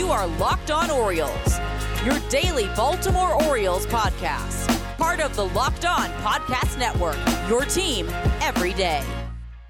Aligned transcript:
You 0.00 0.08
are 0.08 0.26
Locked 0.38 0.70
On 0.70 0.90
Orioles, 0.90 1.60
your 2.06 2.18
daily 2.30 2.64
Baltimore 2.74 3.34
Orioles 3.44 3.84
podcast. 3.84 4.66
Part 4.96 5.20
of 5.20 5.36
the 5.36 5.44
Locked 5.48 5.84
On 5.84 6.08
Podcast 6.22 6.78
Network, 6.78 7.18
your 7.50 7.66
team 7.66 8.08
every 8.40 8.72
day. 8.72 9.04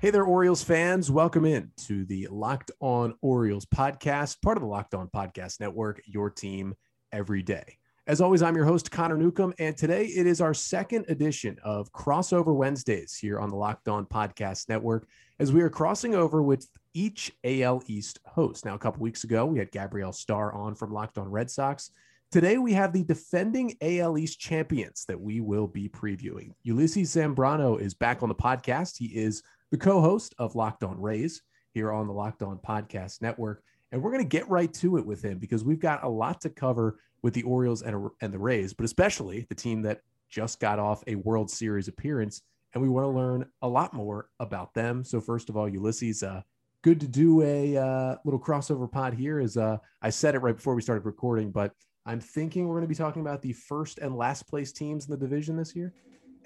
Hey 0.01 0.11
there, 0.11 0.23
Orioles 0.23 0.63
fans. 0.63 1.11
Welcome 1.11 1.45
in 1.45 1.73
to 1.79 2.05
the 2.05 2.29
Locked 2.31 2.71
On 2.79 3.13
Orioles 3.21 3.67
podcast, 3.67 4.41
part 4.41 4.57
of 4.57 4.61
the 4.63 4.69
Locked 4.69 4.95
On 4.95 5.09
Podcast 5.09 5.59
Network, 5.59 6.01
your 6.07 6.31
team 6.31 6.75
every 7.11 7.43
day. 7.43 7.79
As 8.07 8.21
always, 8.21 8.41
I'm 8.41 8.55
your 8.55 8.67
host, 8.67 8.93
Connor 8.93 9.17
Newcomb, 9.17 9.53
and 9.59 9.77
today 9.77 10.05
it 10.05 10.29
is 10.29 10.41
our 10.41 10.55
second 10.55 11.07
edition 11.09 11.57
of 11.65 11.93
Crossover 11.93 12.55
Wednesdays 12.55 13.17
here 13.17 13.41
on 13.41 13.51
the 13.51 13.57
Locked 13.57 13.89
On 13.89 14.07
Podcast 14.07 14.69
Network, 14.69 15.09
as 15.41 15.53
we 15.53 15.61
are 15.61 15.71
crossing 15.71 16.15
over 16.15 16.41
with 16.41 16.69
each 16.95 17.33
AL 17.45 17.83
East 17.87 18.19
host. 18.25 18.65
Now, 18.65 18.75
a 18.75 18.79
couple 18.79 19.03
weeks 19.03 19.25
ago, 19.25 19.47
we 19.47 19.59
had 19.59 19.71
Gabrielle 19.71 20.13
Starr 20.13 20.53
on 20.53 20.75
from 20.75 20.93
Locked 20.93 21.19
On 21.19 21.31
Red 21.31 21.51
Sox. 21.51 21.91
Today, 22.31 22.59
we 22.59 22.73
have 22.73 22.93
the 22.93 23.03
defending 23.05 23.77
AL 23.81 24.17
East 24.19 24.39
champions 24.39 25.05
that 25.07 25.21
we 25.21 25.41
will 25.41 25.67
be 25.67 25.89
previewing. 25.89 26.53
Ulysses 26.63 27.15
Zambrano 27.15 27.81
is 27.81 27.95
back 27.95 28.23
on 28.23 28.29
the 28.29 28.35
podcast. 28.35 28.97
He 28.97 29.07
is 29.07 29.43
the 29.71 29.79
co 29.79 30.01
host 30.01 30.35
of 30.39 30.55
Locked 30.55 30.85
On 30.85 31.01
Rays 31.01 31.43
here 31.73 31.93
on 31.93 32.07
the 32.07 32.13
Locked 32.13 32.43
On 32.43 32.59
Podcast 32.59 33.23
Network. 33.23 33.63
And 33.93 34.03
we're 34.03 34.13
going 34.13 34.23
to 34.23 34.29
get 34.29 34.49
right 34.49 34.73
to 34.75 34.97
it 34.99 35.07
with 35.07 35.23
him 35.23 35.39
because 35.39 35.65
we've 35.65 35.81
got 35.81 36.05
a 36.05 36.09
lot 36.09 36.41
to 36.43 36.51
cover 36.51 36.99
with 37.23 37.35
the 37.35 37.43
Orioles 37.43 37.83
and, 37.83 38.09
and 38.21 38.33
the 38.33 38.39
Rays, 38.39 38.73
but 38.73 38.85
especially 38.85 39.47
the 39.49 39.55
team 39.55 39.83
that 39.83 40.01
just 40.29 40.61
got 40.61 40.79
off 40.79 41.03
a 41.07 41.17
World 41.17 41.51
Series 41.51 41.89
appearance. 41.89 42.43
And 42.73 42.83
we 42.83 42.89
want 42.89 43.05
to 43.05 43.11
learn 43.11 43.47
a 43.63 43.69
lot 43.69 43.93
more 43.93 44.29
about 44.39 44.75
them. 44.75 45.03
So, 45.03 45.21
first 45.21 45.49
of 45.49 45.57
all, 45.57 45.69
Ulysses, 45.69 46.23
uh, 46.23 46.43
good 46.83 47.01
to 47.01 47.09
do 47.09 47.43
a 47.43 47.77
uh, 47.77 48.17
little 48.25 48.41
crossover 48.41 48.91
pod 48.91 49.15
here. 49.15 49.39
As 49.41 49.57
uh, 49.57 49.79
I 50.03 50.11
said 50.11 50.35
it 50.35 50.39
right 50.39 50.57
before 50.57 50.75
we 50.75 50.83
started 50.83 51.05
recording, 51.05 51.51
but 51.51 51.73
I'm 52.07 52.21
thinking 52.21 52.67
we're 52.67 52.77
going 52.77 52.85
to 52.85 52.89
be 52.89 52.95
talking 52.95 53.23
about 53.23 53.43
the 53.43 53.53
first 53.53 53.99
and 53.99 54.17
last 54.17 54.49
place 54.49 54.73
teams 54.73 55.05
in 55.05 55.11
the 55.11 55.17
division 55.17 55.57
this 55.57 55.77
year. 55.77 55.93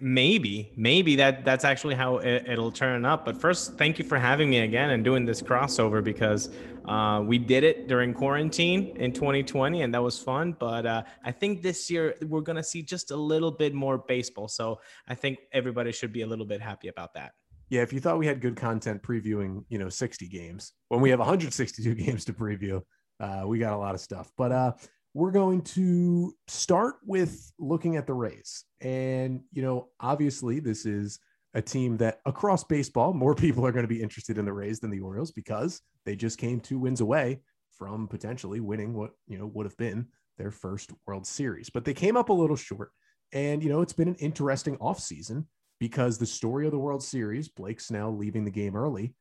Maybe 0.01 0.73
maybe 0.77 1.15
that 1.17 1.45
that's 1.45 1.65
actually 1.65 1.95
how 1.95 2.17
it, 2.17 2.59
will 2.59 2.73
turn 2.73 3.05
up. 3.05 3.25
But 3.25 3.41
first 3.41 3.79
thank 3.79 3.97
you 3.97 4.05
for 4.05 4.19
having 4.19 4.51
me 4.51 4.59
again 4.59 4.91
and 4.91 5.05
doing 5.05 5.25
this 5.25 5.41
crossover 5.41 6.03
because 6.03 6.51
uh, 6.87 7.23
we 7.25 7.39
did 7.39 7.63
it 7.63 7.87
during 7.87 8.13
quarantine 8.13 8.97
in 8.97 9.13
2020 9.13 9.83
and 9.83 9.95
that 9.95 10.03
was 10.03 10.19
fun. 10.19 10.57
But 10.59 10.85
uh, 10.85 11.05
i 11.23 11.31
think 11.31 11.63
this 11.63 11.89
year 11.93 12.17
we're 12.23 12.41
going 12.41 12.57
to 12.57 12.63
see 12.65 12.83
just 12.83 13.13
a 13.13 13.17
little 13.17 13.53
bit 13.53 13.73
more 13.73 13.99
baseball. 13.99 14.49
So 14.49 14.81
i 15.07 15.15
think 15.15 15.39
everybody 15.53 15.93
should 15.93 16.13
be 16.13 16.23
a 16.23 16.27
little 16.27 16.45
bit 16.45 16.61
happy 16.61 16.89
about 16.89 17.15
that 17.15 17.35
yeah 17.69 17.83
if 17.83 17.93
you 17.93 18.01
thought 18.01 18.19
we 18.19 18.27
had 18.27 18.41
good 18.41 18.57
content 18.57 19.03
previewing 19.03 19.65
you 19.69 19.79
know 19.79 19.89
60 19.89 20.29
games 20.29 20.73
when 20.89 21.01
we 21.01 21.11
have 21.11 21.19
162 21.19 21.95
games 21.95 22.25
to 22.25 22.33
preview 22.33 22.81
uh, 23.21 23.45
we 23.47 23.59
got 23.59 23.73
a 23.73 23.79
lot 23.79 23.95
of 23.95 24.01
stuff 24.01 24.31
but 24.37 24.53
uh 24.53 24.73
we're 25.15 25.31
going 25.31 25.63
to 25.63 26.35
start 26.49 26.97
with 27.07 27.53
looking 27.59 27.97
at 27.97 28.07
the 28.07 28.13
Rays. 28.13 28.65
And, 28.81 29.43
you 29.53 29.63
know, 29.63 29.89
obviously, 30.01 30.59
this 30.59 30.85
is 30.85 31.21
a 31.55 31.63
team 31.63 31.97
that 31.99 32.19
across 32.27 32.65
baseball, 32.65 33.15
more 33.15 33.35
people 33.37 33.65
are 33.65 33.73
going 33.73 33.85
to 33.85 33.95
be 33.95 34.03
interested 34.03 34.39
in 34.39 34.45
the 34.45 34.53
Rays 34.53 34.81
than 34.81 34.91
the 34.91 35.01
Orioles 35.01 35.31
because 35.31 35.81
they 36.05 36.17
just 36.17 36.37
came 36.37 36.61
two 36.61 36.81
wins 36.81 37.01
away 37.01 37.41
from 37.79 38.09
potentially 38.09 38.61
winning 38.61 38.93
what, 38.93 39.13
you 39.29 39.39
know, 39.39 39.47
would 39.55 39.67
have 39.67 39.77
been 39.77 40.09
their 40.37 40.51
first 40.51 40.91
World 41.07 41.27
Series. 41.27 41.71
But 41.71 41.85
they 41.85 41.95
came 41.95 42.17
up 42.17 42.29
a 42.29 42.33
little 42.33 42.57
short. 42.57 42.91
And, 43.33 43.63
you 43.63 43.69
know, 43.69 43.83
it's 43.83 43.93
been 43.93 44.09
an 44.09 44.17
interesting 44.17 44.77
offseason 44.79 45.47
because 45.81 46.19
the 46.19 46.27
story 46.27 46.67
of 46.67 46.73
the 46.73 46.79
World 46.79 47.03
Series, 47.03 47.49
Blake 47.49 47.81
Snell 47.81 48.17
leaving 48.17 48.45
the 48.45 48.51
game 48.51 48.77
early, 48.77 49.15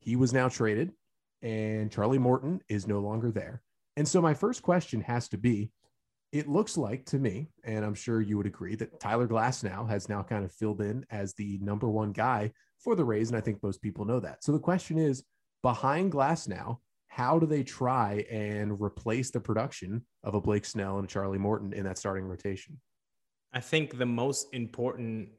he 0.00 0.16
was 0.16 0.32
now 0.32 0.48
traded, 0.48 0.92
and 1.42 1.90
Charlie 1.90 2.18
Morton 2.18 2.60
is 2.68 2.86
no 2.86 3.00
longer 3.00 3.30
there. 3.30 3.62
And 3.96 4.06
so 4.06 4.20
my 4.20 4.34
first 4.34 4.62
question 4.62 5.00
has 5.02 5.28
to 5.28 5.38
be 5.38 5.70
it 6.32 6.48
looks 6.48 6.76
like 6.76 7.04
to 7.06 7.18
me, 7.18 7.48
and 7.64 7.84
I'm 7.84 7.94
sure 7.94 8.20
you 8.20 8.36
would 8.36 8.46
agree, 8.46 8.76
that 8.76 9.00
Tyler 9.00 9.26
Glasnow 9.26 9.88
has 9.88 10.08
now 10.08 10.22
kind 10.22 10.44
of 10.44 10.52
filled 10.52 10.80
in 10.80 11.04
as 11.10 11.34
the 11.34 11.58
number 11.60 11.88
one 11.88 12.12
guy 12.12 12.52
for 12.78 12.94
the 12.94 13.04
Rays. 13.04 13.28
And 13.28 13.36
I 13.36 13.40
think 13.40 13.62
most 13.62 13.82
people 13.82 14.04
know 14.04 14.20
that. 14.20 14.44
So 14.44 14.52
the 14.52 14.58
question 14.58 14.96
is 14.96 15.24
behind 15.62 16.12
Glasnow, 16.12 16.78
how 17.08 17.40
do 17.40 17.46
they 17.46 17.64
try 17.64 18.24
and 18.30 18.80
replace 18.80 19.32
the 19.32 19.40
production 19.40 20.06
of 20.22 20.34
a 20.34 20.40
Blake 20.40 20.64
Snell 20.64 20.98
and 20.98 21.04
a 21.04 21.10
Charlie 21.10 21.38
Morton 21.38 21.72
in 21.72 21.84
that 21.84 21.98
starting 21.98 22.24
rotation? 22.24 22.80
I 23.52 23.58
think 23.58 23.98
the 23.98 24.06
most 24.06 24.46
important 24.52 25.30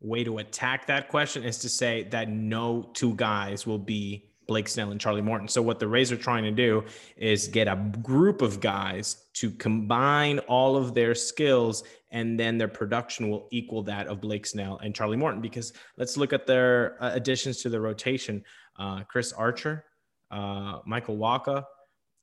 way 0.00 0.24
to 0.24 0.38
attack 0.38 0.86
that 0.86 1.08
question 1.08 1.44
is 1.44 1.58
to 1.58 1.68
say 1.68 2.04
that 2.04 2.28
no 2.28 2.88
two 2.94 3.14
guys 3.14 3.66
will 3.66 3.78
be 3.78 4.28
Blake 4.46 4.66
Snell 4.66 4.90
and 4.90 5.00
Charlie 5.00 5.20
Morton. 5.20 5.46
So 5.46 5.60
what 5.60 5.78
the 5.78 5.86
Rays 5.86 6.10
are 6.10 6.16
trying 6.16 6.44
to 6.44 6.50
do 6.50 6.84
is 7.16 7.48
get 7.48 7.68
a 7.68 7.76
group 8.02 8.40
of 8.40 8.60
guys 8.60 9.26
to 9.34 9.50
combine 9.50 10.38
all 10.40 10.76
of 10.76 10.94
their 10.94 11.14
skills 11.14 11.84
and 12.10 12.40
then 12.40 12.56
their 12.56 12.68
production 12.68 13.28
will 13.28 13.46
equal 13.50 13.82
that 13.82 14.06
of 14.06 14.22
Blake 14.22 14.46
Snell 14.46 14.78
and 14.82 14.94
Charlie 14.94 15.18
Morton 15.18 15.42
because 15.42 15.74
let's 15.98 16.16
look 16.16 16.32
at 16.32 16.46
their 16.46 16.96
uh, 17.02 17.10
additions 17.12 17.58
to 17.58 17.68
the 17.68 17.78
rotation. 17.78 18.42
Uh, 18.78 19.02
Chris 19.04 19.32
Archer, 19.32 19.84
uh, 20.30 20.78
Michael 20.86 21.18
Wacha, 21.18 21.64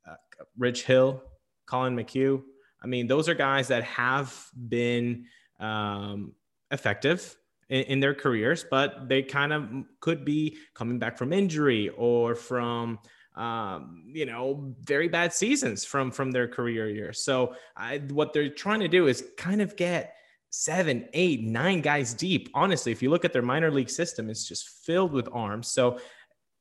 uh, 0.09 0.16
Rich 0.58 0.85
Hill, 0.85 1.22
Collin 1.68 1.96
McHugh. 1.96 2.41
I 2.81 2.88
mean, 2.88 3.06
those 3.08 3.30
are 3.30 3.35
guys 3.35 3.68
that 3.68 3.84
have 3.84 4.34
been 4.68 5.25
um, 5.59 6.34
effective 6.72 7.38
in, 7.70 7.84
in 7.84 8.00
their 8.00 8.14
careers, 8.14 8.66
but 8.70 9.08
they 9.08 9.24
kind 9.24 9.53
of 9.53 9.70
could 10.00 10.26
be 10.26 10.58
coming 10.74 11.00
back 11.00 11.18
from 11.18 11.34
injury 11.34 11.90
or 11.90 12.36
from 12.36 13.00
um, 13.36 14.03
you 14.08 14.26
know, 14.26 14.74
very 14.80 15.09
bad 15.09 15.34
seasons 15.34 15.84
from 15.84 16.09
from 16.09 16.31
their 16.31 16.48
career 16.48 16.90
years. 16.90 17.24
So 17.24 17.56
I, 17.76 17.98
what 18.09 18.31
they're 18.31 18.50
trying 18.50 18.80
to 18.80 18.88
do 18.88 19.08
is 19.08 19.26
kind 19.38 19.62
of 19.62 19.76
get 19.76 20.16
seven, 20.50 21.09
eight, 21.14 21.44
nine 21.44 21.81
guys 21.81 22.14
deep. 22.14 22.50
Honestly, 22.53 22.94
if 22.94 23.03
you 23.03 23.09
look 23.09 23.26
at 23.26 23.34
their 23.34 23.42
minor 23.42 23.72
league 23.72 23.90
system, 23.90 24.30
it's 24.30 24.47
just 24.47 24.70
filled 24.86 25.12
with 25.12 25.28
arms. 25.34 25.68
So 25.68 26.00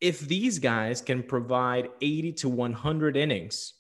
if 0.01 0.21
these 0.21 0.59
guys 0.59 1.01
can 1.01 1.23
provide 1.23 1.89
80 2.01 2.33
to 2.33 2.49
100 2.49 3.17
innings, 3.17 3.75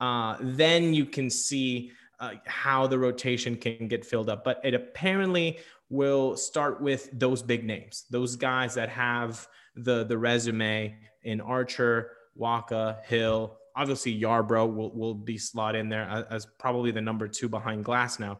uh, 0.00 0.36
then 0.40 0.92
you 0.92 1.06
can 1.06 1.30
see 1.30 1.92
uh, 2.20 2.34
how 2.46 2.86
the 2.86 2.98
rotation 2.98 3.56
can 3.56 3.88
get 3.88 4.04
filled 4.04 4.28
up. 4.28 4.44
But 4.44 4.60
it 4.62 4.74
apparently 4.74 5.58
will 5.88 6.36
start 6.36 6.80
with 6.80 7.10
those 7.12 7.42
big 7.42 7.64
names, 7.64 8.04
those 8.10 8.36
guys 8.36 8.74
that 8.74 8.88
have 8.90 9.48
the 9.74 10.04
the 10.04 10.16
resume 10.16 10.96
in 11.22 11.40
Archer, 11.40 12.12
Wacha, 12.38 13.02
Hill. 13.04 13.56
Obviously, 13.76 14.20
Yarbrough 14.20 14.74
will, 14.74 14.94
will 14.94 15.14
be 15.14 15.38
slot 15.38 15.74
in 15.76 15.88
there 15.88 16.02
as, 16.02 16.24
as 16.30 16.46
probably 16.58 16.90
the 16.90 17.00
number 17.00 17.28
two 17.28 17.48
behind 17.48 17.84
Glasnow. 17.84 18.38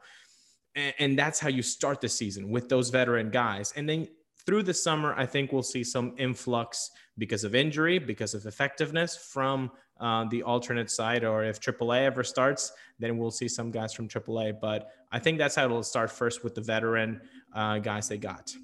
And, 0.75 0.95
and 0.99 1.19
that's 1.19 1.39
how 1.39 1.49
you 1.49 1.63
start 1.63 2.01
the 2.01 2.09
season 2.09 2.51
with 2.51 2.69
those 2.69 2.91
veteran 2.91 3.31
guys. 3.31 3.73
And 3.77 3.89
then 3.89 4.09
through 4.47 4.65
the 4.65 4.75
summer, 4.75 5.15
I 5.17 5.27
think 5.27 5.53
we'll 5.53 5.63
see 5.63 5.85
some 5.85 6.15
influx 6.19 6.91
because 7.19 7.45
of 7.45 7.55
injury, 7.55 7.99
because 7.99 8.35
of 8.35 8.47
effectiveness 8.47 9.17
from 9.17 9.71
uh, 10.01 10.25
the 10.25 10.43
alternate 10.43 10.91
side, 10.91 11.25
or 11.25 11.45
if 11.45 11.61
AAA 11.61 12.05
ever 12.05 12.25
starts, 12.25 12.73
then 12.99 13.19
we'll 13.19 13.31
see 13.31 13.49
some 13.49 13.71
guys 13.71 13.93
from 13.93 14.09
AAA. 14.09 14.59
But 14.61 14.91
I 15.13 15.19
think 15.19 15.39
that's 15.39 15.55
how 15.55 15.67
it'll 15.67 15.83
start 15.83 16.11
first 16.11 16.43
with 16.43 16.55
the 16.55 16.61
veteran 16.61 17.21
uh, 17.55 17.79
guys 17.79 18.09
they 18.09 18.19
got. 18.19 18.55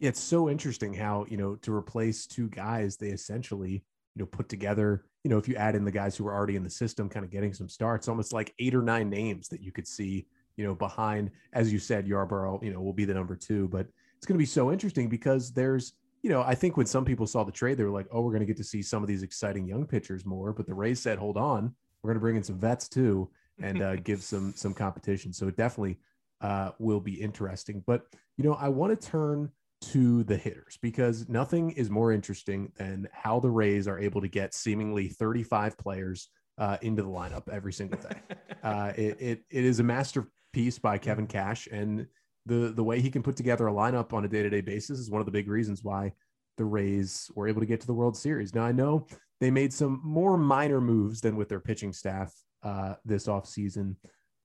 It's 0.00 0.20
so 0.20 0.50
interesting 0.50 0.92
how 0.92 1.26
you 1.28 1.36
know 1.36 1.56
to 1.56 1.72
replace 1.72 2.26
two 2.26 2.48
guys, 2.48 2.96
they 2.96 3.08
essentially 3.08 3.84
you 4.14 4.20
know 4.20 4.26
put 4.26 4.48
together. 4.48 5.04
You 5.22 5.30
know, 5.30 5.38
if 5.38 5.48
you 5.48 5.54
add 5.54 5.74
in 5.74 5.84
the 5.84 5.90
guys 5.90 6.16
who 6.16 6.26
are 6.26 6.34
already 6.34 6.56
in 6.56 6.62
the 6.62 6.70
system, 6.70 7.08
kind 7.08 7.24
of 7.24 7.30
getting 7.30 7.54
some 7.54 7.68
starts, 7.68 8.08
almost 8.08 8.32
like 8.32 8.52
eight 8.58 8.74
or 8.74 8.82
nine 8.82 9.08
names 9.08 9.48
that 9.48 9.62
you 9.62 9.72
could 9.72 9.86
see. 9.86 10.26
You 10.56 10.64
know, 10.64 10.74
behind, 10.74 11.32
as 11.52 11.72
you 11.72 11.80
said, 11.80 12.06
Yarbrough, 12.06 12.62
you 12.62 12.72
know, 12.72 12.80
will 12.80 12.92
be 12.92 13.04
the 13.04 13.14
number 13.14 13.34
two, 13.34 13.66
but 13.68 13.88
it's 14.16 14.26
going 14.26 14.38
to 14.38 14.42
be 14.42 14.46
so 14.46 14.70
interesting 14.70 15.08
because 15.08 15.52
there's 15.52 15.94
you 16.24 16.30
know, 16.30 16.40
I 16.40 16.54
think 16.54 16.78
when 16.78 16.86
some 16.86 17.04
people 17.04 17.26
saw 17.26 17.44
the 17.44 17.52
trade, 17.52 17.76
they 17.76 17.84
were 17.84 17.90
like, 17.90 18.06
oh, 18.10 18.22
we're 18.22 18.30
going 18.30 18.40
to 18.40 18.46
get 18.46 18.56
to 18.56 18.64
see 18.64 18.80
some 18.80 19.02
of 19.02 19.08
these 19.08 19.22
exciting 19.22 19.68
young 19.68 19.86
pitchers 19.86 20.24
more. 20.24 20.54
But 20.54 20.66
the 20.66 20.72
Rays 20.72 20.98
said, 20.98 21.18
hold 21.18 21.36
on, 21.36 21.74
we're 22.02 22.08
going 22.08 22.16
to 22.16 22.22
bring 22.22 22.36
in 22.36 22.42
some 22.42 22.58
vets 22.58 22.88
too 22.88 23.30
and 23.60 23.82
uh, 23.82 23.96
give 23.96 24.22
some 24.22 24.54
some 24.56 24.72
competition. 24.72 25.34
So 25.34 25.48
it 25.48 25.56
definitely 25.58 25.98
uh, 26.40 26.70
will 26.78 26.98
be 26.98 27.12
interesting. 27.12 27.84
But 27.86 28.06
you 28.38 28.44
know, 28.44 28.54
I 28.54 28.70
want 28.70 28.98
to 28.98 29.06
turn 29.06 29.50
to 29.82 30.24
the 30.24 30.38
hitters 30.38 30.78
because 30.80 31.28
nothing 31.28 31.72
is 31.72 31.90
more 31.90 32.10
interesting 32.10 32.72
than 32.78 33.06
how 33.12 33.38
the 33.38 33.50
Rays 33.50 33.86
are 33.86 33.98
able 33.98 34.22
to 34.22 34.28
get 34.28 34.54
seemingly 34.54 35.08
35 35.08 35.76
players 35.76 36.30
uh, 36.56 36.78
into 36.80 37.02
the 37.02 37.08
lineup 37.08 37.50
every 37.52 37.74
single 37.74 38.00
day. 38.00 38.36
Uh, 38.62 38.94
it, 38.96 39.20
it, 39.20 39.42
it 39.50 39.64
is 39.64 39.78
a 39.78 39.82
masterpiece 39.82 40.78
by 40.78 40.96
Kevin 40.96 41.26
Cash, 41.26 41.68
and 41.70 42.06
the 42.46 42.72
the 42.74 42.84
way 42.84 43.00
he 43.00 43.10
can 43.10 43.22
put 43.22 43.36
together 43.36 43.68
a 43.68 43.72
lineup 43.72 44.12
on 44.12 44.24
a 44.24 44.28
day 44.28 44.42
to 44.42 44.50
day 44.50 44.60
basis 44.60 44.98
is 44.98 45.10
one 45.10 45.20
of 45.20 45.26
the 45.26 45.32
big 45.32 45.48
reasons 45.48 45.82
why 45.82 46.12
the 46.56 46.64
Rays 46.64 47.30
were 47.34 47.48
able 47.48 47.60
to 47.60 47.66
get 47.66 47.80
to 47.80 47.86
the 47.86 47.94
World 47.94 48.16
Series. 48.16 48.54
Now 48.54 48.64
I 48.64 48.72
know 48.72 49.06
they 49.40 49.50
made 49.50 49.72
some 49.72 50.00
more 50.04 50.36
minor 50.36 50.80
moves 50.80 51.20
than 51.20 51.36
with 51.36 51.48
their 51.48 51.60
pitching 51.60 51.92
staff 51.92 52.32
uh, 52.62 52.94
this 53.04 53.26
offseason 53.26 53.96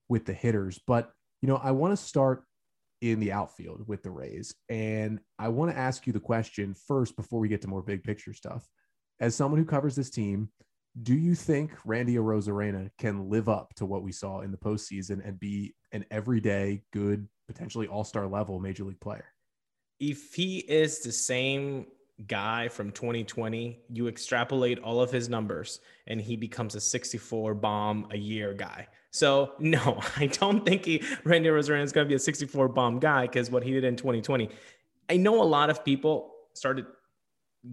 with 0.09 0.25
the 0.25 0.33
hitters, 0.33 0.79
but 0.85 1.11
you 1.41 1.47
know 1.47 1.57
I 1.57 1.71
want 1.71 1.91
to 1.91 1.97
start 1.97 2.44
in 3.01 3.19
the 3.19 3.31
outfield 3.31 3.88
with 3.88 4.03
the 4.03 4.11
Rays, 4.11 4.56
and 4.67 5.19
I 5.38 5.47
want 5.47 5.71
to 5.71 5.77
ask 5.77 6.06
you 6.06 6.13
the 6.13 6.19
question 6.19 6.75
first 6.88 7.15
before 7.15 7.39
we 7.39 7.47
get 7.47 7.61
to 7.61 7.67
more 7.67 7.81
big 7.81 8.03
picture 8.03 8.33
stuff. 8.33 8.67
As 9.21 9.35
someone 9.35 9.59
who 9.59 9.65
covers 9.65 9.95
this 9.95 10.09
team, 10.09 10.50
do 11.03 11.13
you 11.13 11.35
think 11.35 11.71
Randy 11.85 12.15
Arozarena 12.15 12.89
can 12.97 13.29
live 13.29 13.47
up 13.47 13.73
to 13.75 13.85
what 13.85 14.03
we 14.03 14.12
saw 14.12 14.41
in 14.41 14.51
the 14.51 14.57
postseason 14.57 15.25
and 15.25 15.39
be 15.39 15.75
an 15.91 16.03
everyday 16.12 16.83
good, 16.91 17.27
potentially 17.47 17.88
all-star 17.88 18.27
level 18.27 18.59
major 18.59 18.83
league 18.83 19.00
player? 19.00 19.25
If 20.00 20.33
he 20.33 20.59
is 20.59 21.00
the 21.00 21.12
same 21.12 21.88
guy 22.27 22.68
from 22.68 22.92
2020, 22.92 23.80
you 23.89 24.07
extrapolate 24.07 24.80
all 24.80 25.01
of 25.01 25.12
his 25.12 25.30
numbers 25.30 25.80
and 26.07 26.19
he 26.19 26.36
becomes 26.36 26.75
a 26.75 26.81
64 26.81 27.54
bomb 27.56 28.07
a 28.12 28.18
year 28.18 28.54
guy. 28.54 28.88
So 29.12 29.54
no, 29.60 30.00
I 30.18 30.27
don't 30.27 30.66
think 30.66 30.86
he 30.86 31.04
Randy 31.24 31.50
Arozarena 31.50 31.83
is 31.83 31.92
going 31.92 32.06
to 32.06 32.10
be 32.10 32.16
a 32.16 32.19
64 32.19 32.69
bomb 32.69 33.00
guy 33.00 33.24
because 33.24 33.50
what 33.50 33.63
he 33.63 33.71
did 33.71 33.83
in 33.83 33.95
2020. 33.95 34.50
I 35.10 35.18
know 35.18 35.42
a 35.42 35.44
lot 35.44 35.69
of 35.69 35.83
people 35.83 36.33
started 36.54 36.86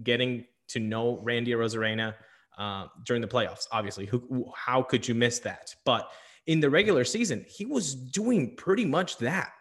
getting 0.03 0.45
to 0.69 0.79
know 0.79 1.19
Randy 1.23 1.51
Arozarena 1.51 2.15
uh, 2.57 2.87
during 3.05 3.21
the 3.21 3.27
playoffs. 3.27 3.67
Obviously, 3.71 4.05
who 4.05 4.51
how 4.55 4.81
could 4.81 5.07
you 5.07 5.13
miss 5.13 5.39
that? 5.39 5.75
But 5.85 6.09
in 6.47 6.59
the 6.59 6.69
regular 6.69 7.03
season, 7.03 7.45
he 7.47 7.65
was 7.65 7.93
doing 7.93 8.55
pretty 8.55 8.85
much 8.85 9.17
that 9.17 9.51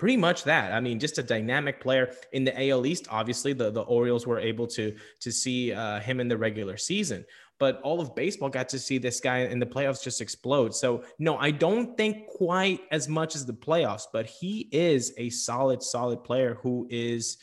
pretty 0.00 0.16
much 0.16 0.44
that. 0.44 0.72
I 0.72 0.80
mean, 0.80 0.98
just 0.98 1.18
a 1.18 1.22
dynamic 1.22 1.78
player 1.78 2.14
in 2.32 2.42
the 2.42 2.70
AL 2.70 2.86
East. 2.86 3.06
Obviously, 3.10 3.52
the, 3.52 3.70
the 3.70 3.82
Orioles 3.82 4.26
were 4.26 4.40
able 4.40 4.66
to 4.68 4.96
to 5.20 5.30
see 5.30 5.74
uh, 5.74 6.00
him 6.00 6.20
in 6.20 6.26
the 6.26 6.38
regular 6.38 6.78
season, 6.78 7.22
but 7.58 7.82
all 7.82 8.00
of 8.00 8.14
baseball 8.14 8.48
got 8.48 8.66
to 8.70 8.78
see 8.78 8.96
this 8.96 9.20
guy 9.20 9.40
in 9.40 9.58
the 9.58 9.66
playoffs 9.66 10.02
just 10.02 10.22
explode. 10.22 10.74
So 10.74 11.04
no, 11.18 11.36
I 11.36 11.50
don't 11.50 11.98
think 11.98 12.28
quite 12.28 12.80
as 12.90 13.10
much 13.10 13.36
as 13.36 13.44
the 13.44 13.52
playoffs, 13.52 14.04
but 14.10 14.24
he 14.24 14.70
is 14.72 15.12
a 15.18 15.28
solid, 15.28 15.82
solid 15.82 16.24
player 16.24 16.58
who 16.62 16.88
is 16.88 17.36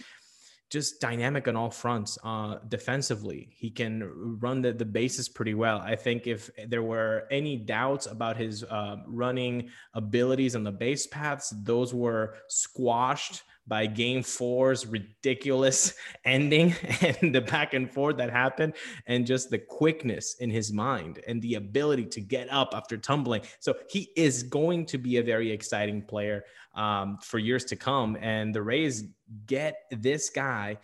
just 0.69 1.00
dynamic 1.00 1.48
on 1.48 1.56
all 1.56 1.69
fronts. 1.69 2.18
Uh, 2.24 2.58
defensively, 2.68 3.50
he 3.54 3.69
can 3.69 4.38
run 4.40 4.62
the, 4.62 4.74
the 4.74 4.86
bases 4.86 5.30
pretty 5.30 5.54
well. 5.54 5.80
I 5.80 5.96
think 5.96 6.28
if 6.28 6.50
there 6.68 6.84
were 6.84 7.28
any 7.31 7.58
doubts 7.58 8.06
about 8.06 8.38
his 8.38 8.64
uh, 8.64 8.98
running 9.06 9.69
abilities 9.94 10.56
on 10.56 10.64
the 10.64 10.72
base 10.72 11.08
paths, 11.08 11.54
those 11.64 11.94
were 11.94 12.36
squashed 12.48 13.44
by 13.68 13.86
game 13.86 14.24
four's 14.24 14.86
ridiculous 14.86 15.94
ending 16.25 16.74
and 17.02 17.36
the 17.36 17.42
back 17.42 17.74
and 17.74 17.92
forth 17.92 18.18
that 18.18 18.30
happened 18.30 18.74
and 19.08 19.25
just 19.25 19.50
the 19.50 19.58
quickness 19.58 20.36
in 20.36 20.50
his 20.50 20.72
mind 20.72 21.19
and 21.28 21.42
the 21.42 21.56
ability 21.56 22.06
to 22.06 22.22
get 22.22 22.52
up 22.52 22.74
after 22.74 22.98
tumbling. 22.98 23.42
So 23.60 23.75
he 23.90 24.10
is 24.16 24.44
going 24.44 24.86
to 24.88 24.98
be 24.98 25.18
a 25.18 25.24
very 25.24 25.52
exciting 25.52 26.02
player 26.02 26.46
um, 26.75 27.18
for 27.22 27.40
years 27.40 27.66
to 27.66 27.75
come. 27.75 28.18
And 28.22 28.54
the 28.54 28.62
rays 28.62 29.06
get 29.46 29.75
this 29.92 30.30
guy 30.30 30.78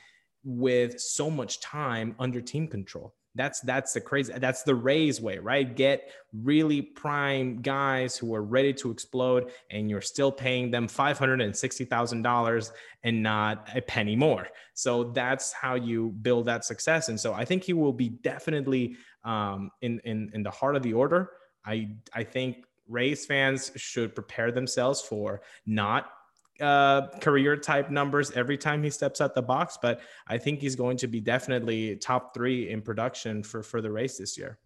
with 0.44 1.00
so 1.00 1.30
much 1.30 1.62
time 1.62 2.16
under 2.20 2.42
team 2.42 2.68
control 2.68 3.16
that's 3.36 3.62
that's 3.62 3.94
the 3.94 4.02
crazy 4.02 4.34
that's 4.38 4.64
the 4.64 4.76
Rays 4.76 5.20
way, 5.20 5.40
right? 5.40 5.76
Get 5.76 6.12
really 6.34 6.82
prime 6.82 7.62
guys 7.62 8.16
who 8.16 8.36
are 8.36 8.44
ready 8.44 8.74
to 8.74 8.92
explode, 8.92 9.52
and 9.72 9.90
you're 9.90 10.02
still 10.02 10.32
paying 10.32 10.70
them 10.70 10.88
five 10.88 11.18
hundred 11.18 11.42
and 11.42 11.56
sixty 11.56 11.86
thousand 11.86 12.22
dollars 12.22 12.72
and 13.04 13.24
not 13.24 13.70
a 13.74 13.82
penny 13.82 14.16
more. 14.16 14.48
So 14.74 15.06
that's 15.06 15.52
how 15.52 15.76
you 15.76 16.10
build 16.22 16.46
that 16.46 16.64
success. 16.64 17.10
And 17.10 17.20
so 17.20 17.34
I 17.34 17.46
think 17.46 17.64
he 17.64 17.74
will 17.74 17.94
be 17.94 18.10
definitely 18.10 18.98
um, 19.24 19.72
in 19.82 20.00
in 20.06 20.30
in 20.34 20.44
the 20.44 20.52
heart 20.52 20.76
of 20.76 20.84
the 20.84 20.94
order. 20.94 21.32
I 21.66 21.90
I 22.14 22.24
think 22.24 22.66
Rays 22.88 23.26
fans 23.26 23.72
should 23.76 24.14
prepare 24.14 24.52
themselves 24.52 25.02
for 25.02 25.42
not 25.66 26.12
uh, 26.60 27.08
career 27.20 27.58
type 27.58 27.90
numbers 27.90 28.32
every 28.32 28.58
time 28.58 28.84
he 28.84 28.90
steps 28.90 29.22
out 29.22 29.36
the 29.36 29.42
box, 29.42 29.78
but 29.82 30.02
I 30.28 30.38
think 30.38 30.60
he's 30.60 30.76
going 30.76 30.98
to 30.98 31.08
be 31.08 31.20
definitely 31.20 31.96
top 31.96 32.34
three 32.34 32.70
in 32.70 32.82
production 32.82 33.44
for 33.44 33.64
for 33.64 33.82
the 33.82 33.92
Rays 33.92 34.18
this 34.18 34.38
year. 34.38 34.60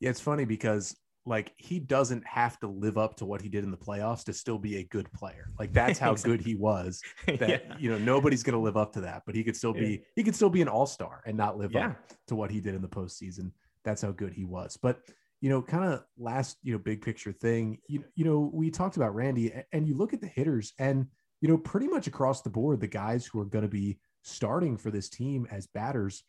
Yeah, 0.00 0.10
it's 0.10 0.20
funny 0.20 0.44
because 0.44 0.96
like 1.26 1.52
he 1.56 1.78
doesn't 1.78 2.26
have 2.26 2.58
to 2.60 2.66
live 2.66 2.96
up 2.96 3.16
to 3.16 3.24
what 3.24 3.42
he 3.42 3.48
did 3.48 3.62
in 3.62 3.70
the 3.70 3.76
playoffs 3.76 4.24
to 4.24 4.32
still 4.32 4.58
be 4.58 4.78
a 4.78 4.84
good 4.84 5.10
player. 5.12 5.46
Like 5.58 5.72
that's 5.72 5.98
how 5.98 6.12
exactly. 6.12 6.36
good 6.38 6.46
he 6.46 6.54
was. 6.54 7.00
That 7.26 7.40
yeah. 7.48 7.76
you 7.78 7.90
know 7.90 7.98
nobody's 7.98 8.42
going 8.42 8.54
to 8.54 8.60
live 8.60 8.76
up 8.76 8.92
to 8.94 9.02
that, 9.02 9.22
but 9.26 9.34
he 9.34 9.44
could 9.44 9.56
still 9.56 9.72
be 9.72 9.90
yeah. 9.90 9.96
he 10.16 10.22
could 10.22 10.34
still 10.34 10.50
be 10.50 10.62
an 10.62 10.68
all 10.68 10.86
star 10.86 11.22
and 11.26 11.36
not 11.36 11.58
live 11.58 11.72
yeah. 11.72 11.88
up 11.88 12.12
to 12.28 12.34
what 12.34 12.50
he 12.50 12.60
did 12.60 12.74
in 12.74 12.82
the 12.82 12.88
postseason. 12.88 13.52
That's 13.84 14.02
how 14.02 14.10
good 14.10 14.32
he 14.32 14.44
was. 14.44 14.78
But 14.80 15.00
you 15.40 15.48
know, 15.48 15.62
kind 15.62 15.84
of 15.84 16.04
last 16.18 16.56
you 16.62 16.72
know 16.72 16.78
big 16.78 17.02
picture 17.02 17.32
thing. 17.32 17.78
You 17.86 18.04
you 18.14 18.24
know 18.24 18.50
we 18.52 18.70
talked 18.70 18.96
about 18.96 19.14
Randy, 19.14 19.52
and 19.72 19.86
you 19.86 19.96
look 19.96 20.12
at 20.12 20.20
the 20.20 20.26
hitters 20.26 20.72
and 20.78 21.06
you 21.40 21.48
know, 21.48 21.58
pretty 21.58 21.88
much 21.88 22.06
across 22.06 22.42
the 22.42 22.50
board, 22.50 22.80
the 22.80 22.86
guys 22.86 23.26
who 23.26 23.40
are 23.40 23.46
going 23.46 23.62
to 23.62 23.68
be 23.68 23.98
starting 24.22 24.76
for 24.76 24.90
this 24.90 25.08
team 25.08 25.46
as 25.50 25.66
batters 25.66 26.22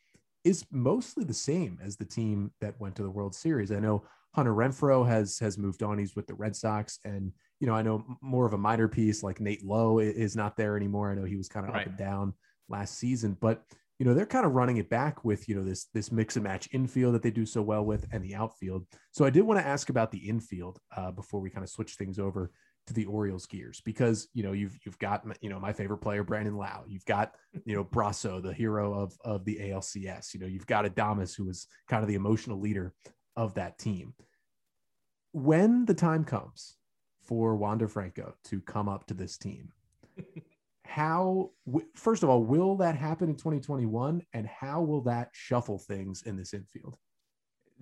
is 0.44 0.64
mostly 0.70 1.24
the 1.24 1.34
same 1.34 1.78
as 1.82 1.96
the 1.96 2.04
team 2.04 2.50
that 2.60 2.80
went 2.80 2.96
to 2.96 3.02
the 3.02 3.10
World 3.10 3.34
Series. 3.34 3.70
I 3.70 3.78
know 3.78 4.02
Hunter 4.34 4.54
Renfroe 4.54 5.06
has 5.06 5.38
has 5.38 5.58
moved 5.58 5.82
on. 5.82 5.98
He's 5.98 6.16
with 6.16 6.26
the 6.26 6.34
Red 6.34 6.56
Sox, 6.56 6.98
and 7.04 7.32
you 7.60 7.66
know, 7.66 7.74
I 7.74 7.82
know 7.82 8.04
more 8.20 8.46
of 8.46 8.54
a 8.54 8.58
minor 8.58 8.88
piece 8.88 9.22
like 9.22 9.40
Nate 9.40 9.64
Lowe 9.64 9.98
is 9.98 10.34
not 10.34 10.56
there 10.56 10.76
anymore. 10.76 11.10
I 11.10 11.14
know 11.14 11.24
he 11.24 11.36
was 11.36 11.48
kind 11.48 11.66
of 11.66 11.74
right. 11.74 11.82
up 11.82 11.86
and 11.88 11.96
down 11.96 12.34
last 12.68 12.98
season, 12.98 13.36
but 13.40 13.62
you 13.98 14.06
know, 14.06 14.14
they're 14.14 14.26
kind 14.26 14.46
of 14.46 14.54
running 14.54 14.78
it 14.78 14.90
back 14.90 15.24
with 15.24 15.48
you 15.48 15.54
know 15.54 15.62
this 15.62 15.84
this 15.92 16.10
mix 16.10 16.36
and 16.36 16.44
match 16.44 16.68
infield 16.72 17.14
that 17.14 17.22
they 17.22 17.30
do 17.30 17.46
so 17.46 17.62
well 17.62 17.84
with, 17.84 18.06
and 18.10 18.24
the 18.24 18.34
outfield. 18.34 18.86
So 19.12 19.24
I 19.24 19.30
did 19.30 19.42
want 19.42 19.60
to 19.60 19.66
ask 19.66 19.90
about 19.90 20.10
the 20.10 20.28
infield 20.28 20.78
uh, 20.96 21.10
before 21.10 21.40
we 21.40 21.50
kind 21.50 21.62
of 21.62 21.70
switch 21.70 21.94
things 21.94 22.18
over 22.18 22.50
to 22.86 22.94
the 22.94 23.04
Orioles 23.06 23.46
gears 23.46 23.80
because 23.84 24.28
you 24.34 24.42
know 24.42 24.52
you've 24.52 24.78
you've 24.84 24.98
got 24.98 25.24
you 25.40 25.48
know 25.48 25.60
my 25.60 25.72
favorite 25.72 25.98
player 25.98 26.24
Brandon 26.24 26.56
Lowe 26.56 26.84
you've 26.86 27.04
got 27.04 27.34
you 27.64 27.74
know 27.76 27.84
Brosseau, 27.84 28.42
the 28.42 28.52
hero 28.52 28.94
of 28.94 29.16
of 29.24 29.44
the 29.44 29.56
ALCS, 29.56 30.34
you 30.34 30.40
know 30.40 30.46
you've 30.46 30.66
got 30.66 30.84
Adames 30.84 31.36
who 31.36 31.48
is 31.48 31.66
kind 31.88 32.02
of 32.02 32.08
the 32.08 32.14
emotional 32.14 32.58
leader 32.58 32.92
of 33.36 33.54
that 33.54 33.78
team. 33.78 34.14
When 35.32 35.84
the 35.84 35.94
time 35.94 36.24
comes 36.24 36.76
for 37.22 37.56
Wander 37.56 37.88
Franco 37.88 38.34
to 38.44 38.60
come 38.60 38.88
up 38.88 39.06
to 39.06 39.14
this 39.14 39.38
team, 39.38 39.72
how 40.84 41.50
first 41.94 42.22
of 42.22 42.28
all 42.28 42.42
will 42.42 42.76
that 42.76 42.96
happen 42.96 43.28
in 43.28 43.36
2021, 43.36 44.22
and 44.34 44.46
how 44.46 44.82
will 44.82 45.02
that 45.02 45.30
shuffle 45.32 45.78
things 45.78 46.22
in 46.22 46.36
this 46.36 46.52
infield? 46.52 46.96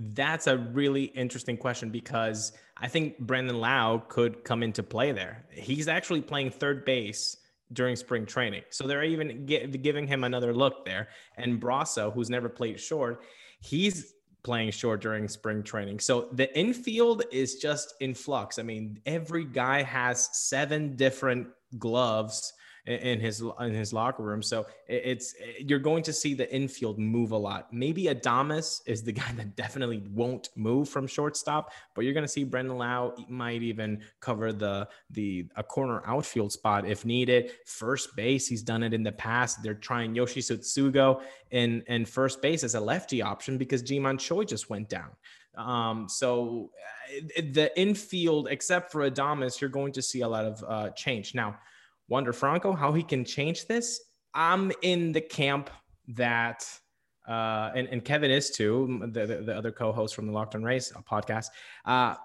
That's 0.03 0.47
a 0.47 0.57
really 0.57 1.05
interesting 1.05 1.59
question 1.59 1.91
because 1.91 2.53
I 2.79 2.89
think 2.89 3.19
Brandon 3.19 3.61
Lowe 3.61 4.03
could 4.09 4.45
come 4.45 4.63
into 4.63 4.83
play 4.83 5.13
there. 5.13 5.45
He's 5.53 5.89
actually 5.89 6.23
playing 6.23 6.53
third 6.53 6.87
base 6.87 7.37
during 7.75 7.97
spring 7.97 8.25
training. 8.25 8.63
So 8.71 8.87
they're 8.87 9.05
even 9.05 9.45
giving 9.45 10.07
him 10.07 10.25
another 10.25 10.55
look 10.55 10.87
there. 10.87 11.09
And 11.37 11.61
Brosseau, 11.61 12.13
who's 12.13 12.31
never 12.31 12.49
played 12.49 12.81
short, 12.81 13.23
he's 13.61 14.15
playing 14.43 14.71
short 14.71 15.03
during 15.03 15.29
spring 15.29 15.63
training. 15.63 16.01
So 16.01 16.29
the 16.33 16.59
infield 16.59 17.25
is 17.31 17.57
just 17.57 17.95
in 18.01 18.15
flux. 18.15 18.59
I 18.59 18.63
mean, 18.63 19.01
every 19.05 19.45
guy 19.45 19.83
has 19.83 20.31
seven 20.33 20.97
different 20.97 21.49
gloves 21.79 22.55
in 22.87 23.21
his 23.21 23.43
in 23.61 23.75
his 23.75 23.93
locker 23.93 24.23
room. 24.23 24.43
So 24.43 24.67
it's 24.89 25.35
you're 25.59 25.79
going 25.79 26.03
to 26.05 26.13
see 26.13 26.35
the 26.35 26.53
infield 26.53 26.99
move 26.99 27.33
a 27.33 27.37
lot. 27.37 27.73
Maybe 27.73 28.05
Adames 28.05 28.81
is 28.87 29.03
the 29.03 29.13
guy 29.21 29.33
that 29.37 29.57
definitely 29.57 30.03
won't 30.13 30.49
move 30.57 30.89
from 30.89 31.07
shortstop, 31.07 31.73
but 31.95 32.05
you're 32.05 32.15
going 32.15 32.25
to 32.25 32.29
see 32.29 32.45
Brandon 32.45 32.79
Lowe 32.79 33.15
might 33.29 33.63
even 33.63 34.03
cover 34.21 34.53
the 34.53 34.89
the 35.11 35.47
a 35.57 35.63
corner 35.63 36.03
outfield 36.07 36.53
spot 36.53 36.87
if 36.87 37.05
needed. 37.05 37.53
First 37.67 38.17
base, 38.17 38.47
he's 38.47 38.63
done 38.63 38.83
it 38.83 38.95
in 38.95 39.03
the 39.03 39.13
past. 39.13 39.63
They're 39.63 39.75
trying 39.75 40.15
Yoshi 40.15 40.41
Tsutsugo 40.41 41.23
in 41.51 41.83
in 41.87 42.05
first 42.05 42.43
base 42.43 42.65
as 42.65 42.75
a 42.75 42.81
lefty 42.81 43.23
option 43.23 43.59
because 43.59 43.83
Ji-Man 43.83 44.19
Choi 44.19 44.45
just 44.45 44.71
went 44.71 44.89
down. 44.89 45.11
Um, 45.57 46.09
so 46.09 46.71
uh, 47.39 47.43
the 47.53 47.71
infield, 47.79 48.49
except 48.51 48.93
for 48.93 49.09
Adames, 49.09 49.61
you're 49.61 49.71
going 49.71 49.93
to 49.93 50.03
see 50.03 50.21
a 50.21 50.29
lot 50.29 50.45
of 50.45 50.65
uh, 50.67 50.91
change 50.91 51.35
now. 51.35 51.59
Wander 52.11 52.33
Franco, 52.33 52.73
how 52.73 52.93
he 52.93 53.03
can 53.03 53.25
change 53.25 53.67
this. 53.67 54.01
I'm 54.35 54.73
in 54.83 55.13
the 55.13 55.21
camp 55.21 55.71
that, 56.09 56.69
uh, 57.27 57.71
and, 57.75 57.89
and 57.89 58.05
Kevin 58.05 58.31
is 58.31 58.51
too, 58.51 59.09
the, 59.13 59.27
the, 59.27 59.37
the 59.37 59.57
other 59.57 59.73
co-host 59.73 60.15
from 60.15 60.27
the 60.27 60.33
Locked 60.33 60.57
On 60.57 60.63
Rays 60.63 60.93
podcast, 61.11 61.47
uh, 61.87 62.17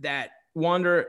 that 0.00 0.30
Wander 0.54 1.08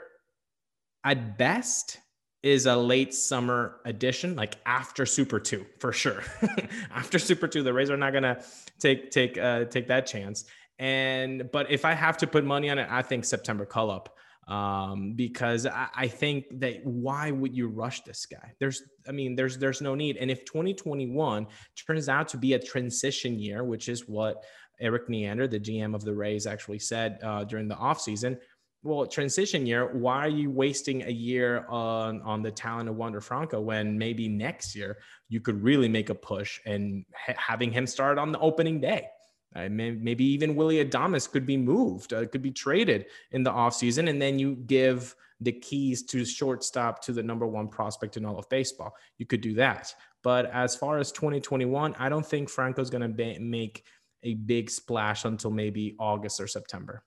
at 1.03 1.37
best 1.37 1.99
is 2.43 2.65
a 2.65 2.75
late 2.75 3.13
summer 3.13 3.79
addition, 3.85 4.35
like 4.35 4.55
after 4.65 5.05
Super 5.05 5.39
Two 5.39 5.65
for 5.79 5.93
sure. 5.93 6.23
after 6.93 7.19
Super 7.19 7.47
Two, 7.47 7.63
the 7.63 7.73
Rays 7.73 7.89
are 7.89 7.97
not 7.97 8.11
gonna 8.11 8.41
take 8.79 9.11
take 9.11 9.37
uh, 9.37 9.65
take 9.65 9.87
that 9.87 10.05
chance. 10.05 10.45
And 10.79 11.49
but 11.51 11.71
if 11.71 11.85
I 11.85 11.93
have 11.93 12.17
to 12.17 12.27
put 12.27 12.43
money 12.43 12.69
on 12.69 12.79
it, 12.79 12.87
I 12.89 13.01
think 13.01 13.23
September 13.23 13.65
call 13.65 13.89
up 13.89 14.15
um, 14.47 15.13
because 15.13 15.65
I, 15.65 15.87
I, 15.95 16.07
think 16.07 16.59
that 16.59 16.85
why 16.85 17.31
would 17.31 17.55
you 17.55 17.67
rush 17.67 18.01
this 18.01 18.25
guy? 18.25 18.53
There's, 18.59 18.83
I 19.07 19.11
mean, 19.11 19.35
there's 19.35 19.57
there's 19.57 19.81
no 19.81 19.95
need. 19.95 20.17
And 20.17 20.29
if 20.29 20.43
2021 20.43 21.47
turns 21.87 22.09
out 22.09 22.27
to 22.29 22.37
be 22.37 22.53
a 22.53 22.59
transition 22.59 23.39
year, 23.39 23.63
which 23.63 23.87
is 23.87 24.07
what 24.07 24.43
Erik 24.81 25.07
Neander, 25.07 25.47
the 25.47 25.59
GM 25.59 25.95
of 25.95 26.03
the 26.03 26.13
Rays, 26.13 26.45
actually 26.45 26.79
said 26.79 27.19
uh, 27.23 27.45
during 27.45 27.69
the 27.69 27.75
offseason, 27.75 28.37
well, 28.83 29.07
transition 29.07 29.65
year, 29.65 29.95
why 29.95 30.25
are 30.25 30.29
you 30.29 30.51
wasting 30.51 31.03
a 31.03 31.11
year 31.11 31.65
on 31.69 32.21
on 32.23 32.41
the 32.41 32.51
talent 32.51 32.89
of 32.89 32.95
Wander 32.95 33.21
Franco 33.21 33.61
when 33.61 33.97
maybe 33.97 34.27
next 34.27 34.75
year 34.75 34.97
you 35.29 35.39
could 35.39 35.63
really 35.63 35.87
make 35.87 36.09
a 36.09 36.15
push 36.15 36.59
and 36.65 37.05
ha- 37.15 37.33
having 37.37 37.71
him 37.71 37.87
start 37.87 38.17
on 38.17 38.33
the 38.33 38.39
opening 38.39 38.81
day? 38.81 39.07
Uh, 39.55 39.69
maybe 39.69 40.25
even 40.25 40.55
Willie 40.55 40.83
Adames 40.83 41.29
could 41.29 41.45
be 41.45 41.57
moved, 41.57 42.13
uh, 42.13 42.25
could 42.25 42.41
be 42.41 42.51
traded 42.51 43.05
in 43.31 43.43
the 43.43 43.51
offseason. 43.51 44.09
And 44.09 44.21
then 44.21 44.39
you 44.39 44.55
give 44.55 45.15
the 45.41 45.51
keys 45.51 46.03
to 46.03 46.25
shortstop 46.25 47.01
to 47.03 47.13
the 47.13 47.21
number 47.21 47.45
one 47.45 47.67
prospect 47.67 48.17
in 48.17 48.25
all 48.25 48.39
of 48.39 48.49
baseball. 48.49 48.95
You 49.17 49.25
could 49.25 49.41
do 49.41 49.53
that. 49.55 49.93
But 50.23 50.45
as 50.51 50.75
far 50.75 50.97
as 50.97 51.11
2021, 51.11 51.95
I 51.99 52.09
don't 52.09 52.25
think 52.25 52.49
Franco's 52.49 52.89
going 52.89 53.01
to 53.01 53.09
be- 53.09 53.37
make 53.39 53.83
a 54.23 54.35
big 54.35 54.69
splash 54.69 55.25
until 55.25 55.51
maybe 55.51 55.95
August 55.99 56.39
or 56.39 56.47
September. 56.47 57.03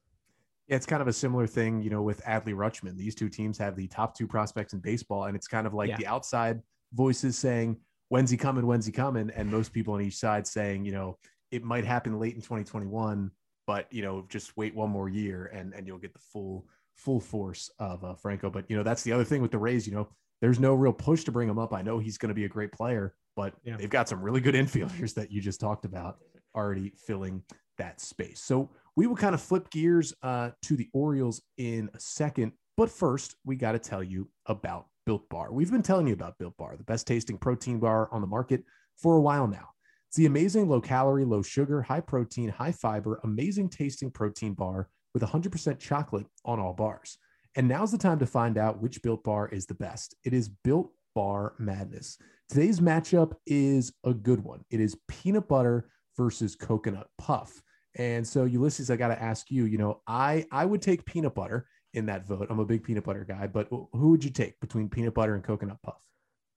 Yeah, 0.69 0.77
it's 0.77 0.87
kind 0.87 1.01
of 1.01 1.09
a 1.09 1.13
similar 1.13 1.47
thing, 1.47 1.81
you 1.81 1.91
know, 1.91 2.03
with 2.03 2.23
Adley 2.25 2.55
Rutschman. 2.55 2.97
These 2.97 3.15
two 3.15 3.29
teams 3.29 3.57
have 3.59 3.77
the 3.77 3.87
top 3.87 4.17
two 4.17 4.27
prospects 4.27 4.73
in 4.73 4.81
baseball, 4.81 5.25
and 5.25 5.37
it's 5.37 5.49
kind 5.49 5.67
of 5.67 5.75
like 5.75 5.91
yeah. 5.91 5.97
the 5.97 6.07
outside 6.07 6.61
voices 6.93 7.39
saying, 7.39 7.77
"When's 8.09 8.31
he 8.31 8.37
coming? 8.37 8.67
When's 8.67 8.85
he 8.85 8.93
coming?" 8.93 9.31
And 9.31 9.49
most 9.49 9.73
people 9.73 9.95
on 9.95 10.03
each 10.03 10.17
side 10.17 10.47
saying, 10.47 10.85
you 10.85 10.93
know, 10.93 11.19
it 11.51 11.63
might 11.63 11.85
happen 11.85 12.19
late 12.19 12.35
in 12.35 12.41
2021, 12.41 13.31
but 13.67 13.93
you 13.93 14.03
know, 14.03 14.27
just 14.29 14.57
wait 14.57 14.75
one 14.75 14.91
more 14.91 15.09
year 15.09 15.47
and 15.53 15.75
and 15.75 15.87
you'll 15.87 15.99
get 15.99 16.13
the 16.13 16.21
full 16.33 16.67
full 16.95 17.21
force 17.21 17.71
of 17.79 18.05
uh, 18.05 18.15
Franco. 18.15 18.51
But 18.51 18.65
you 18.69 18.77
know, 18.77 18.83
that's 18.83 19.03
the 19.03 19.13
other 19.13 19.25
thing 19.25 19.43
with 19.43 19.51
the 19.51 19.59
Rays. 19.59 19.87
You 19.87 19.95
know, 19.95 20.09
there's 20.41 20.59
no 20.59 20.75
real 20.75 20.93
push 20.93 21.25
to 21.25 21.33
bring 21.33 21.49
him 21.49 21.59
up. 21.59 21.73
I 21.73 21.83
know 21.83 21.99
he's 21.99 22.19
going 22.19 22.31
to 22.31 22.35
be 22.35 22.45
a 22.45 22.49
great 22.49 22.73
player, 22.73 23.15
but 23.37 23.55
yeah. 23.65 23.77
they've 23.77 23.91
got 23.91 24.09
some 24.09 24.21
really 24.21 24.41
good 24.41 24.55
infielders 24.55 25.15
that 25.15 25.31
you 25.31 25.41
just 25.41 25.61
talked 25.61 25.85
about 25.85 26.19
already 26.55 26.93
filling 27.07 27.43
that 27.79 28.01
space. 28.01 28.41
So 28.43 28.71
we 28.97 29.07
will 29.07 29.17
kind 29.17 29.35
of 29.35 29.41
flip 29.41 29.71
gears 29.71 30.15
uh, 30.23 30.51
to 30.63 30.77
the 30.77 30.89
Orioles 30.93 31.43
in 31.59 31.91
a 31.95 32.01
second. 32.01 32.53
But 32.77 32.91
first, 32.91 33.37
we 33.45 33.57
got 33.57 33.73
to 33.73 33.79
tell 33.79 34.03
you 34.03 34.29
about 34.47 34.87
Built 35.05 35.29
Bar. 35.29 35.53
We've 35.53 35.71
been 35.71 35.83
telling 35.83 36.07
you 36.07 36.15
about 36.15 36.39
Built 36.39 36.57
Bar, 36.57 36.77
the 36.77 36.85
best 36.85 37.07
tasting 37.07 37.39
protein 37.39 37.79
bar 37.79 38.09
on 38.13 38.21
the 38.21 38.27
market 38.27 38.65
for 38.97 39.17
a 39.17 39.21
while 39.21 39.47
now. 39.47 39.69
It's 40.09 40.17
the 40.17 40.27
amazing 40.27 40.69
low 40.69 40.81
calorie, 40.81 41.25
low 41.25 41.43
sugar, 41.43 41.83
high 41.83 42.01
protein, 42.01 42.49
high 42.49 42.73
fiber, 42.73 43.21
amazing 43.25 43.69
tasting 43.69 44.11
protein 44.11 44.55
bar 44.55 44.89
with 45.15 45.23
100% 45.23 45.79
chocolate 45.79 46.27
on 46.45 46.61
all 46.61 46.75
bars. 46.75 47.19
And 47.57 47.69
now's 47.69 47.91
the 47.91 47.99
time 47.99 48.19
to 48.19 48.27
find 48.27 48.59
out 48.59 48.83
which 48.83 49.03
Built 49.03 49.25
Bar 49.25 49.49
is 49.49 49.65
the 49.65 49.75
best. 49.75 50.15
It 50.25 50.35
is 50.35 50.49
Built 50.49 50.93
Bar 51.15 51.55
Madness. 51.59 52.19
Today's 52.51 52.81
matchup 52.81 53.33
is 53.47 53.93
a 54.05 54.13
good 54.13 54.45
one. 54.45 54.61
It 54.71 54.79
is 54.79 54.97
peanut 55.09 55.49
butter 55.49 55.89
versus 56.19 56.55
coconut 56.55 57.09
puff. 57.17 57.63
And 57.97 58.27
so, 58.27 58.45
Ulysses, 58.45 58.91
I 58.91 58.97
got 58.97 59.09
to 59.09 59.21
ask 59.21 59.51
you. 59.51 59.65
You 59.65 59.79
know, 59.79 60.03
I 60.07 60.45
I 60.53 60.67
would 60.67 60.83
take 60.83 61.07
peanut 61.07 61.35
butter 61.35 61.67
in 61.95 62.07
that 62.07 62.27
vote. 62.27 62.49
I'm 62.51 62.59
a 62.59 62.67
big 62.67 62.85
peanut 62.85 63.05
butter 63.05 63.25
guy, 63.25 63.47
but 63.47 63.69
who 63.71 64.11
would 64.11 64.23
you 64.23 64.31
take 64.31 64.61
between 64.61 64.91
peanut 64.91 65.15
butter 65.15 65.35
and 65.35 65.43
coconut 65.43 65.79
puff? 65.83 66.03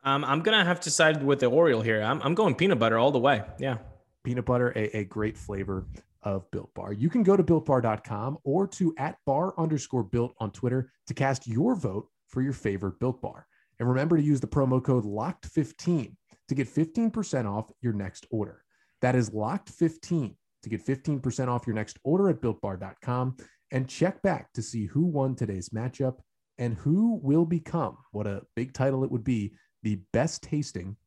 Um, 0.03 0.23
I'm 0.23 0.41
gonna 0.41 0.63
have 0.63 0.79
to 0.81 0.91
side 0.91 1.23
with 1.23 1.39
the 1.39 1.47
Oriole 1.47 1.81
here. 1.81 2.01
I'm 2.01 2.21
I'm 2.21 2.35
going 2.35 2.55
peanut 2.55 2.79
butter 2.79 2.97
all 2.97 3.11
the 3.11 3.19
way. 3.19 3.43
Yeah, 3.59 3.77
peanut 4.23 4.45
butter, 4.45 4.71
a, 4.75 4.97
a 4.97 5.03
great 5.05 5.37
flavor 5.37 5.85
of 6.23 6.49
Built 6.51 6.73
Bar. 6.73 6.93
You 6.93 7.09
can 7.09 7.23
go 7.23 7.35
to 7.35 7.43
builtbar.com 7.43 8.39
or 8.43 8.67
to 8.67 8.93
at 8.97 9.17
bar 9.25 9.53
underscore 9.57 10.03
built 10.03 10.33
on 10.39 10.51
Twitter 10.51 10.91
to 11.07 11.13
cast 11.13 11.47
your 11.47 11.75
vote 11.75 12.07
for 12.27 12.41
your 12.41 12.53
favorite 12.53 12.99
Built 12.99 13.21
Bar. 13.21 13.45
And 13.79 13.87
remember 13.87 14.17
to 14.17 14.23
use 14.23 14.41
the 14.41 14.47
promo 14.47 14.83
code 14.83 15.05
LOCKED15 15.05 16.15
to 16.49 16.55
get 16.55 16.67
15% 16.67 17.45
off 17.45 17.71
your 17.81 17.93
next 17.93 18.27
order. 18.29 18.63
That 19.01 19.15
is 19.15 19.29
LOCKED15 19.29 20.35
to 20.63 20.69
get 20.69 20.85
15% 20.85 21.47
off 21.47 21.65
your 21.65 21.75
next 21.75 21.97
order 22.03 22.29
at 22.29 22.41
builtbar.com 22.41 23.37
and 23.71 23.87
check 23.87 24.21
back 24.21 24.51
to 24.53 24.61
see 24.61 24.85
who 24.85 25.05
won 25.05 25.35
today's 25.35 25.69
matchup 25.69 26.17
and 26.57 26.75
who 26.75 27.19
will 27.23 27.45
become 27.45 27.97
what 28.11 28.27
a 28.27 28.41
big 28.55 28.73
title 28.73 29.05
it 29.05 29.11
would 29.11 29.23
be 29.23 29.53
the 29.83 29.99
best 30.13 30.43
tasting 30.43 30.97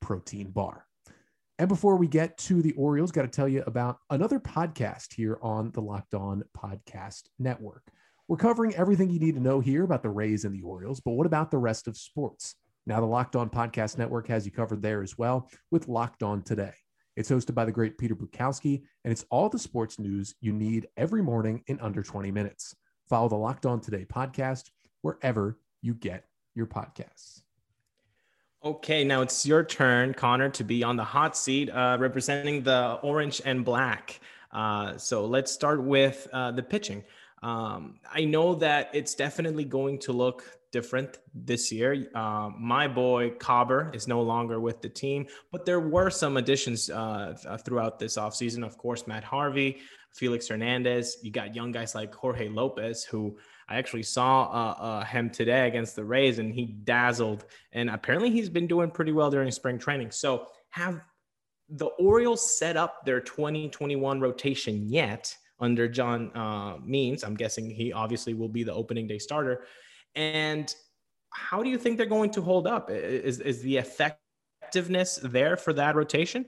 protein 0.00 0.50
bar. 0.50 0.86
And 1.58 1.68
before 1.68 1.96
we 1.96 2.06
get 2.06 2.36
to 2.38 2.60
the 2.60 2.72
Orioles, 2.72 3.12
got 3.12 3.22
to 3.22 3.28
tell 3.28 3.48
you 3.48 3.62
about 3.66 3.98
another 4.10 4.38
podcast 4.38 5.14
here 5.14 5.38
on 5.40 5.70
the 5.72 5.80
Locked 5.80 6.14
On 6.14 6.42
Podcast 6.56 7.22
Network. 7.38 7.82
We're 8.28 8.36
covering 8.36 8.74
everything 8.74 9.08
you 9.08 9.20
need 9.20 9.36
to 9.36 9.40
know 9.40 9.60
here 9.60 9.84
about 9.84 10.02
the 10.02 10.10
Rays 10.10 10.44
and 10.44 10.54
the 10.54 10.62
Orioles, 10.62 11.00
but 11.00 11.12
what 11.12 11.26
about 11.26 11.50
the 11.50 11.58
rest 11.58 11.88
of 11.88 11.96
sports? 11.96 12.56
Now, 12.86 13.00
the 13.00 13.06
Locked 13.06 13.36
On 13.36 13.48
Podcast 13.48 13.98
Network 13.98 14.28
has 14.28 14.44
you 14.44 14.52
covered 14.52 14.82
there 14.82 15.02
as 15.02 15.16
well 15.16 15.48
with 15.70 15.88
Locked 15.88 16.22
On 16.22 16.42
Today. 16.42 16.74
It's 17.16 17.30
hosted 17.30 17.54
by 17.54 17.64
the 17.64 17.72
great 17.72 17.96
Peter 17.96 18.14
Bukowski, 18.14 18.82
and 19.04 19.12
it's 19.12 19.24
all 19.30 19.48
the 19.48 19.58
sports 19.58 19.98
news 19.98 20.34
you 20.40 20.52
need 20.52 20.86
every 20.96 21.22
morning 21.22 21.62
in 21.68 21.80
under 21.80 22.02
20 22.02 22.30
minutes. 22.30 22.76
Follow 23.08 23.28
the 23.28 23.36
Locked 23.36 23.64
On 23.64 23.80
Today 23.80 24.04
podcast 24.04 24.70
wherever 25.00 25.58
you 25.80 25.94
get 25.94 26.24
your 26.54 26.66
podcasts. 26.66 27.45
Okay, 28.66 29.04
now 29.04 29.22
it's 29.22 29.46
your 29.46 29.62
turn, 29.62 30.12
Connor, 30.12 30.48
to 30.48 30.64
be 30.64 30.82
on 30.82 30.96
the 30.96 31.04
hot 31.04 31.36
seat 31.36 31.70
uh, 31.70 31.96
representing 32.00 32.64
the 32.64 32.98
orange 33.00 33.40
and 33.44 33.64
black. 33.64 34.18
Uh, 34.50 34.96
so 34.96 35.24
let's 35.24 35.52
start 35.52 35.80
with 35.80 36.26
uh, 36.32 36.50
the 36.50 36.64
pitching. 36.64 37.04
Um, 37.44 38.00
I 38.12 38.24
know 38.24 38.56
that 38.56 38.90
it's 38.92 39.14
definitely 39.14 39.62
going 39.62 40.00
to 40.00 40.12
look 40.12 40.58
different 40.72 41.18
this 41.32 41.70
year. 41.70 42.08
Uh, 42.12 42.50
my 42.58 42.88
boy 42.88 43.30
Cobber 43.38 43.92
is 43.94 44.08
no 44.08 44.20
longer 44.20 44.58
with 44.58 44.82
the 44.82 44.88
team, 44.88 45.28
but 45.52 45.64
there 45.64 45.78
were 45.78 46.10
some 46.10 46.36
additions 46.36 46.90
uh, 46.90 47.34
throughout 47.64 48.00
this 48.00 48.16
offseason. 48.16 48.66
Of 48.66 48.76
course, 48.78 49.06
Matt 49.06 49.22
Harvey, 49.22 49.78
Felix 50.12 50.48
Hernandez. 50.48 51.18
You 51.22 51.30
got 51.30 51.54
young 51.54 51.70
guys 51.70 51.94
like 51.94 52.12
Jorge 52.12 52.48
Lopez, 52.48 53.04
who 53.04 53.38
I 53.68 53.76
actually 53.76 54.04
saw 54.04 54.44
uh, 54.44 54.82
uh, 54.82 55.04
him 55.04 55.30
today 55.30 55.66
against 55.66 55.96
the 55.96 56.04
Rays, 56.04 56.38
and 56.38 56.54
he 56.54 56.66
dazzled. 56.66 57.46
And 57.72 57.90
apparently, 57.90 58.30
he's 58.30 58.48
been 58.48 58.66
doing 58.66 58.90
pretty 58.90 59.12
well 59.12 59.30
during 59.30 59.50
spring 59.50 59.78
training. 59.78 60.12
So, 60.12 60.48
have 60.70 61.00
the 61.68 61.86
Orioles 61.86 62.56
set 62.58 62.76
up 62.76 63.04
their 63.04 63.20
2021 63.20 64.20
rotation 64.20 64.88
yet 64.88 65.34
under 65.58 65.88
John 65.88 66.30
uh, 66.36 66.78
Means? 66.84 67.24
I'm 67.24 67.34
guessing 67.34 67.68
he 67.68 67.92
obviously 67.92 68.34
will 68.34 68.48
be 68.48 68.62
the 68.62 68.74
opening 68.74 69.08
day 69.08 69.18
starter. 69.18 69.64
And 70.14 70.72
how 71.30 71.62
do 71.62 71.68
you 71.68 71.78
think 71.78 71.96
they're 71.96 72.06
going 72.06 72.30
to 72.30 72.42
hold 72.42 72.66
up? 72.66 72.88
Is, 72.90 73.40
is 73.40 73.62
the 73.62 73.78
effectiveness 73.78 75.18
there 75.22 75.56
for 75.56 75.72
that 75.72 75.96
rotation? 75.96 76.46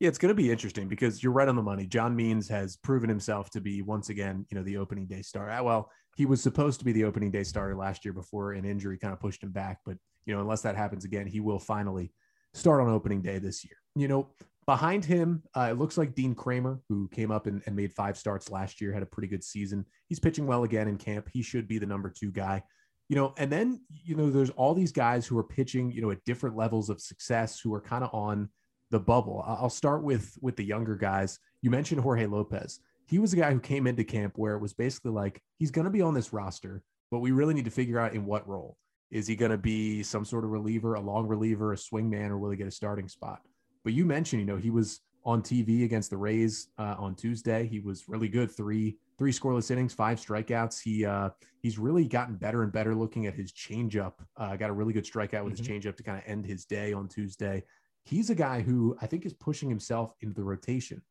Yeah, 0.00 0.08
it's 0.08 0.18
going 0.18 0.30
to 0.30 0.34
be 0.34 0.50
interesting 0.50 0.88
because 0.88 1.22
you're 1.22 1.32
right 1.32 1.48
on 1.48 1.56
the 1.56 1.62
money. 1.62 1.86
John 1.86 2.14
Means 2.14 2.48
has 2.48 2.76
proven 2.76 3.08
himself 3.08 3.50
to 3.50 3.60
be 3.60 3.82
once 3.82 4.08
again, 4.08 4.44
you 4.50 4.58
know, 4.58 4.64
the 4.64 4.76
opening 4.76 5.06
day 5.06 5.22
star. 5.22 5.48
Uh, 5.48 5.62
well, 5.62 5.90
he 6.16 6.26
was 6.26 6.42
supposed 6.42 6.78
to 6.78 6.84
be 6.84 6.92
the 6.92 7.04
opening 7.04 7.30
day 7.30 7.42
starter 7.42 7.74
last 7.74 8.04
year 8.04 8.12
before 8.12 8.52
an 8.52 8.64
injury 8.64 8.98
kind 8.98 9.12
of 9.12 9.20
pushed 9.20 9.42
him 9.42 9.50
back. 9.50 9.80
But, 9.86 9.96
you 10.26 10.34
know, 10.34 10.40
unless 10.40 10.62
that 10.62 10.76
happens 10.76 11.04
again, 11.04 11.26
he 11.26 11.40
will 11.40 11.58
finally 11.58 12.12
start 12.54 12.80
on 12.80 12.88
opening 12.88 13.22
day 13.22 13.38
this 13.38 13.64
year. 13.64 13.76
You 13.96 14.08
know, 14.08 14.28
behind 14.66 15.04
him, 15.04 15.42
uh, 15.56 15.68
it 15.70 15.78
looks 15.78 15.96
like 15.96 16.14
Dean 16.14 16.34
Kremer, 16.34 16.80
who 16.88 17.08
came 17.08 17.30
up 17.30 17.46
and, 17.46 17.62
and 17.66 17.74
made 17.74 17.92
five 17.92 18.18
starts 18.18 18.50
last 18.50 18.80
year, 18.80 18.92
had 18.92 19.02
a 19.02 19.06
pretty 19.06 19.28
good 19.28 19.42
season. 19.42 19.86
He's 20.08 20.20
pitching 20.20 20.46
well 20.46 20.64
again 20.64 20.88
in 20.88 20.98
camp. 20.98 21.28
He 21.32 21.42
should 21.42 21.66
be 21.66 21.78
the 21.78 21.86
number 21.86 22.10
two 22.10 22.30
guy. 22.30 22.62
You 23.08 23.16
know, 23.16 23.34
and 23.36 23.50
then, 23.50 23.80
you 23.90 24.14
know, 24.14 24.30
there's 24.30 24.50
all 24.50 24.74
these 24.74 24.92
guys 24.92 25.26
who 25.26 25.36
are 25.36 25.44
pitching, 25.44 25.90
you 25.90 26.00
know, 26.00 26.10
at 26.10 26.24
different 26.24 26.56
levels 26.56 26.88
of 26.88 27.00
success 27.00 27.60
who 27.60 27.74
are 27.74 27.80
kind 27.80 28.04
of 28.04 28.10
on 28.14 28.48
the 28.90 29.00
bubble. 29.00 29.42
I'll 29.46 29.70
start 29.70 30.02
with 30.02 30.38
with 30.40 30.56
the 30.56 30.64
younger 30.64 30.96
guys. 30.96 31.38
You 31.62 31.70
mentioned 31.70 32.00
Jorge 32.00 32.26
Lopez 32.26 32.80
he 33.06 33.18
was 33.18 33.32
a 33.32 33.36
guy 33.36 33.52
who 33.52 33.60
came 33.60 33.86
into 33.86 34.04
camp 34.04 34.34
where 34.36 34.54
it 34.54 34.60
was 34.60 34.72
basically 34.72 35.10
like 35.10 35.42
he's 35.58 35.70
going 35.70 35.84
to 35.84 35.90
be 35.90 36.02
on 36.02 36.14
this 36.14 36.32
roster, 36.32 36.82
but 37.10 37.20
we 37.20 37.30
really 37.30 37.54
need 37.54 37.64
to 37.64 37.70
figure 37.70 37.98
out 37.98 38.14
in 38.14 38.24
what 38.24 38.48
role. 38.48 38.76
Is 39.10 39.26
he 39.26 39.36
going 39.36 39.50
to 39.50 39.58
be 39.58 40.02
some 40.02 40.24
sort 40.24 40.44
of 40.44 40.50
reliever, 40.50 40.94
a 40.94 41.00
long 41.00 41.26
reliever, 41.26 41.72
a 41.72 41.76
swing 41.76 42.08
man, 42.08 42.30
or 42.30 42.38
will 42.38 42.50
he 42.50 42.56
get 42.56 42.66
a 42.66 42.70
starting 42.70 43.08
spot? 43.08 43.42
But 43.84 43.92
you 43.92 44.06
mentioned, 44.06 44.40
you 44.40 44.46
know, 44.46 44.56
he 44.56 44.70
was 44.70 45.00
on 45.24 45.42
TV 45.42 45.84
against 45.84 46.10
the 46.10 46.16
Rays 46.16 46.68
uh, 46.78 46.96
on 46.98 47.14
Tuesday. 47.14 47.66
He 47.66 47.80
was 47.80 48.08
really 48.08 48.28
good. 48.28 48.50
Three 48.50 48.96
three 49.18 49.32
scoreless 49.32 49.70
innings, 49.70 49.94
five 49.94 50.18
strikeouts. 50.18 50.82
He 50.82 51.04
uh, 51.04 51.30
he's 51.60 51.78
really 51.78 52.06
gotten 52.08 52.36
better 52.36 52.62
and 52.62 52.72
better 52.72 52.94
looking 52.94 53.26
at 53.26 53.34
his 53.34 53.52
changeup. 53.52 54.14
Uh, 54.36 54.56
got 54.56 54.70
a 54.70 54.72
really 54.72 54.92
good 54.92 55.04
strikeout 55.04 55.44
with 55.44 55.54
mm-hmm. 55.54 55.72
his 55.72 55.84
changeup 55.84 55.96
to 55.96 56.02
kind 56.02 56.18
of 56.18 56.24
end 56.26 56.46
his 56.46 56.64
day 56.64 56.92
on 56.92 57.08
Tuesday. 57.08 57.62
He's 58.04 58.30
a 58.30 58.34
guy 58.34 58.62
who 58.62 58.96
I 59.00 59.06
think 59.06 59.24
is 59.24 59.32
pushing 59.32 59.68
himself 59.68 60.14
into 60.22 60.34
the 60.34 60.42
rotation. 60.42 61.02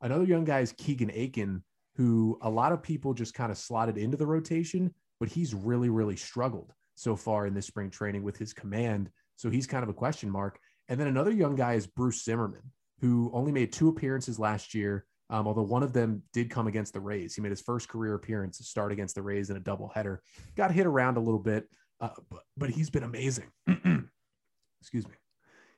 Another 0.00 0.24
young 0.24 0.44
guy 0.44 0.60
is 0.60 0.72
Keegan 0.72 1.10
Akin, 1.10 1.62
who 1.96 2.38
a 2.42 2.50
lot 2.50 2.72
of 2.72 2.82
people 2.82 3.14
just 3.14 3.34
kind 3.34 3.50
of 3.50 3.58
slotted 3.58 3.96
into 3.96 4.16
the 4.16 4.26
rotation, 4.26 4.92
but 5.18 5.28
he's 5.28 5.54
really, 5.54 5.88
really 5.88 6.16
struggled 6.16 6.72
so 6.94 7.16
far 7.16 7.46
in 7.46 7.54
this 7.54 7.66
spring 7.66 7.90
training 7.90 8.22
with 8.22 8.36
his 8.36 8.52
command. 8.52 9.10
So 9.36 9.50
he's 9.50 9.66
kind 9.66 9.82
of 9.82 9.88
a 9.88 9.94
question 9.94 10.30
mark. 10.30 10.58
And 10.88 11.00
then 11.00 11.06
another 11.06 11.30
young 11.30 11.56
guy 11.56 11.74
is 11.74 11.86
Bruce 11.86 12.24
Zimmerman, 12.24 12.62
who 13.00 13.30
only 13.32 13.52
made 13.52 13.72
two 13.72 13.88
appearances 13.88 14.38
last 14.38 14.74
year, 14.74 15.06
um, 15.30 15.46
although 15.46 15.62
one 15.62 15.82
of 15.82 15.92
them 15.92 16.22
did 16.32 16.50
come 16.50 16.66
against 16.66 16.92
the 16.92 17.00
Rays. 17.00 17.34
He 17.34 17.40
made 17.40 17.50
his 17.50 17.62
first 17.62 17.88
career 17.88 18.14
appearance 18.14 18.58
to 18.58 18.64
start 18.64 18.92
against 18.92 19.14
the 19.14 19.22
Rays 19.22 19.50
in 19.50 19.56
a 19.56 19.60
doubleheader. 19.60 20.18
Got 20.56 20.72
hit 20.72 20.86
around 20.86 21.16
a 21.16 21.20
little 21.20 21.40
bit, 21.40 21.68
uh, 22.00 22.10
but, 22.30 22.42
but 22.56 22.70
he's 22.70 22.90
been 22.90 23.02
amazing. 23.02 23.50
Excuse 24.80 25.08
me 25.08 25.14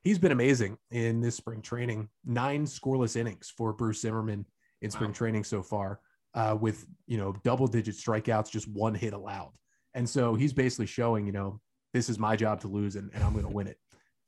he's 0.03 0.19
been 0.19 0.33
amazing 0.33 0.79
in 0.91 1.21
this 1.21 1.37
spring 1.37 1.63
training. 1.63 2.09
Nine 2.25 2.67
scoreless 2.67 3.17
innings 3.17 3.53
for 3.57 3.73
Bruce 3.73 4.01
Zimmerman 4.01 4.47
in 4.83 4.91
spring 4.91 5.11
wow. 5.11 5.15
training 5.15 5.45
so 5.45 5.63
far, 5.63 6.01
uh, 6.35 6.57
with 6.61 6.87
you 7.07 7.19
know 7.19 7.35
double 7.45 7.67
digit 7.67 7.97
strikeouts, 7.97 8.51
just 8.51 8.69
one 8.69 8.95
hit 8.95 9.13
allowed. 9.13 9.53
And 9.95 10.09
so 10.09 10.35
he's 10.35 10.53
basically 10.53 10.87
showing, 10.87 11.27
you 11.27 11.33
know, 11.33 11.61
this 11.93 12.09
is 12.09 12.19
my 12.19 12.37
job 12.37 12.61
to 12.61 12.69
lose, 12.69 12.97
and, 12.97 13.11
and 13.15 13.25
I'm 13.25 13.33
going 13.33 13.47
to 13.47 13.51
win 13.53 13.67
it. 13.67 13.79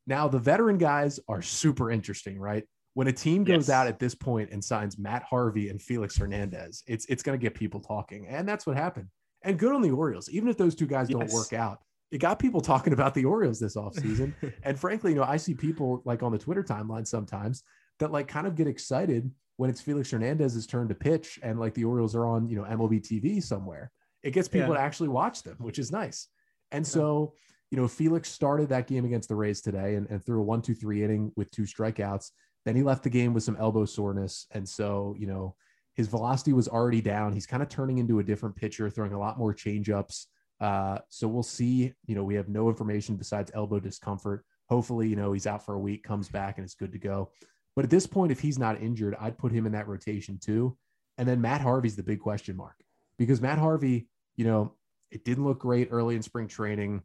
Now 0.07 0.27
the 0.27 0.39
veteran 0.39 0.79
guys 0.79 1.21
are 1.29 1.43
super 1.43 1.91
interesting, 1.91 2.39
right? 2.39 2.65
When 2.95 3.07
a 3.07 3.12
team 3.12 3.45
goes 3.45 3.69
Yes. 3.69 3.71
out 3.71 3.87
at 3.87 4.00
this 4.00 4.15
point 4.15 4.50
and 4.50 4.65
signs 4.65 4.99
Matt 4.99 5.23
Harvey 5.23 5.69
and 5.69 5.81
Felix 5.81 6.17
Hernandez, 6.17 6.83
it's 6.87 7.07
it's 7.07 7.23
going 7.23 7.39
to 7.39 7.43
get 7.43 7.55
people 7.55 7.81
talking, 7.81 8.27
and 8.27 8.49
that's 8.49 8.67
what 8.67 8.77
happened. 8.77 9.09
And 9.43 9.59
good 9.59 9.73
on 9.73 9.81
the 9.81 9.91
Orioles, 9.91 10.29
even 10.29 10.49
if 10.49 10.57
those 10.57 10.75
two 10.75 10.87
guys 10.87 11.09
don't 11.09 11.31
work 11.33 11.53
out, 11.53 11.79
it 12.11 12.19
got 12.19 12.38
people 12.38 12.61
talking 12.61 12.93
about 12.93 13.14
the 13.14 13.25
Orioles 13.25 13.61
this 13.61 13.76
offseason. 13.76 14.35
and 14.62 14.79
frankly, 14.79 15.12
you 15.12 15.17
know, 15.19 15.25
I 15.25 15.37
see 15.37 15.55
people 15.55 16.02
like 16.05 16.23
on 16.23 16.33
the 16.33 16.38
Twitter 16.38 16.62
timeline 16.62 17.07
sometimes 17.07 17.62
that 17.99 18.11
like 18.11 18.29
kind 18.29 18.47
of 18.47 18.57
get 18.57 18.67
excited 18.67 19.31
when 19.57 19.71
it's 19.71 19.81
Felix 19.81 20.11
Hernandez's 20.11 20.67
turn 20.67 20.88
to 20.88 20.95
pitch 20.95 21.38
and 21.43 21.61
like 21.61 21.75
the 21.75 21.85
Orioles 21.85 22.14
are 22.14 22.26
on, 22.26 22.49
you 22.49 22.57
know, 22.57 22.64
MLB 22.64 23.00
TV 23.00 23.43
somewhere. 23.43 23.90
It 24.23 24.33
gets 24.33 24.49
people 24.49 24.71
Yeah. 24.71 24.76
to 24.76 24.81
actually 24.81 25.09
watch 25.09 25.43
them, 25.43 25.57
which 25.59 25.79
is 25.79 25.93
nice. 25.93 26.29
And 26.73 26.87
so, 26.87 27.35
you 27.71 27.76
know, 27.79 27.87
Felix 27.87 28.31
started 28.31 28.69
that 28.71 28.87
game 28.87 29.05
against 29.05 29.29
the 29.29 29.35
Rays 29.37 29.61
today 29.61 29.95
and, 29.97 30.09
and 30.11 30.25
threw 30.25 30.40
a 30.40 30.43
one, 30.45 30.62
two, 30.62 30.75
three 30.75 31.05
inning 31.05 31.33
with 31.37 31.50
two 31.50 31.62
strikeouts. 31.62 32.31
Then 32.64 32.75
he 32.76 32.83
left 32.83 33.02
the 33.02 33.11
game 33.11 33.33
with 33.33 33.43
some 33.43 33.57
elbow 33.57 33.85
soreness. 33.85 34.47
And 34.50 34.69
so, 34.69 35.14
you 35.19 35.26
know, 35.26 35.55
his 35.95 36.09
velocity 36.09 36.52
was 36.52 36.69
already 36.69 37.00
down. 37.00 37.33
He's 37.33 37.47
kind 37.47 37.62
of 37.62 37.69
turning 37.69 37.99
into 37.99 38.19
a 38.19 38.25
different 38.25 38.57
pitcher, 38.57 38.88
throwing 38.90 39.12
a 39.12 39.19
lot 39.19 39.38
more 39.38 39.55
changeups. 39.55 40.26
Uh, 40.61 40.99
so 41.09 41.26
we'll 41.26 41.43
see. 41.43 41.93
You 42.07 42.14
know, 42.14 42.25
we 42.25 42.35
have 42.35 42.49
no 42.49 42.69
information 42.69 43.17
besides 43.17 43.50
elbow 43.55 43.81
discomfort. 43.81 44.45
Hopefully, 44.69 45.09
you 45.09 45.17
know, 45.17 45.33
he's 45.33 45.47
out 45.47 45.64
for 45.64 45.75
a 45.75 45.79
week, 45.79 46.05
comes 46.05 46.29
back, 46.29 46.59
and 46.59 46.64
it's 46.64 46.75
good 46.75 46.93
to 46.93 46.99
go. 46.99 47.31
But 47.75 47.85
at 47.85 47.90
this 47.90 48.07
point, 48.07 48.33
if 48.33 48.40
he's 48.40 48.59
not 48.59 48.81
injured, 48.81 49.17
I'd 49.21 49.38
put 49.38 49.52
him 49.52 49.67
in 49.67 49.73
that 49.73 49.88
rotation 49.88 50.38
too. 50.38 50.76
And 51.19 51.29
then 51.29 51.40
Matt 51.40 51.61
Harvey's 51.61 51.97
the 51.97 52.02
big 52.02 52.21
question 52.21 52.57
mark 52.57 52.76
because 53.19 53.40
Matt 53.40 53.59
Harvey, 53.59 54.09
you 54.37 54.45
know, 54.45 54.75
it 55.11 55.25
didn't 55.25 55.45
look 55.45 55.59
great 55.59 55.88
early 55.90 56.17
in 56.17 56.23
spring 56.23 56.49
training. 56.49 57.02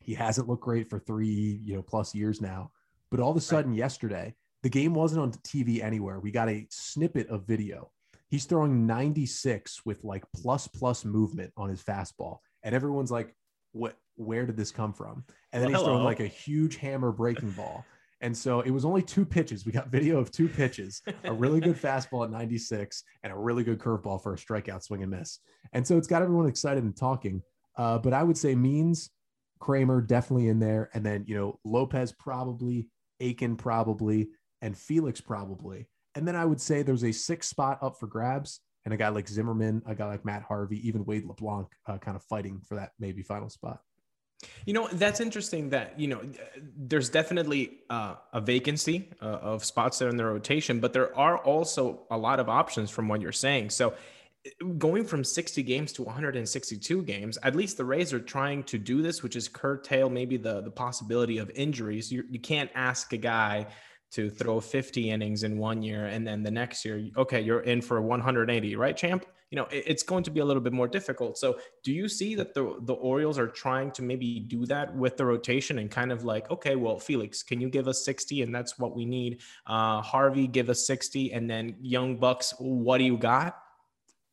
He 0.00 0.14
hasn't 0.14 0.48
looked 0.48 0.62
great 0.62 0.88
for 0.88 0.98
three, 0.98 1.60
you 1.64 1.74
know, 1.74 1.82
plus 1.82 2.14
years 2.14 2.40
now. 2.40 2.70
But 3.10 3.20
all 3.20 3.30
of 3.30 3.36
a 3.36 3.40
sudden, 3.40 3.74
yesterday, 3.74 4.34
the 4.62 4.68
game 4.68 4.94
wasn't 4.94 5.22
on 5.22 5.32
TV 5.32 5.82
anywhere. 5.82 6.20
We 6.20 6.30
got 6.30 6.48
a 6.48 6.66
snippet 6.70 7.28
of 7.28 7.46
video. 7.46 7.90
He's 8.28 8.44
throwing 8.44 8.86
96 8.86 9.84
with 9.84 10.02
like 10.02 10.24
plus 10.34 10.66
plus 10.66 11.04
movement 11.04 11.52
on 11.56 11.68
his 11.68 11.82
fastball. 11.82 12.38
And 12.66 12.74
everyone's 12.74 13.12
like, 13.12 13.32
what 13.72 13.96
where 14.16 14.44
did 14.44 14.56
this 14.56 14.72
come 14.72 14.92
from? 14.92 15.24
And 15.52 15.62
then 15.62 15.70
Well, 15.70 15.80
he's 15.80 15.86
throwing 15.86 16.04
like 16.04 16.20
a 16.20 16.26
huge 16.26 16.76
hammer 16.76 17.12
breaking 17.12 17.52
ball. 17.52 17.86
And 18.20 18.36
so 18.36 18.60
it 18.60 18.70
was 18.70 18.84
only 18.84 19.02
two 19.02 19.24
pitches. 19.24 19.64
We 19.64 19.72
got 19.72 19.88
video 19.88 20.18
of 20.18 20.32
two 20.32 20.48
pitches, 20.48 21.00
a 21.24 21.32
really 21.32 21.60
good 21.60 21.76
fastball 21.80 22.24
at 22.24 22.30
96 22.30 23.04
and 23.22 23.32
a 23.32 23.36
really 23.36 23.62
good 23.62 23.78
curveball 23.78 24.22
for 24.22 24.34
a 24.34 24.36
strikeout 24.36 24.82
swing 24.82 25.02
and 25.02 25.10
miss. 25.12 25.38
And 25.74 25.86
so 25.86 25.96
it's 25.96 26.08
got 26.08 26.22
everyone 26.22 26.48
excited 26.48 26.82
and 26.82 26.96
talking. 26.96 27.42
Uh, 27.76 27.98
but 27.98 28.14
I 28.14 28.22
would 28.22 28.38
say 28.38 28.54
Means, 28.54 29.10
Kremer 29.60 30.00
definitely 30.00 30.48
in 30.48 30.58
there. 30.58 30.90
And 30.94 31.04
then, 31.04 31.24
you 31.26 31.36
know, 31.36 31.60
Lopez 31.62 32.12
probably, 32.18 32.88
Akin 33.20 33.56
probably, 33.56 34.30
and 34.62 34.76
Felix 34.76 35.20
probably. 35.20 35.86
And 36.14 36.26
then 36.26 36.36
I 36.36 36.46
would 36.46 36.60
say 36.60 36.82
there's 36.82 37.04
a 37.04 37.12
six 37.12 37.48
spot 37.48 37.78
up 37.82 38.00
for 38.00 38.06
grabs 38.06 38.60
and 38.86 38.94
a 38.94 38.96
guy 38.96 39.08
like 39.08 39.28
Zimmerman, 39.28 39.82
a 39.84 39.94
guy 39.94 40.06
like 40.06 40.24
Matt 40.24 40.42
Harvey, 40.42 40.86
even 40.86 41.04
Wade 41.04 41.26
LeBlanc 41.26 41.66
uh, 41.86 41.98
kind 41.98 42.16
of 42.16 42.22
fighting 42.22 42.62
for 42.66 42.76
that 42.76 42.92
maybe 43.00 43.20
final 43.20 43.50
spot. 43.50 43.80
You 44.64 44.74
know, 44.74 44.88
that's 44.92 45.20
interesting 45.20 45.70
that, 45.70 45.98
you 45.98 46.06
know, 46.06 46.20
there's 46.76 47.08
definitely 47.08 47.78
uh, 47.90 48.14
a 48.32 48.40
vacancy 48.40 49.10
uh, 49.20 49.24
of 49.24 49.64
spots 49.64 49.98
there 49.98 50.08
in 50.08 50.16
the 50.16 50.24
rotation, 50.24 50.78
but 50.78 50.92
there 50.92 51.16
are 51.18 51.38
also 51.38 52.06
a 52.12 52.16
lot 52.16 52.38
of 52.38 52.48
options 52.48 52.88
from 52.88 53.08
what 53.08 53.20
you're 53.20 53.32
saying. 53.32 53.70
So 53.70 53.94
going 54.78 55.04
from 55.04 55.24
60 55.24 55.64
games 55.64 55.92
to 55.94 56.04
162 56.04 57.02
games, 57.02 57.38
at 57.42 57.56
least 57.56 57.78
the 57.78 57.84
Rays 57.84 58.12
are 58.12 58.20
trying 58.20 58.62
to 58.64 58.78
do 58.78 59.02
this, 59.02 59.20
which 59.20 59.34
is 59.34 59.48
curtail 59.48 60.08
maybe 60.08 60.36
the, 60.36 60.60
the 60.60 60.70
possibility 60.70 61.38
of 61.38 61.50
injuries. 61.56 62.12
You, 62.12 62.22
you 62.30 62.38
can't 62.38 62.70
ask 62.76 63.12
a 63.12 63.16
guy 63.16 63.66
to 64.12 64.30
throw 64.30 64.60
50 64.60 65.10
innings 65.10 65.42
in 65.42 65.58
one 65.58 65.82
year 65.82 66.06
and 66.06 66.26
then 66.26 66.42
the 66.42 66.50
next 66.50 66.84
year, 66.84 67.08
okay, 67.16 67.40
you're 67.40 67.60
in 67.60 67.80
for 67.80 68.00
180, 68.00 68.76
right, 68.76 68.96
champ? 68.96 69.26
You 69.50 69.56
know, 69.56 69.68
it's 69.70 70.02
going 70.02 70.24
to 70.24 70.30
be 70.30 70.40
a 70.40 70.44
little 70.44 70.62
bit 70.62 70.72
more 70.72 70.88
difficult. 70.88 71.38
So, 71.38 71.58
do 71.84 71.92
you 71.92 72.08
see 72.08 72.34
that 72.34 72.52
the 72.52 72.78
the 72.82 72.94
Orioles 72.94 73.38
are 73.38 73.46
trying 73.46 73.92
to 73.92 74.02
maybe 74.02 74.40
do 74.40 74.66
that 74.66 74.94
with 74.96 75.16
the 75.16 75.24
rotation 75.24 75.78
and 75.78 75.88
kind 75.88 76.10
of 76.10 76.24
like, 76.24 76.50
okay, 76.50 76.74
well, 76.74 76.98
Felix, 76.98 77.44
can 77.44 77.60
you 77.60 77.70
give 77.70 77.86
us 77.86 78.04
60 78.04 78.42
and 78.42 78.52
that's 78.52 78.76
what 78.76 78.96
we 78.96 79.06
need? 79.06 79.40
Uh, 79.64 80.02
Harvey, 80.02 80.48
give 80.48 80.68
us 80.68 80.84
60, 80.84 81.32
and 81.32 81.48
then 81.48 81.76
Young 81.80 82.16
Bucks, 82.16 82.54
what 82.58 82.98
do 82.98 83.04
you 83.04 83.16
got? 83.16 83.56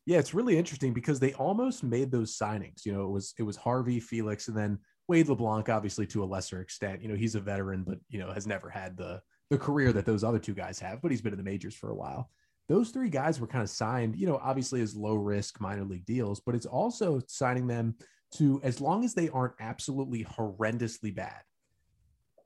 Yeah, 0.06 0.18
it's 0.18 0.34
really 0.34 0.58
interesting 0.58 0.92
because 0.92 1.20
they 1.20 1.32
almost 1.34 1.84
made 1.84 2.10
those 2.10 2.36
signings. 2.36 2.84
You 2.84 2.92
know, 2.92 3.04
it 3.04 3.10
was 3.10 3.34
it 3.38 3.44
was 3.44 3.56
Harvey, 3.56 4.00
Felix, 4.00 4.48
and 4.48 4.56
then 4.56 4.78
Wade 5.08 5.28
LeBlanc, 5.28 5.68
obviously 5.68 6.06
to 6.08 6.24
a 6.24 6.26
lesser 6.26 6.60
extent. 6.60 7.02
You 7.02 7.08
know, 7.08 7.14
he's 7.14 7.34
a 7.34 7.40
veteran, 7.40 7.84
but 7.84 7.98
you 8.08 8.18
know, 8.18 8.32
has 8.32 8.46
never 8.46 8.68
had 8.68 8.96
the 8.96 9.22
the 9.50 9.58
career 9.58 9.92
that 9.92 10.06
those 10.06 10.24
other 10.24 10.38
two 10.38 10.54
guys 10.54 10.78
have, 10.80 11.02
but 11.02 11.10
he's 11.10 11.20
been 11.20 11.32
in 11.32 11.38
the 11.38 11.44
majors 11.44 11.74
for 11.74 11.90
a 11.90 11.94
while. 11.94 12.30
Those 12.68 12.90
three 12.90 13.10
guys 13.10 13.40
were 13.40 13.46
kind 13.46 13.62
of 13.62 13.68
signed, 13.68 14.16
you 14.16 14.26
know, 14.26 14.40
obviously 14.42 14.80
as 14.80 14.96
low 14.96 15.14
risk 15.14 15.60
minor 15.60 15.84
league 15.84 16.06
deals, 16.06 16.40
but 16.40 16.54
it's 16.54 16.66
also 16.66 17.20
signing 17.26 17.66
them 17.66 17.94
to 18.36 18.60
as 18.62 18.80
long 18.80 19.04
as 19.04 19.14
they 19.14 19.28
aren't 19.28 19.54
absolutely 19.60 20.24
horrendously 20.24 21.14
bad. 21.14 21.40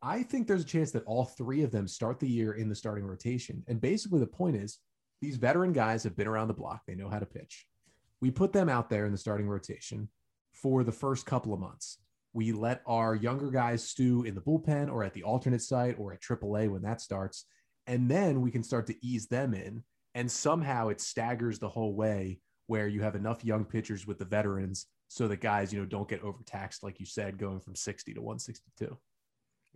I 0.03 0.23
think 0.23 0.47
there's 0.47 0.63
a 0.63 0.67
chance 0.67 0.91
that 0.93 1.05
all 1.07 1.25
three 1.25 1.63
of 1.63 1.71
them 1.71 1.89
start 1.89 2.21
the 2.21 2.29
year 2.29 2.53
in 2.53 2.69
the 2.69 2.75
starting 2.75 3.05
rotation. 3.05 3.65
And 3.69 3.81
basically, 3.81 4.21
the 4.21 4.27
point 4.27 4.57
is 4.57 4.79
these 5.21 5.37
veteran 5.37 5.73
guys 5.73 6.05
have 6.05 6.17
been 6.17 6.29
around 6.29 6.49
the 6.49 6.55
block, 6.55 6.83
they 6.87 6.95
know 6.95 7.09
how 7.09 7.19
to 7.19 7.27
pitch. 7.27 7.67
We 8.21 8.31
put 8.31 8.53
them 8.53 8.69
out 8.69 8.91
there 8.91 9.07
in 9.07 9.13
the 9.13 9.19
starting 9.19 9.49
rotation 9.49 10.09
for 10.53 10.83
the 10.85 10.93
first 10.93 11.27
couple 11.27 11.53
of 11.53 11.61
months. 11.61 11.99
We 12.33 12.53
let 12.53 12.83
our 12.87 13.15
younger 13.15 13.51
guys 13.51 13.89
stew 13.89 14.25
in 14.25 14.35
the 14.35 14.41
bullpen 14.41 14.91
or 14.93 15.03
at 15.03 15.15
the 15.15 15.23
alternate 15.23 15.63
site 15.63 15.99
or 15.99 16.13
at 16.13 16.21
AAA 16.21 16.71
when 16.71 16.83
that 16.83 17.01
starts. 17.01 17.47
And 17.87 18.11
then 18.11 18.41
we 18.41 18.51
can 18.51 18.63
start 18.63 18.87
to 18.89 19.07
ease 19.07 19.27
them 19.27 19.55
in. 19.55 19.83
And 20.15 20.31
somehow 20.31 20.89
it 20.89 21.01
staggers 21.01 21.59
the 21.59 21.69
whole 21.69 21.95
way 21.95 22.41
where 22.67 22.87
you 22.87 23.03
have 23.03 23.15
enough 23.15 23.45
young 23.45 23.65
pitchers 23.65 24.07
with 24.07 24.19
the 24.19 24.25
veterans 24.25 24.87
so 25.09 25.27
that 25.29 25.41
guys, 25.41 25.73
you 25.73 25.81
know, 25.81 25.87
don't 25.87 26.09
get 26.09 26.23
overtaxed, 26.23 26.83
like 26.83 27.01
you 27.01 27.07
said, 27.07 27.39
going 27.39 27.61
from 27.61 27.75
60 27.75 28.15
to 28.15 28.21
162. 28.21 28.97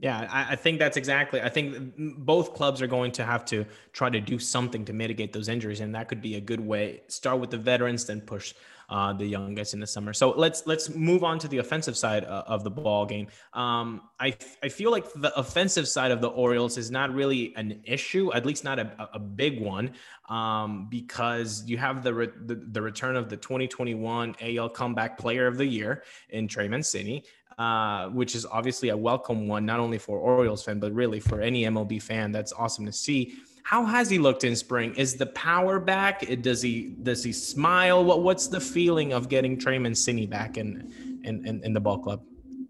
Yeah, 0.02 0.26
I, 0.28 0.52
I 0.54 0.56
think 0.56 0.80
that's 0.80 0.96
exactly. 0.96 1.40
I 1.40 1.48
think 1.48 1.94
both 1.96 2.54
clubs 2.54 2.82
are 2.82 2.88
going 2.88 3.12
to 3.12 3.24
have 3.24 3.44
to 3.46 3.64
try 3.92 4.10
to 4.10 4.20
do 4.20 4.36
something 4.36 4.84
to 4.86 4.92
mitigate 4.92 5.32
those 5.32 5.48
injuries, 5.48 5.78
and 5.78 5.94
that 5.94 6.08
could 6.08 6.20
be 6.20 6.34
a 6.34 6.40
good 6.40 6.58
way. 6.58 7.02
Start 7.06 7.38
with 7.38 7.50
the 7.50 7.56
veterans, 7.56 8.04
then 8.04 8.20
push 8.20 8.52
uh, 8.90 9.12
the 9.12 9.24
young 9.24 9.54
guys 9.54 9.74
in 9.74 9.80
the 9.80 9.86
summer. 9.86 10.12
So 10.12 10.30
let's 10.30 10.66
let's 10.66 10.92
move 10.92 11.22
on 11.22 11.38
to 11.38 11.46
the 11.46 11.58
offensive 11.58 11.96
side 11.96 12.24
uh, 12.24 12.42
of 12.48 12.64
the 12.64 12.70
ball 12.70 13.06
game. 13.06 13.28
Um, 13.52 14.02
I 14.18 14.34
I 14.64 14.68
feel 14.68 14.90
like 14.90 15.10
the 15.12 15.32
offensive 15.38 15.86
side 15.86 16.10
of 16.10 16.20
the 16.20 16.30
Orioles 16.30 16.76
is 16.78 16.90
not 16.90 17.14
really 17.14 17.54
an 17.54 17.80
issue, 17.84 18.32
at 18.32 18.44
least 18.44 18.64
not 18.64 18.80
a, 18.80 19.08
a 19.14 19.20
big 19.20 19.60
one, 19.60 19.92
um, 20.28 20.88
because 20.90 21.62
you 21.64 21.78
have 21.78 22.02
the, 22.02 22.12
re- 22.12 22.28
the 22.44 22.56
the 22.56 22.82
return 22.82 23.14
of 23.14 23.28
the 23.28 23.36
2021 23.36 24.34
AL 24.40 24.68
Comeback 24.70 25.16
Player 25.16 25.46
of 25.46 25.58
the 25.58 25.66
Year 25.66 26.02
in 26.30 26.48
Trey 26.48 26.66
Mancini 26.66 27.22
uh, 27.58 28.08
which 28.08 28.34
is 28.34 28.46
obviously 28.46 28.90
a 28.90 28.96
welcome 28.96 29.48
one, 29.48 29.64
not 29.64 29.80
only 29.80 29.98
for 29.98 30.18
Orioles 30.18 30.62
fan, 30.64 30.78
but 30.78 30.92
really 30.92 31.20
for 31.20 31.40
any 31.40 31.64
MLB 31.64 32.00
fan. 32.02 32.32
That's 32.32 32.52
awesome 32.52 32.86
to 32.86 32.92
see. 32.92 33.38
How 33.64 33.84
has 33.84 34.10
he 34.10 34.18
looked 34.18 34.44
in 34.44 34.56
spring? 34.56 34.94
Is 34.96 35.14
the 35.14 35.26
power 35.26 35.78
back? 35.78 36.26
Does 36.42 36.62
he 36.62 36.96
does 37.02 37.22
he 37.22 37.32
smile? 37.32 38.04
What 38.04 38.22
what's 38.22 38.48
the 38.48 38.60
feeling 38.60 39.12
of 39.12 39.28
getting 39.28 39.58
Trey 39.58 39.78
Mancini 39.78 40.26
back 40.26 40.56
in 40.56 41.20
in, 41.24 41.46
in, 41.46 41.64
in 41.64 41.72
the 41.72 41.80
ball 41.80 41.98
club? 41.98 42.22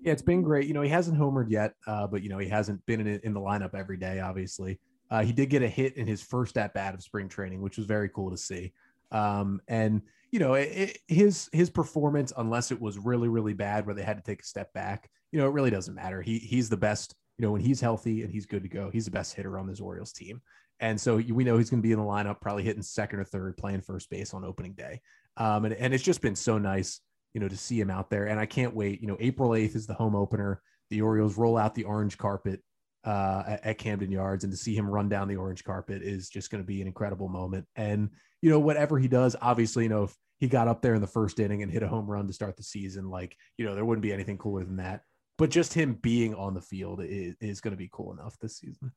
Yeah, 0.03 0.13
it's 0.13 0.23
been 0.23 0.43
great. 0.43 0.67
You 0.67 0.75
know, 0.75 0.83
he 0.83 0.91
hasn't 0.91 1.19
homered 1.19 1.49
yet, 1.49 1.75
uh, 1.87 2.07
but 2.07 2.23
you 2.23 2.29
know, 2.29 2.39
he 2.39 2.49
hasn't 2.49 2.85
been 2.87 3.01
in 3.01 3.21
in 3.23 3.33
the 3.33 3.41
lineup 3.41 3.75
every 3.75 3.97
day. 3.97 4.21
Obviously, 4.21 4.79
uh, 5.11 5.23
he 5.23 5.33
did 5.33 5.49
get 5.49 5.63
a 5.63 5.69
hit 5.69 5.97
in 5.97 6.07
his 6.07 6.23
first 6.23 6.59
at 6.59 6.75
bat 6.75 6.95
of 6.95 7.03
spring 7.03 7.29
training, 7.29 7.63
which 7.63 7.79
was 7.79 7.87
very 7.87 8.09
cool 8.09 8.31
to 8.31 8.37
see. 8.37 8.73
Um, 9.13 9.61
and 9.69 10.03
you 10.33 10.39
know, 10.39 10.55
it, 10.55 10.69
it, 10.73 10.99
his 11.07 11.49
his 11.53 11.71
performance, 11.71 12.33
unless 12.37 12.73
it 12.73 12.81
was 12.81 12.99
really 12.99 13.29
really 13.29 13.53
bad 13.53 13.87
where 13.87 13.95
they 13.95 14.03
had 14.03 14.17
to 14.17 14.23
take 14.23 14.43
a 14.43 14.47
step 14.47 14.73
back, 14.73 15.09
you 15.31 15.39
know, 15.39 15.47
it 15.47 15.53
really 15.53 15.71
doesn't 15.71 15.95
matter. 15.95 16.21
He 16.21 16.39
he's 16.39 16.69
the 16.69 16.77
best. 16.77 17.15
You 17.39 17.47
know, 17.47 17.53
when 17.53 17.63
he's 17.63 17.81
healthy 17.81 18.23
and 18.23 18.31
he's 18.31 18.47
good 18.47 18.63
to 18.63 18.69
go, 18.69 18.91
he's 18.91 19.07
the 19.07 19.11
best 19.11 19.35
hitter 19.35 19.59
on 19.59 19.67
this 19.67 19.81
Orioles 19.81 20.13
team. 20.13 20.43
And 20.81 21.01
so 21.01 21.17
we 21.17 21.45
know 21.45 21.57
he's 21.57 21.71
going 21.71 21.81
to 21.81 21.87
be 21.87 21.93
in 21.93 21.99
the 21.99 22.05
lineup, 22.05 22.41
probably 22.41 22.63
hitting 22.63 22.83
second 22.83 23.21
or 23.21 23.25
third, 23.25 23.57
playing 23.57 23.81
first 23.81 24.11
base 24.11 24.35
on 24.35 24.45
opening 24.45 24.75
day. 24.75 25.01
Um, 25.37 25.65
and, 25.65 25.75
and 25.75 25.95
it's 25.95 26.03
just 26.03 26.21
been 26.21 26.37
so 26.37 26.59
nice, 26.59 27.01
you 27.35 27.41
know, 27.41 27.49
to 27.49 27.57
see 27.57 27.81
him 27.81 27.91
out 27.91 28.11
there. 28.11 28.27
And 28.27 28.39
I 28.39 28.47
can't 28.47 28.75
wait. 28.75 29.01
You 29.01 29.07
know, 29.09 29.17
April 29.21 29.51
8th 29.51 29.77
is 29.77 29.87
the 29.87 29.95
home 29.95 30.15
opener. 30.15 30.61
The 30.91 31.01
Orioles 31.01 31.39
roll 31.39 31.57
out 31.57 31.75
the 31.75 31.85
orange 31.85 32.19
carpet 32.19 32.61
uh, 33.05 33.43
at, 33.47 33.67
at 33.67 33.79
Camden 33.79 34.11
Yards, 34.11 34.45
and 34.45 34.53
to 34.53 34.57
see 34.57 34.75
him 34.75 34.89
run 34.89 35.09
down 35.09 35.29
the 35.29 35.37
orange 35.37 35.65
carpet 35.65 36.03
is 36.03 36.29
just 36.29 36.51
going 36.51 36.63
to 36.63 36.67
be 36.67 36.81
an 36.81 36.87
incredible 36.87 37.29
moment. 37.29 37.67
And, 37.77 38.11
you 38.41 38.51
know, 38.51 38.61
whatever 38.61 38.99
he 38.99 39.09
does, 39.09 39.37
obviously, 39.41 39.85
you 39.85 39.91
know, 39.91 40.05
if 40.05 40.17
he 40.39 40.49
got 40.49 40.69
up 40.69 40.83
there 40.83 40.95
in 40.95 41.01
the 41.01 41.07
first 41.07 41.39
inning 41.39 41.63
and 41.63 41.71
hit 41.71 41.83
a 41.83 41.89
home 41.89 42.11
run 42.11 42.27
to 42.27 42.33
start 42.33 42.57
the 42.57 42.63
season, 42.63 43.09
like, 43.11 43.37
you 43.59 43.65
know, 43.65 43.75
there 43.75 43.85
wouldn't 43.85 44.03
be 44.03 44.13
anything 44.13 44.39
cooler 44.39 44.65
than 44.65 44.77
that. 44.77 45.03
But 45.39 45.51
just 45.51 45.75
him 45.75 45.95
being 46.03 46.35
on 46.35 46.55
the 46.55 46.61
field 46.61 47.01
is, 47.03 47.35
is 47.41 47.61
going 47.61 47.73
to 47.73 47.79
be 47.79 47.91
cool 47.93 48.13
enough 48.13 48.37
this 48.41 48.59
season. 48.59 48.93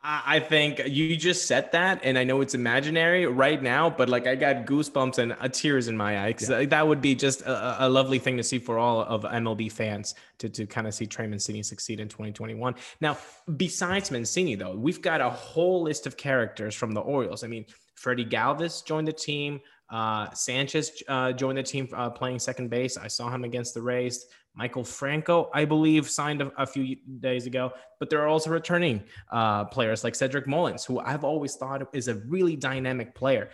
I 0.00 0.38
think 0.38 0.80
you 0.86 1.16
just 1.16 1.48
said 1.48 1.72
that, 1.72 2.00
and 2.04 2.16
I 2.16 2.22
know 2.22 2.40
it's 2.40 2.54
imaginary 2.54 3.26
right 3.26 3.60
now, 3.60 3.90
but 3.90 4.08
like 4.08 4.28
I 4.28 4.36
got 4.36 4.64
goosebumps 4.64 5.18
and 5.18 5.32
uh, 5.32 5.48
tears 5.48 5.88
in 5.88 5.96
my 5.96 6.20
eyes. 6.20 6.46
Yeah. 6.48 6.66
That 6.66 6.86
would 6.86 7.00
be 7.00 7.16
just 7.16 7.40
a, 7.42 7.84
a, 7.84 7.88
lovely 7.88 8.20
thing 8.20 8.36
to 8.36 8.44
see 8.44 8.60
for 8.60 8.78
all 8.78 9.02
of 9.02 9.24
MLB 9.24 9.72
fans 9.72 10.14
to, 10.38 10.48
to 10.50 10.66
kind 10.66 10.86
of 10.86 10.94
see 10.94 11.06
Trey 11.06 11.26
Mancini 11.26 11.64
succeed 11.64 11.98
in 11.98 12.08
2021. 12.08 12.76
Now, 13.00 13.18
besides 13.56 14.12
Mancini, 14.12 14.54
though, 14.54 14.76
we've 14.76 15.02
got 15.02 15.20
a 15.20 15.30
whole 15.30 15.82
list 15.82 16.06
of 16.06 16.16
characters 16.16 16.76
from 16.76 16.92
the 16.92 17.00
Orioles. 17.00 17.42
I 17.42 17.48
mean, 17.48 17.66
Freddie 17.96 18.24
Galvis 18.24 18.84
joined 18.84 19.08
the 19.08 19.12
team. 19.12 19.60
Uh, 19.90 20.30
Sanchez 20.30 21.02
uh, 21.08 21.32
joined 21.32 21.58
the 21.58 21.62
team 21.64 21.88
uh, 21.92 22.10
playing 22.10 22.38
second 22.38 22.70
base. 22.70 22.96
I 22.96 23.08
saw 23.08 23.30
him 23.30 23.42
against 23.42 23.74
the 23.74 23.82
Rays. 23.82 24.26
Maikel 24.58 24.86
Franco, 24.86 25.50
I 25.54 25.64
believe, 25.64 26.08
signed 26.08 26.42
a, 26.42 26.52
a 26.58 26.66
few 26.66 26.96
days 27.20 27.46
ago. 27.46 27.72
But 28.00 28.10
there 28.10 28.20
are 28.22 28.28
also 28.28 28.50
returning 28.50 29.04
uh, 29.30 29.64
players 29.66 30.04
like 30.04 30.14
Cedric 30.14 30.46
Mullins, 30.46 30.84
who 30.84 31.00
I've 31.00 31.24
always 31.24 31.56
thought 31.56 31.82
is 31.94 32.08
a 32.08 32.14
really 32.14 32.56
dynamic 32.56 33.14
player. 33.14 33.50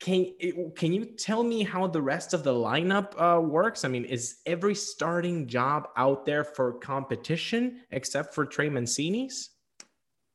Can 0.00 0.32
can 0.74 0.92
you 0.92 1.04
tell 1.04 1.44
me 1.44 1.62
how 1.62 1.86
the 1.86 2.02
rest 2.02 2.34
of 2.34 2.42
the 2.42 2.52
lineup 2.52 3.14
uh, 3.16 3.40
works? 3.40 3.84
I 3.84 3.88
mean, 3.88 4.04
is 4.04 4.38
every 4.46 4.74
starting 4.74 5.46
job 5.46 5.88
out 5.96 6.26
there 6.26 6.42
for 6.42 6.72
competition 6.72 7.82
except 7.92 8.34
for 8.34 8.44
Trey 8.44 8.68
Mancini's? 8.68 9.50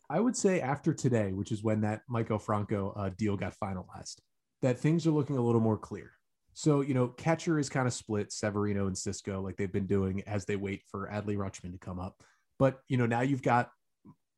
I 0.09 0.21
would 0.21 0.37
say 0.37 0.61
after 0.61 0.93
today, 0.93 1.33
which 1.33 1.51
is 1.51 1.63
when 1.63 1.81
that 1.81 2.03
Maikel 2.09 2.41
Franco 2.41 2.93
uh, 2.95 3.09
deal 3.17 3.35
got 3.35 3.55
finalized, 3.61 4.19
that 4.61 4.79
things 4.79 5.05
are 5.05 5.11
looking 5.11 5.37
a 5.37 5.41
little 5.41 5.59
more 5.59 5.77
clear. 5.77 6.11
So, 6.57 6.81
you 6.81 6.95
know, 6.95 7.09
catcher 7.09 7.59
is 7.59 7.69
kind 7.69 7.85
of 7.85 7.93
split 7.93 8.31
Severino 8.31 8.87
and 8.87 8.95
Sisco, 8.95 9.43
like 9.43 9.57
they've 9.57 9.71
been 9.71 9.85
doing 9.85 10.23
as 10.25 10.45
they 10.45 10.55
wait 10.55 10.81
for 10.89 11.07
Adley 11.07 11.37
Rutschman 11.37 11.71
to 11.71 11.77
come 11.77 11.99
up. 11.99 12.23
But, 12.57 12.79
you 12.87 12.97
know, 12.97 13.05
now 13.05 13.21
you've 13.21 13.43
got 13.43 13.69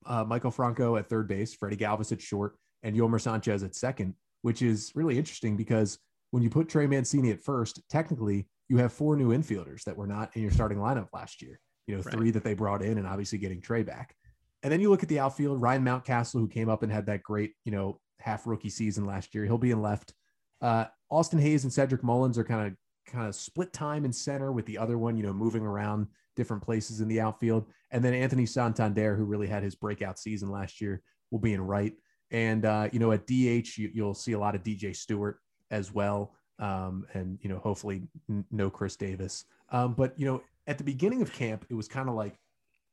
uh, 0.05 0.25
Maikel 0.25 0.53
Franco 0.53 0.97
at 0.97 1.07
third 1.07 1.29
base, 1.29 1.53
Freddie 1.53 1.77
Galvis 1.77 2.11
at 2.11 2.21
short, 2.21 2.57
and 2.83 2.93
Yolmer 2.93 3.21
Sanchez 3.21 3.63
at 3.63 3.73
second, 3.73 4.15
which 4.41 4.61
is 4.61 4.91
really 4.95 5.17
interesting 5.17 5.55
because 5.55 5.97
when 6.31 6.43
you 6.43 6.49
put 6.49 6.67
Trey 6.67 6.87
Mancini 6.87 7.31
at 7.31 7.39
first, 7.39 7.79
technically 7.89 8.49
you 8.67 8.75
have 8.75 8.91
four 8.91 9.15
new 9.15 9.29
infielders 9.29 9.85
that 9.85 9.95
were 9.95 10.05
not 10.05 10.35
in 10.35 10.41
your 10.41 10.51
starting 10.51 10.77
lineup 10.77 11.07
last 11.13 11.41
year. 11.41 11.57
You 11.87 11.95
know, 11.95 12.01
right. 12.01 12.13
three 12.13 12.31
that 12.31 12.43
they 12.43 12.53
brought 12.53 12.81
in 12.81 12.97
and 12.97 13.07
obviously 13.07 13.37
getting 13.37 13.61
Trey 13.61 13.83
back. 13.83 14.13
And 14.61 14.73
then 14.73 14.81
you 14.81 14.89
look 14.89 15.03
at 15.03 15.09
the 15.09 15.19
outfield, 15.19 15.61
Ryan 15.61 15.85
Mountcastle, 15.85 16.41
who 16.41 16.49
came 16.49 16.67
up 16.67 16.83
and 16.83 16.91
had 16.91 17.05
that 17.05 17.23
great, 17.23 17.53
you 17.63 17.71
know, 17.71 18.01
half 18.19 18.45
rookie 18.45 18.69
season 18.69 19.05
last 19.05 19.33
year. 19.33 19.45
He'll 19.45 19.57
be 19.57 19.71
in 19.71 19.81
left. 19.81 20.13
Uh, 20.59 20.83
Austin 21.09 21.39
Hays 21.39 21.63
and 21.63 21.73
Cedric 21.73 22.03
Mullins 22.03 22.37
are 22.37 22.43
kind 22.43 22.67
of 22.67 23.11
kind 23.11 23.27
of 23.27 23.35
split 23.35 23.73
time 23.73 24.05
in 24.05 24.13
center 24.13 24.51
with 24.51 24.65
the 24.65 24.77
other 24.77 24.97
one, 24.97 25.17
you 25.17 25.23
know, 25.23 25.33
moving 25.33 25.63
around 25.63 26.07
different 26.35 26.63
places 26.63 27.01
in 27.01 27.07
the 27.07 27.19
outfield. 27.19 27.65
And 27.91 28.03
then 28.03 28.13
Anthony 28.13 28.45
Santander, 28.45 29.15
who 29.15 29.25
really 29.25 29.47
had 29.47 29.63
his 29.63 29.75
breakout 29.75 30.19
season 30.19 30.49
last 30.49 30.79
year, 30.79 31.01
will 31.31 31.39
be 31.39 31.53
in 31.53 31.61
right. 31.61 31.93
And 32.31 32.65
uh, 32.65 32.89
you 32.91 32.99
know, 32.99 33.11
at 33.11 33.25
DH, 33.25 33.77
you, 33.77 34.03
will 34.03 34.13
see 34.13 34.33
a 34.33 34.39
lot 34.39 34.55
of 34.55 34.63
DJ 34.63 34.95
Stewart 34.95 35.39
as 35.71 35.91
well. 35.91 36.35
Um, 36.59 37.05
and 37.13 37.39
you 37.41 37.49
know, 37.49 37.57
hopefully 37.57 38.03
n- 38.29 38.45
no 38.51 38.69
Chris 38.69 38.95
Davis. 38.95 39.45
Um, 39.71 39.93
but 39.93 40.17
you 40.19 40.25
know, 40.25 40.41
at 40.67 40.77
the 40.77 40.83
beginning 40.83 41.21
of 41.21 41.33
camp, 41.33 41.65
it 41.69 41.73
was 41.73 41.87
kind 41.87 42.09
of 42.09 42.15
like 42.15 42.35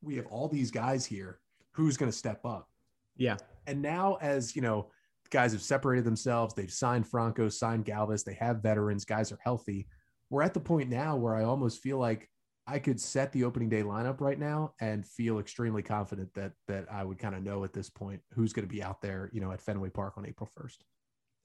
we 0.03 0.17
have 0.17 0.27
all 0.27 0.49
these 0.49 0.71
guys 0.71 1.05
here. 1.05 1.41
Who's 1.73 1.97
going 1.97 2.11
to 2.11 2.17
step 2.17 2.45
up? 2.45 2.69
Yeah. 3.17 3.37
And 3.67 3.83
now, 3.83 4.19
as 4.21 4.57
you 4.57 4.63
know, 4.63 4.91
guys 5.31 5.53
have 5.53 5.63
separated 5.63 6.05
themselves. 6.05 6.55
They've 6.55 6.73
signed 6.73 7.07
Franco, 7.07 7.49
signed 7.49 7.85
Galvis. 7.85 8.25
They 8.25 8.35
have 8.35 8.63
veterans. 8.63 9.05
Guys 9.05 9.33
are 9.33 9.39
healthy. 9.43 9.87
We're 10.31 10.43
at 10.43 10.55
the 10.55 10.61
point 10.61 10.91
now 10.91 11.17
where 11.17 11.35
I 11.35 11.45
almost 11.45 11.83
feel 11.83 11.99
like 11.99 12.29
I 12.67 12.79
could 12.81 13.01
set 13.01 13.33
the 13.33 13.45
opening 13.45 13.69
day 13.69 13.83
lineup 13.83 14.21
right 14.21 14.39
now 14.39 14.75
and 14.81 15.07
feel 15.07 15.39
extremely 15.39 15.83
confident 15.83 16.35
that 16.35 16.53
that 16.67 16.87
I 16.91 17.05
would 17.05 17.19
kind 17.19 17.35
of 17.35 17.45
know 17.45 17.63
at 17.63 17.73
this 17.73 17.89
point 17.89 18.21
who's 18.35 18.53
going 18.53 18.67
to 18.67 18.73
be 18.73 18.83
out 18.83 19.01
there, 19.01 19.31
you 19.33 19.41
know, 19.41 19.53
at 19.53 19.61
Fenway 19.61 19.91
Park 19.91 20.15
on 20.17 20.27
April 20.27 20.51
first. 20.57 20.85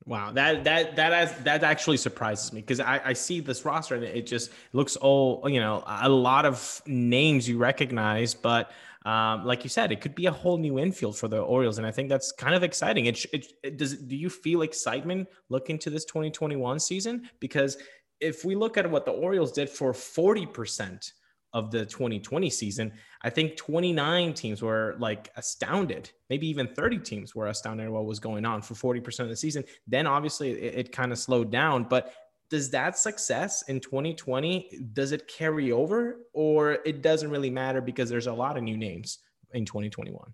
Wow, 0.06 0.32
that 0.32 0.64
that 0.64 0.96
that 0.96 1.14
has, 1.14 1.38
that 1.44 1.64
actually 1.64 1.98
surprises 1.98 2.52
me 2.52 2.62
because 2.62 2.80
I, 2.80 3.00
I 3.06 3.14
see 3.14 3.40
this 3.40 3.64
roster 3.64 3.96
and 3.96 4.04
it 4.04 4.26
just 4.26 4.52
looks 4.74 4.96
all 4.96 5.48
you 5.48 5.60
know 5.60 5.84
a 5.86 6.10
lot 6.10 6.46
of 6.46 6.82
names 6.88 7.48
you 7.48 7.58
recognize, 7.60 8.34
but 8.34 8.72
um, 9.06 9.46
like 9.46 9.64
you 9.64 9.70
said, 9.70 9.92
it 9.92 10.00
could 10.02 10.14
be 10.14 10.28
a 10.28 10.32
whole 10.32 10.58
new 10.58 10.80
infield 10.80 11.18
for 11.18 11.28
the 11.28 11.40
Orioles, 11.40 11.78
and 11.78 11.88
I 11.88 11.92
think 11.92 12.10
that's 12.10 12.32
kind 12.32 12.54
of 12.54 12.64
exciting. 12.64 13.08
It, 13.08 13.26
it, 13.34 13.54
it 13.64 13.78
does. 13.78 13.96
Do 13.96 14.16
you 14.16 14.30
feel 14.30 14.62
excitement 14.64 15.28
looking 15.50 15.80
to 15.80 15.90
this 15.90 16.06
2021 16.06 16.80
season? 16.80 17.30
Because 17.40 17.78
if 18.20 18.46
we 18.46 18.56
look 18.56 18.78
at 18.78 18.90
what 18.90 19.06
the 19.06 19.12
Orioles 19.12 19.52
did 19.52 19.70
for 19.70 19.94
40 19.94 20.46
percent 20.48 21.14
of 21.54 21.72
the 21.72 21.86
2020 21.86 22.50
season, 22.50 22.94
I 23.24 23.30
think 23.30 23.58
29 23.58 24.34
teams 24.34 24.62
were 24.62 24.96
like 25.00 25.30
astounded. 25.36 26.10
Maybe 26.30 26.48
even 26.48 26.68
30 26.74 27.00
teams 27.00 27.36
were 27.36 27.48
astounded 27.48 27.88
at 27.88 27.92
what 27.92 28.06
was 28.06 28.20
going 28.20 28.46
on 28.46 28.62
for 28.62 28.74
40% 28.74 29.20
of 29.20 29.30
the 29.30 29.36
season. 29.36 29.64
Then 29.88 30.08
obviously 30.08 30.52
it, 30.52 30.76
it 30.76 30.92
kind 30.92 31.12
of 31.12 31.20
slowed 31.20 31.52
down, 31.52 31.86
but 31.90 32.14
does 32.50 32.70
that 32.72 32.98
success 32.98 33.64
in 33.70 33.80
2020 33.80 34.90
does 34.94 35.12
it 35.12 35.28
carry 35.28 35.72
over? 35.72 36.18
Or 36.34 36.80
it 36.86 37.02
doesn't 37.02 37.30
really 37.30 37.50
matter 37.50 37.82
because 37.82 38.10
there's 38.10 38.28
a 38.28 38.34
lot 38.34 38.58
of 38.58 38.64
new 38.64 38.78
names 38.78 39.20
in 39.54 39.66
2021 39.66 40.34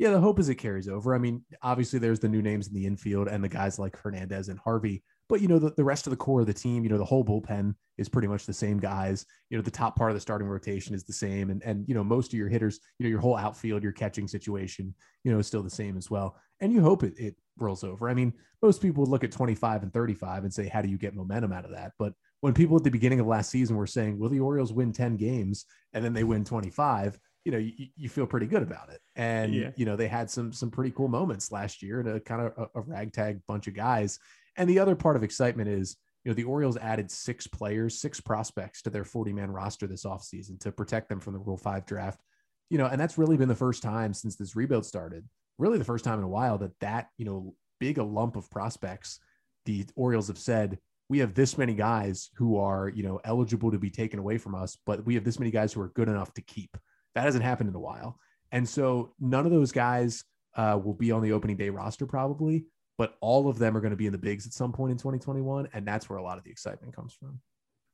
yeah 0.00 0.10
the 0.10 0.18
hope 0.18 0.40
is 0.40 0.48
it 0.48 0.56
carries 0.56 0.88
over. 0.88 1.14
I 1.14 1.18
mean 1.18 1.44
obviously 1.62 2.00
there's 2.00 2.18
the 2.18 2.28
new 2.28 2.42
names 2.42 2.66
in 2.66 2.74
the 2.74 2.86
infield 2.86 3.28
and 3.28 3.44
the 3.44 3.48
guys 3.48 3.78
like 3.78 3.96
hernandez 3.96 4.48
and 4.48 4.58
harvey 4.58 5.04
but 5.30 5.40
you 5.40 5.48
know 5.48 5.58
the, 5.58 5.70
the 5.70 5.84
rest 5.84 6.06
of 6.06 6.10
the 6.10 6.16
core 6.16 6.42
of 6.42 6.46
the 6.46 6.52
team 6.52 6.84
you 6.84 6.90
know 6.90 6.98
the 6.98 7.04
whole 7.04 7.24
bullpen 7.24 7.74
is 7.96 8.08
pretty 8.08 8.28
much 8.28 8.44
the 8.44 8.52
same 8.52 8.78
guys 8.78 9.24
you 9.48 9.56
know 9.56 9.62
the 9.62 9.70
top 9.70 9.96
part 9.96 10.10
of 10.10 10.14
the 10.14 10.20
starting 10.20 10.46
rotation 10.46 10.94
is 10.94 11.04
the 11.04 11.12
same 11.12 11.48
and 11.48 11.62
and 11.62 11.88
you 11.88 11.94
know 11.94 12.04
most 12.04 12.32
of 12.32 12.38
your 12.38 12.48
hitters 12.48 12.80
you 12.98 13.04
know 13.04 13.10
your 13.10 13.20
whole 13.20 13.36
outfield 13.36 13.82
your 13.82 13.92
catching 13.92 14.28
situation 14.28 14.94
you 15.24 15.32
know 15.32 15.38
is 15.38 15.46
still 15.46 15.62
the 15.62 15.70
same 15.70 15.96
as 15.96 16.10
well 16.10 16.36
and 16.60 16.72
you 16.72 16.82
hope 16.82 17.02
it, 17.02 17.14
it 17.16 17.36
rolls 17.60 17.84
over. 17.84 18.08
I 18.08 18.14
mean, 18.14 18.32
most 18.62 18.82
people 18.82 19.02
would 19.02 19.10
look 19.10 19.24
at 19.24 19.32
25 19.32 19.82
and 19.82 19.92
35 19.92 20.44
and 20.44 20.52
say, 20.52 20.68
how 20.68 20.82
do 20.82 20.88
you 20.88 20.98
get 20.98 21.14
momentum 21.14 21.52
out 21.52 21.64
of 21.64 21.72
that? 21.72 21.92
But 21.98 22.14
when 22.40 22.54
people 22.54 22.76
at 22.76 22.84
the 22.84 22.90
beginning 22.90 23.20
of 23.20 23.26
last 23.26 23.50
season 23.50 23.76
were 23.76 23.86
saying, 23.86 24.18
will 24.18 24.28
the 24.28 24.40
Orioles 24.40 24.72
win 24.72 24.92
10 24.92 25.16
games 25.16 25.66
and 25.92 26.04
then 26.04 26.12
they 26.12 26.24
win 26.24 26.44
25, 26.44 27.18
you 27.44 27.52
know, 27.52 27.58
you, 27.58 27.72
you 27.96 28.08
feel 28.08 28.26
pretty 28.26 28.46
good 28.46 28.62
about 28.62 28.90
it. 28.90 29.00
And, 29.16 29.54
yeah. 29.54 29.70
you 29.76 29.86
know, 29.86 29.96
they 29.96 30.08
had 30.08 30.30
some, 30.30 30.52
some 30.52 30.70
pretty 30.70 30.90
cool 30.90 31.08
moments 31.08 31.50
last 31.50 31.82
year 31.82 32.00
and 32.00 32.08
a 32.08 32.20
kind 32.20 32.42
of 32.42 32.52
a, 32.56 32.78
a 32.78 32.82
ragtag 32.82 33.40
bunch 33.46 33.66
of 33.66 33.74
guys. 33.74 34.18
And 34.60 34.68
the 34.68 34.78
other 34.78 34.94
part 34.94 35.16
of 35.16 35.22
excitement 35.22 35.68
is, 35.68 35.96
you 36.22 36.30
know, 36.30 36.34
the 36.34 36.44
Orioles 36.44 36.76
added 36.76 37.10
six 37.10 37.46
players, 37.46 38.00
six 38.00 38.20
prospects 38.20 38.82
to 38.82 38.90
their 38.90 39.04
40 39.04 39.32
man 39.32 39.50
roster 39.50 39.86
this 39.86 40.04
offseason 40.04 40.60
to 40.60 40.70
protect 40.70 41.08
them 41.08 41.18
from 41.18 41.32
the 41.32 41.38
Rule 41.40 41.56
5 41.56 41.86
draft. 41.86 42.20
You 42.68 42.78
know, 42.78 42.86
and 42.86 43.00
that's 43.00 43.18
really 43.18 43.36
been 43.36 43.48
the 43.48 43.54
first 43.54 43.82
time 43.82 44.14
since 44.14 44.36
this 44.36 44.54
rebuild 44.54 44.86
started 44.86 45.24
really 45.60 45.78
the 45.78 45.84
first 45.84 46.04
time 46.04 46.18
in 46.18 46.24
a 46.24 46.28
while 46.28 46.58
that 46.58 46.78
that 46.80 47.08
you 47.18 47.24
know 47.24 47.54
big 47.78 47.98
a 47.98 48.02
lump 48.02 48.34
of 48.34 48.50
prospects 48.50 49.20
the 49.66 49.86
orioles 49.94 50.28
have 50.28 50.38
said 50.38 50.78
we 51.08 51.18
have 51.18 51.34
this 51.34 51.58
many 51.58 51.74
guys 51.74 52.30
who 52.34 52.56
are 52.56 52.88
you 52.88 53.02
know 53.02 53.20
eligible 53.24 53.70
to 53.70 53.78
be 53.78 53.90
taken 53.90 54.18
away 54.18 54.38
from 54.38 54.54
us 54.54 54.76
but 54.86 55.04
we 55.04 55.14
have 55.14 55.24
this 55.24 55.38
many 55.38 55.50
guys 55.50 55.72
who 55.72 55.80
are 55.80 55.88
good 55.90 56.08
enough 56.08 56.32
to 56.32 56.40
keep 56.42 56.76
that 57.14 57.24
hasn't 57.24 57.44
happened 57.44 57.68
in 57.68 57.76
a 57.76 57.80
while 57.80 58.18
and 58.52 58.66
so 58.68 59.12
none 59.20 59.44
of 59.44 59.52
those 59.52 59.70
guys 59.70 60.24
uh, 60.56 60.78
will 60.82 60.94
be 60.94 61.12
on 61.12 61.22
the 61.22 61.32
opening 61.32 61.56
day 61.56 61.68
roster 61.68 62.06
probably 62.06 62.64
but 63.00 63.16
all 63.22 63.48
of 63.48 63.58
them 63.58 63.74
are 63.74 63.80
going 63.80 63.92
to 63.92 63.96
be 63.96 64.04
in 64.04 64.12
the 64.12 64.18
bigs 64.18 64.46
at 64.46 64.52
some 64.52 64.72
point 64.72 64.92
in 64.92 64.98
2021 64.98 65.66
and 65.72 65.88
that's 65.88 66.10
where 66.10 66.18
a 66.18 66.22
lot 66.22 66.36
of 66.36 66.44
the 66.44 66.50
excitement 66.50 66.94
comes 66.94 67.14
from 67.14 67.40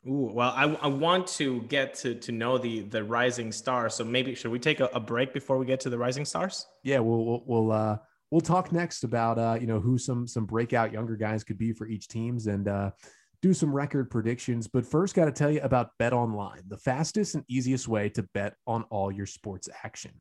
Ooh, 0.08 0.30
well, 0.32 0.52
I, 0.54 0.64
I 0.82 0.86
want 0.86 1.26
to 1.38 1.62
get 1.62 1.94
to 1.96 2.14
to 2.14 2.30
know 2.30 2.58
the 2.58 2.82
the 2.82 3.02
rising 3.02 3.50
stars. 3.50 3.94
So 3.94 4.04
maybe 4.04 4.36
should 4.36 4.52
we 4.52 4.60
take 4.60 4.78
a, 4.78 4.84
a 4.94 5.00
break 5.00 5.32
before 5.32 5.58
we 5.58 5.66
get 5.66 5.80
to 5.80 5.90
the 5.90 5.98
rising 5.98 6.24
stars? 6.24 6.64
Yeah, 6.84 7.00
we'll 7.00 7.24
we'll 7.24 7.42
we'll, 7.44 7.72
uh, 7.72 7.96
we'll 8.30 8.40
talk 8.40 8.70
next 8.70 9.02
about 9.02 9.36
uh, 9.36 9.58
you 9.60 9.66
know 9.66 9.80
who 9.80 9.98
some 9.98 10.28
some 10.28 10.46
breakout 10.46 10.92
younger 10.92 11.16
guys 11.16 11.42
could 11.42 11.58
be 11.58 11.72
for 11.72 11.88
each 11.88 12.06
teams 12.06 12.46
and 12.46 12.68
uh, 12.68 12.92
do 13.42 13.52
some 13.52 13.74
record 13.74 14.08
predictions. 14.08 14.68
But 14.68 14.86
first, 14.86 15.16
got 15.16 15.24
to 15.24 15.32
tell 15.32 15.50
you 15.50 15.60
about 15.62 15.90
Bet 15.98 16.12
Online, 16.12 16.62
the 16.68 16.78
fastest 16.78 17.34
and 17.34 17.44
easiest 17.48 17.88
way 17.88 18.08
to 18.10 18.22
bet 18.32 18.54
on 18.64 18.84
all 18.90 19.10
your 19.10 19.26
sports 19.26 19.68
action. 19.82 20.12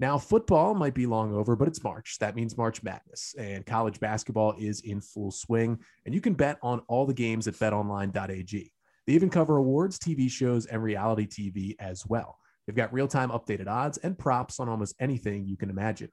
Now, 0.00 0.18
football 0.18 0.74
might 0.74 0.94
be 0.94 1.06
long 1.06 1.32
over, 1.32 1.54
but 1.54 1.68
it's 1.68 1.84
March. 1.84 2.18
That 2.18 2.34
means 2.34 2.56
March 2.56 2.82
Madness, 2.82 3.34
and 3.38 3.64
college 3.64 4.00
basketball 4.00 4.54
is 4.58 4.80
in 4.80 5.00
full 5.00 5.30
swing. 5.30 5.78
And 6.04 6.14
you 6.14 6.20
can 6.20 6.34
bet 6.34 6.58
on 6.62 6.80
all 6.88 7.06
the 7.06 7.14
games 7.14 7.46
at 7.46 7.54
betonline.ag. 7.54 8.72
They 9.06 9.12
even 9.12 9.30
cover 9.30 9.56
awards, 9.56 9.98
TV 9.98 10.28
shows, 10.28 10.66
and 10.66 10.82
reality 10.82 11.26
TV 11.26 11.76
as 11.78 12.04
well. 12.06 12.38
They've 12.66 12.74
got 12.74 12.92
real 12.92 13.06
time 13.06 13.30
updated 13.30 13.68
odds 13.68 13.98
and 13.98 14.18
props 14.18 14.58
on 14.58 14.68
almost 14.68 14.96
anything 14.98 15.46
you 15.46 15.56
can 15.56 15.70
imagine. 15.70 16.10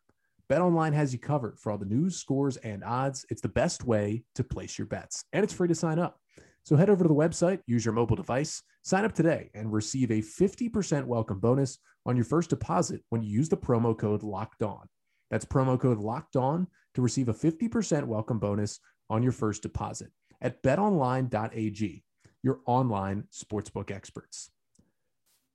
BetOnline 0.49 0.93
has 0.93 1.13
you 1.13 1.19
covered 1.19 1.57
for 1.57 1.71
all 1.71 1.77
the 1.77 1.85
news, 1.85 2.17
scores, 2.17 2.57
and 2.57 2.83
odds. 2.83 3.25
It's 3.29 3.41
the 3.41 3.47
best 3.47 3.85
way 3.85 4.23
to 4.35 4.43
place 4.43 4.77
your 4.77 4.85
bets, 4.85 5.23
and 5.33 5.43
it's 5.43 5.53
free 5.53 5.69
to 5.69 5.75
sign 5.75 5.97
up. 5.97 6.20
So 6.63 6.75
head 6.75 6.89
over 6.89 7.03
to 7.03 7.07
the 7.07 7.15
website, 7.15 7.59
use 7.65 7.83
your 7.83 7.93
mobile 7.93 8.15
device, 8.15 8.61
sign 8.83 9.05
up 9.05 9.13
today, 9.13 9.49
and 9.53 9.73
receive 9.73 10.11
a 10.11 10.21
50% 10.21 11.05
welcome 11.05 11.39
bonus 11.39 11.79
on 12.05 12.15
your 12.15 12.25
first 12.25 12.49
deposit 12.49 13.03
when 13.09 13.23
you 13.23 13.29
use 13.29 13.49
the 13.49 13.57
promo 13.57 13.97
code 13.97 14.23
Locked 14.23 14.61
On. 14.63 14.87
That's 15.29 15.45
promo 15.45 15.79
code 15.79 15.99
Locked 15.99 16.35
On 16.35 16.67
to 16.93 17.01
receive 17.01 17.29
a 17.29 17.33
50% 17.33 18.05
welcome 18.05 18.39
bonus 18.39 18.79
on 19.09 19.23
your 19.23 19.31
first 19.31 19.63
deposit 19.63 20.11
at 20.41 20.61
betonline.ag 20.63 22.03
your 22.43 22.59
online 22.65 23.25
sportsbook 23.31 23.91
experts. 23.91 24.49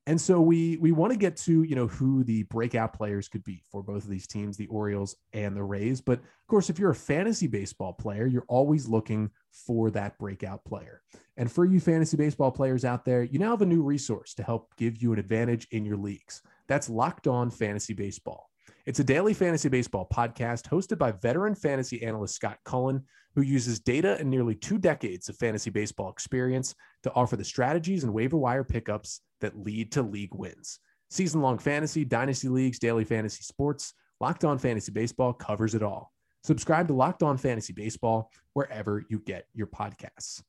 And 0.08 0.20
so 0.20 0.40
we 0.40 0.76
we 0.76 0.92
want 0.92 1.12
to 1.12 1.18
get 1.18 1.36
to 1.38 1.64
you 1.64 1.74
know 1.74 1.88
who 1.88 2.22
the 2.22 2.44
breakout 2.44 2.92
players 2.92 3.28
could 3.28 3.42
be 3.42 3.62
for 3.70 3.82
both 3.82 4.04
of 4.04 4.10
these 4.10 4.26
teams, 4.26 4.56
the 4.56 4.68
Orioles 4.68 5.16
and 5.32 5.56
the 5.56 5.62
Rays. 5.62 6.00
But 6.00 6.20
of 6.20 6.46
course, 6.48 6.70
if 6.70 6.78
you're 6.78 6.90
a 6.90 6.94
fantasy 6.94 7.48
baseball 7.48 7.92
player, 7.92 8.26
you're 8.26 8.44
always 8.46 8.88
looking 8.88 9.30
for 9.50 9.90
that 9.90 10.16
breakout 10.18 10.64
player. 10.64 11.02
And 11.36 11.50
for 11.50 11.64
you 11.64 11.80
fantasy 11.80 12.16
baseball 12.16 12.52
players 12.52 12.84
out 12.84 13.04
there, 13.04 13.24
you 13.24 13.38
now 13.38 13.50
have 13.50 13.62
a 13.62 13.66
new 13.66 13.82
resource 13.82 14.34
to 14.34 14.42
help 14.42 14.74
give 14.76 15.02
you 15.02 15.12
an 15.12 15.18
advantage 15.18 15.66
in 15.72 15.84
your 15.84 15.96
leagues. 15.96 16.40
That's 16.68 16.88
Locked 16.88 17.26
On 17.26 17.50
Fantasy 17.50 17.94
Baseball. 17.94 18.48
It's 18.86 19.00
a 19.00 19.04
daily 19.04 19.34
fantasy 19.34 19.68
baseball 19.68 20.06
podcast 20.14 20.68
hosted 20.68 20.96
by 20.96 21.10
veteran 21.10 21.56
fantasy 21.56 22.04
analyst 22.04 22.36
Scott 22.36 22.58
Cullen, 22.64 23.02
who 23.34 23.42
uses 23.42 23.80
data 23.80 24.16
and 24.20 24.30
nearly 24.30 24.54
two 24.54 24.78
decades 24.78 25.28
of 25.28 25.36
fantasy 25.36 25.70
baseball 25.70 26.08
experience 26.08 26.72
to 27.02 27.12
offer 27.14 27.34
the 27.34 27.44
strategies 27.44 28.04
and 28.04 28.14
waiver 28.14 28.36
wire 28.36 28.62
pickups 28.62 29.22
that 29.40 29.58
lead 29.58 29.90
to 29.90 30.02
league 30.02 30.32
wins. 30.32 30.78
Season 31.10 31.42
long 31.42 31.58
fantasy, 31.58 32.04
dynasty 32.04 32.48
leagues, 32.48 32.78
daily 32.78 33.02
fantasy 33.02 33.42
sports, 33.42 33.92
Locked 34.20 34.44
On 34.44 34.56
Fantasy 34.56 34.92
Baseball 34.92 35.32
covers 35.32 35.74
it 35.74 35.82
all. 35.82 36.12
Subscribe 36.44 36.86
to 36.86 36.94
Locked 36.94 37.24
On 37.24 37.36
Fantasy 37.36 37.72
Baseball 37.72 38.30
wherever 38.52 39.04
you 39.10 39.18
get 39.18 39.46
your 39.52 39.66
podcasts. 39.66 40.44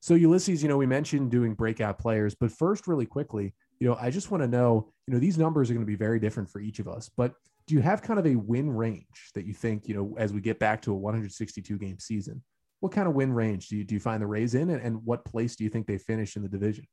So, 0.00 0.14
Ulysses, 0.14 0.62
you 0.62 0.70
know, 0.70 0.78
we 0.78 0.86
mentioned 0.86 1.30
doing 1.30 1.52
breakout 1.52 1.98
players, 1.98 2.34
but 2.34 2.50
first, 2.50 2.88
really 2.88 3.06
quickly, 3.06 3.54
you 3.78 3.86
know, 3.86 3.98
I 4.00 4.08
just 4.10 4.30
want 4.30 4.42
to 4.42 4.48
know, 4.48 4.90
you 5.06 5.12
know, 5.12 5.20
these 5.20 5.36
numbers 5.36 5.70
are 5.70 5.74
going 5.74 5.84
to 5.84 5.90
be 5.90 5.96
very 5.96 6.18
different 6.18 6.48
for 6.48 6.60
each 6.60 6.78
of 6.78 6.88
us, 6.88 7.10
but 7.14 7.34
do 7.66 7.74
you 7.74 7.80
have 7.80 8.02
kind 8.02 8.18
of 8.18 8.26
a 8.26 8.36
win 8.36 8.70
range 8.70 9.30
that 9.34 9.46
you 9.46 9.54
think, 9.54 9.88
you 9.88 9.94
know, 9.94 10.14
as 10.18 10.32
we 10.32 10.40
get 10.40 10.58
back 10.58 10.82
to 10.82 10.92
a 10.92 10.96
162 10.96 11.78
game 11.78 11.98
season, 11.98 12.42
what 12.80 12.92
kind 12.92 13.08
of 13.08 13.14
win 13.14 13.32
range 13.32 13.68
do 13.68 13.76
you, 13.76 13.84
do 13.84 13.94
you 13.94 14.00
find 14.00 14.20
the 14.20 14.26
Rays 14.26 14.54
in 14.54 14.70
and, 14.70 14.82
and 14.82 15.04
what 15.04 15.24
place 15.24 15.56
do 15.56 15.64
you 15.64 15.70
think 15.70 15.86
they 15.86 15.96
finish 15.96 16.36
in 16.36 16.42
the 16.42 16.48
division? 16.48 16.86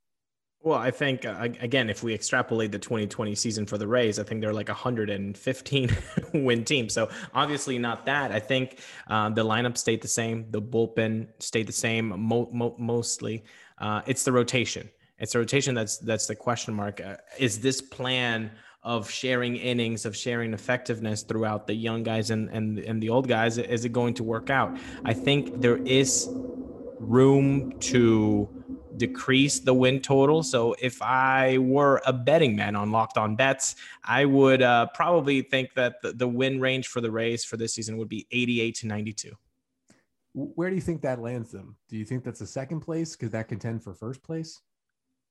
Well, 0.63 0.77
I 0.77 0.91
think 0.91 1.25
uh, 1.25 1.49
again, 1.59 1.89
if 1.89 2.03
we 2.03 2.13
extrapolate 2.13 2.71
the 2.71 2.77
2020 2.77 3.33
season 3.33 3.65
for 3.65 3.79
the 3.79 3.87
Rays, 3.87 4.19
I 4.19 4.23
think 4.23 4.41
they're 4.41 4.53
like 4.53 4.69
a 4.69 4.73
115 4.73 5.97
win 6.33 6.63
team. 6.63 6.87
So 6.87 7.09
obviously 7.33 7.79
not 7.79 8.05
that. 8.05 8.31
I 8.31 8.39
think 8.39 8.79
uh, 9.07 9.29
the 9.29 9.43
lineup 9.43 9.75
stayed 9.75 10.01
the 10.01 10.07
same, 10.07 10.45
the 10.51 10.61
bullpen 10.61 11.29
stayed 11.39 11.67
the 11.67 11.73
same. 11.73 12.09
Mo- 12.09 12.49
mo- 12.53 12.75
mostly, 12.77 13.43
uh, 13.79 14.03
it's 14.05 14.23
the 14.23 14.31
rotation. 14.31 14.89
It's 15.17 15.33
the 15.33 15.39
rotation 15.39 15.75
that's 15.75 15.97
that's 15.97 16.27
the 16.27 16.35
question 16.35 16.73
mark. 16.73 17.01
Uh, 17.01 17.17
is 17.37 17.59
this 17.59 17.81
plan? 17.81 18.51
Of 18.83 19.09
sharing 19.09 19.55
innings, 19.55 20.05
of 20.05 20.15
sharing 20.15 20.53
effectiveness 20.53 21.23
throughout 21.23 21.67
the 21.67 21.73
young 21.73 22.03
guys 22.03 22.31
and 22.31 22.49
and 22.49 22.79
and 22.79 23.01
the 23.01 23.09
old 23.09 23.27
guys? 23.27 23.57
Is 23.57 23.85
it 23.85 23.91
going 23.91 24.13
to 24.15 24.23
work 24.23 24.49
out? 24.49 24.77
I 25.05 25.13
think 25.13 25.61
there 25.61 25.77
is 25.77 26.29
room 26.99 27.73
to 27.79 28.49
decrease 28.97 29.59
the 29.59 29.73
win 29.73 29.99
total. 29.99 30.43
So 30.43 30.75
if 30.79 31.01
I 31.01 31.57
were 31.57 32.01
a 32.05 32.13
betting 32.13 32.55
man 32.55 32.75
on 32.75 32.91
locked 32.91 33.17
on 33.17 33.35
bets, 33.35 33.75
I 34.03 34.25
would 34.25 34.61
uh, 34.61 34.87
probably 34.93 35.41
think 35.41 35.73
that 35.73 36.01
the, 36.01 36.13
the 36.13 36.27
win 36.27 36.59
range 36.59 36.87
for 36.87 37.01
the 37.01 37.09
Rays 37.09 37.43
for 37.43 37.57
this 37.57 37.73
season 37.73 37.97
would 37.97 38.09
be 38.09 38.27
88 38.31 38.75
to 38.75 38.87
92. 38.87 39.31
Where 40.33 40.69
do 40.69 40.75
you 40.75 40.81
think 40.81 41.01
that 41.01 41.19
lands 41.19 41.51
them? 41.51 41.75
Do 41.89 41.97
you 41.97 42.05
think 42.05 42.23
that's 42.23 42.41
a 42.41 42.47
second 42.47 42.81
place? 42.81 43.15
Could 43.15 43.31
that 43.31 43.47
contend 43.47 43.83
for 43.83 43.93
first 43.93 44.23
place? 44.23 44.61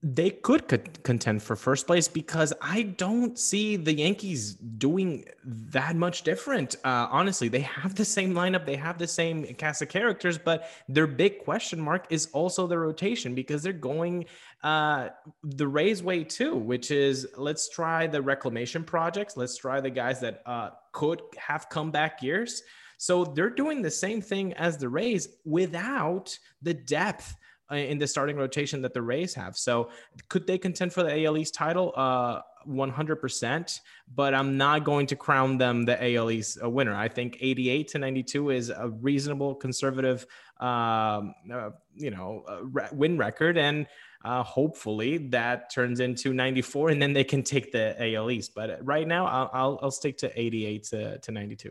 They 0.03 0.31
could 0.31 1.03
contend 1.03 1.43
for 1.43 1.55
first 1.55 1.87
place 1.87 2.09
because 2.09 2.55
I 2.63 2.83
don't 2.83 3.39
see 3.39 3.77
the 3.77 3.93
Yankees 3.93 4.55
doing 4.55 5.27
that 5.45 5.95
much 5.95 6.23
different. 6.23 6.77
Uh, 6.85 7.07
honestly, 7.11 7.49
they 7.49 7.61
have 7.61 7.95
the 7.95 8.05
same 8.07 8.33
lineup, 8.33 8.65
they 8.65 8.77
have 8.77 8.97
the 8.97 9.07
same 9.07 9.45
cast 9.55 9.83
of 9.83 9.91
characters, 9.91 10.39
but 10.39 10.71
their 10.89 11.07
big 11.07 11.41
question 11.41 11.79
mark 11.79 12.07
is 12.09 12.29
also 12.33 12.67
the 12.67 12.79
rotation 12.79 13.35
because 13.35 13.63
they're 13.63 13.75
going 13.75 14.25
uh, 14.63 15.11
the 15.43 15.69
Rays 15.69 16.03
way 16.03 16.25
too, 16.25 16.57
which 16.57 16.91
is 16.91 17.27
let's 17.37 17.69
try 17.69 18.07
the 18.07 18.23
reclamation 18.23 18.85
projects, 18.85 19.37
let's 19.37 19.59
try 19.59 19.83
the 19.83 19.91
guys 19.91 20.21
that 20.21 20.43
uh, 20.47 20.71
could 20.93 21.21
have 21.37 21.69
comeback 21.69 22.23
years. 22.23 22.63
So 22.97 23.25
they're 23.25 23.51
doing 23.51 23.83
the 23.83 23.91
same 23.91 24.23
thing 24.23 24.55
as 24.55 24.79
the 24.79 24.89
Rays 24.89 25.29
without 25.45 26.39
the 26.63 26.75
depth 26.75 27.37
in 27.71 27.99
the 27.99 28.07
starting 28.07 28.37
rotation 28.37 28.83
that 28.83 28.95
the 28.95 29.03
Rays 29.03 29.35
have. 29.35 29.57
So 29.57 29.91
could 30.29 30.47
they 30.47 30.59
contend 30.59 30.93
for 30.93 31.03
the 31.03 31.25
AL 31.25 31.37
East 31.39 31.55
title? 31.55 31.93
Uh, 31.97 32.41
100%, 32.69 33.81
but 34.15 34.35
I'm 34.35 34.57
not 34.57 34.85
going 34.85 35.07
to 35.07 35.17
crown 35.17 35.59
them 35.59 35.85
the 35.85 36.17
AL 36.17 36.31
East 36.31 36.59
winner. 36.63 36.95
I 36.95 37.09
think 37.09 37.39
88 37.41 37.89
to 37.89 37.99
92 37.99 38.51
is 38.51 38.71
a 38.71 38.89
reasonable 38.89 39.55
conservative, 39.55 40.27
um, 40.61 41.35
uh, 41.53 41.71
you 41.95 42.11
know, 42.11 42.45
uh, 42.49 42.89
win 42.93 43.17
record. 43.17 43.57
And 43.57 43.87
uh, 44.25 44.43
hopefully 44.43 45.17
that 45.29 45.73
turns 45.73 46.01
into 46.01 46.35
94 46.35 46.91
and 46.91 47.01
then 47.01 47.13
they 47.13 47.25
can 47.25 47.43
take 47.43 47.73
the 47.73 47.97
AL 48.15 48.31
East. 48.31 48.53
But 48.55 48.85
right 48.85 49.07
now 49.07 49.27
I'll, 49.27 49.51
I'll, 49.53 49.79
I'll 49.83 49.91
stick 49.91 50.19
to 50.19 50.41
88 50.41 50.85
to, 50.85 51.19
to 51.19 51.33
92. 51.33 51.71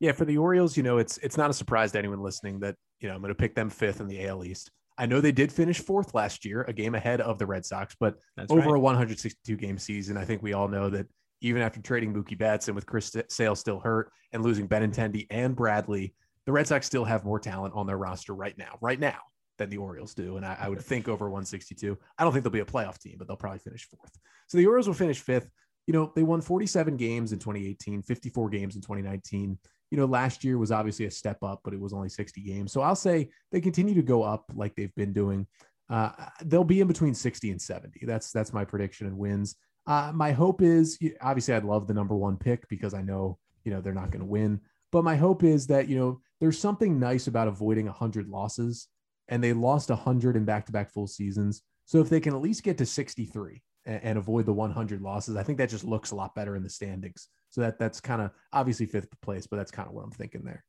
Yeah, 0.00 0.12
for 0.12 0.24
the 0.24 0.38
Orioles, 0.38 0.78
you 0.78 0.82
know, 0.82 0.96
it's 0.96 1.18
it's 1.18 1.36
not 1.36 1.50
a 1.50 1.52
surprise 1.52 1.92
to 1.92 1.98
anyone 1.98 2.22
listening 2.22 2.58
that 2.60 2.74
you 3.00 3.08
know 3.08 3.14
I'm 3.14 3.20
going 3.20 3.28
to 3.28 3.34
pick 3.34 3.54
them 3.54 3.68
fifth 3.68 4.00
in 4.00 4.08
the 4.08 4.26
AL 4.26 4.46
East. 4.46 4.70
I 5.00 5.06
know 5.06 5.22
they 5.22 5.32
did 5.32 5.50
finish 5.50 5.78
fourth 5.78 6.12
last 6.12 6.44
year, 6.44 6.62
a 6.68 6.74
game 6.74 6.94
ahead 6.94 7.22
of 7.22 7.38
the 7.38 7.46
Red 7.46 7.64
Sox, 7.64 7.96
but 7.98 8.18
That's 8.36 8.52
over 8.52 8.72
right. 8.72 8.76
a 8.76 8.78
162 8.78 9.56
game 9.56 9.78
season, 9.78 10.18
I 10.18 10.26
think 10.26 10.42
we 10.42 10.52
all 10.52 10.68
know 10.68 10.90
that 10.90 11.06
even 11.40 11.62
after 11.62 11.80
trading 11.80 12.12
Mookie 12.12 12.36
Betts 12.36 12.68
and 12.68 12.74
with 12.74 12.84
Chris 12.84 13.10
Sale 13.30 13.56
still 13.56 13.80
hurt 13.80 14.12
and 14.32 14.42
losing 14.42 14.68
Benintendi 14.68 15.26
and 15.30 15.56
Bradley, 15.56 16.14
the 16.44 16.52
Red 16.52 16.66
Sox 16.66 16.84
still 16.84 17.06
have 17.06 17.24
more 17.24 17.40
talent 17.40 17.72
on 17.74 17.86
their 17.86 17.96
roster 17.96 18.34
right 18.34 18.56
now, 18.58 18.76
right 18.82 19.00
now, 19.00 19.16
than 19.56 19.70
the 19.70 19.78
Orioles 19.78 20.12
do. 20.12 20.36
And 20.36 20.44
I, 20.44 20.58
I 20.60 20.68
would 20.68 20.82
think 20.82 21.08
over 21.08 21.30
162. 21.30 21.96
I 22.18 22.22
don't 22.22 22.34
think 22.34 22.44
they'll 22.44 22.52
be 22.52 22.60
a 22.60 22.66
playoff 22.66 22.98
team, 22.98 23.16
but 23.18 23.26
they'll 23.26 23.38
probably 23.38 23.60
finish 23.60 23.88
fourth. 23.88 24.12
So 24.48 24.58
the 24.58 24.66
Orioles 24.66 24.86
will 24.86 24.94
finish 24.94 25.20
fifth. 25.20 25.48
You 25.86 25.94
know, 25.94 26.12
they 26.14 26.22
won 26.22 26.42
47 26.42 26.98
games 26.98 27.32
in 27.32 27.38
2018, 27.38 28.02
54 28.02 28.50
games 28.50 28.74
in 28.74 28.82
2019 28.82 29.56
you 29.90 29.98
know, 29.98 30.06
last 30.06 30.44
year 30.44 30.56
was 30.56 30.70
obviously 30.70 31.06
a 31.06 31.10
step 31.10 31.42
up, 31.42 31.60
but 31.64 31.74
it 31.74 31.80
was 31.80 31.92
only 31.92 32.08
60 32.08 32.40
games. 32.42 32.72
So 32.72 32.80
I'll 32.80 32.96
say 32.96 33.30
they 33.50 33.60
continue 33.60 33.94
to 33.94 34.02
go 34.02 34.22
up 34.22 34.44
like 34.54 34.74
they've 34.76 34.94
been 34.94 35.12
doing. 35.12 35.46
Uh, 35.88 36.12
they'll 36.44 36.62
be 36.62 36.80
in 36.80 36.86
between 36.86 37.14
60 37.14 37.50
and 37.50 37.60
70. 37.60 38.06
That's 38.06 38.30
that's 38.30 38.52
my 38.52 38.64
prediction 38.64 39.08
and 39.08 39.18
wins. 39.18 39.56
Uh, 39.86 40.12
my 40.14 40.30
hope 40.30 40.62
is 40.62 40.98
obviously 41.20 41.54
I'd 41.54 41.64
love 41.64 41.88
the 41.88 41.94
number 41.94 42.14
one 42.14 42.36
pick 42.36 42.68
because 42.68 42.94
I 42.94 43.02
know 43.02 43.38
you 43.64 43.72
know 43.72 43.80
they're 43.80 43.92
not 43.92 44.12
going 44.12 44.20
to 44.20 44.26
win. 44.26 44.60
But 44.92 45.04
my 45.04 45.16
hope 45.16 45.42
is 45.42 45.66
that 45.66 45.88
you 45.88 45.98
know 45.98 46.20
there's 46.40 46.58
something 46.58 46.98
nice 46.98 47.26
about 47.26 47.48
avoiding 47.48 47.86
100 47.86 48.28
losses, 48.28 48.86
and 49.28 49.42
they 49.42 49.52
lost 49.52 49.90
100 49.90 50.36
in 50.36 50.44
back-to-back 50.44 50.92
full 50.92 51.08
seasons. 51.08 51.62
So 51.86 51.98
if 52.00 52.08
they 52.08 52.20
can 52.20 52.34
at 52.34 52.40
least 52.40 52.62
get 52.62 52.78
to 52.78 52.86
63 52.86 53.60
and, 53.84 54.00
and 54.04 54.18
avoid 54.18 54.46
the 54.46 54.52
100 54.52 55.02
losses, 55.02 55.36
I 55.36 55.42
think 55.42 55.58
that 55.58 55.70
just 55.70 55.84
looks 55.84 56.12
a 56.12 56.14
lot 56.14 56.36
better 56.36 56.54
in 56.54 56.62
the 56.62 56.70
standings. 56.70 57.28
So 57.50 57.60
that 57.62 57.78
that's 57.78 58.00
kind 58.00 58.22
of 58.22 58.30
obviously 58.52 58.86
fifth 58.86 59.08
place, 59.20 59.46
but 59.46 59.56
that's 59.56 59.70
kind 59.70 59.88
of 59.88 59.94
what 59.94 60.04
I'm 60.04 60.10
thinking 60.10 60.42
there. 60.44 60.64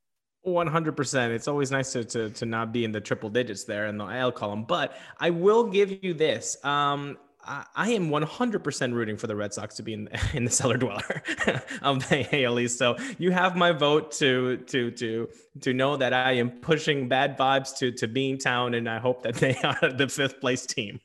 100%. 0.46 1.30
It's 1.30 1.48
always 1.48 1.70
nice 1.70 1.92
to, 1.94 2.04
to, 2.04 2.30
to 2.32 2.46
not 2.46 2.74
be 2.74 2.84
in 2.84 2.92
the 2.92 3.00
triple 3.02 3.30
digits 3.30 3.64
there 3.64 3.86
in 3.86 3.98
the 3.98 4.06
IL 4.06 4.32
column, 4.32 4.64
but 4.64 4.98
I 5.20 5.30
will 5.30 5.66
give 5.66 6.04
you 6.04 6.16
this. 6.16 6.58
Um, 6.66 7.18
I, 7.44 7.92
am 7.92 8.10
100% 8.10 8.94
rooting 8.94 9.18
for 9.18 9.28
the 9.28 9.36
Red 9.36 9.54
Sox 9.54 9.76
to 9.76 9.84
be 9.84 9.94
in, 9.94 10.10
in 10.34 10.46
the 10.46 10.52
cellar 10.52 10.78
dweller 10.78 11.24
of 11.82 12.08
the 12.10 12.28
AL 12.46 12.60
East. 12.60 12.78
So 12.78 12.98
you 13.18 13.32
have 13.32 13.56
my 13.56 13.72
vote 13.72 14.12
to 14.14 14.58
to 14.58 14.92
to 14.92 15.30
to 15.62 15.74
know 15.74 15.98
that 15.98 16.14
I 16.14 16.34
am 16.34 16.50
pushing 16.50 17.08
bad 17.08 17.38
vibes 17.38 17.76
to 17.78 17.92
to 17.94 18.08
Beantown, 18.08 18.76
and 18.78 18.90
I 18.90 19.00
hope 19.00 19.24
that 19.24 19.36
they 19.36 19.56
are 19.64 19.92
the 19.92 20.08
fifth 20.08 20.40
place 20.40 20.66
team. 20.66 21.00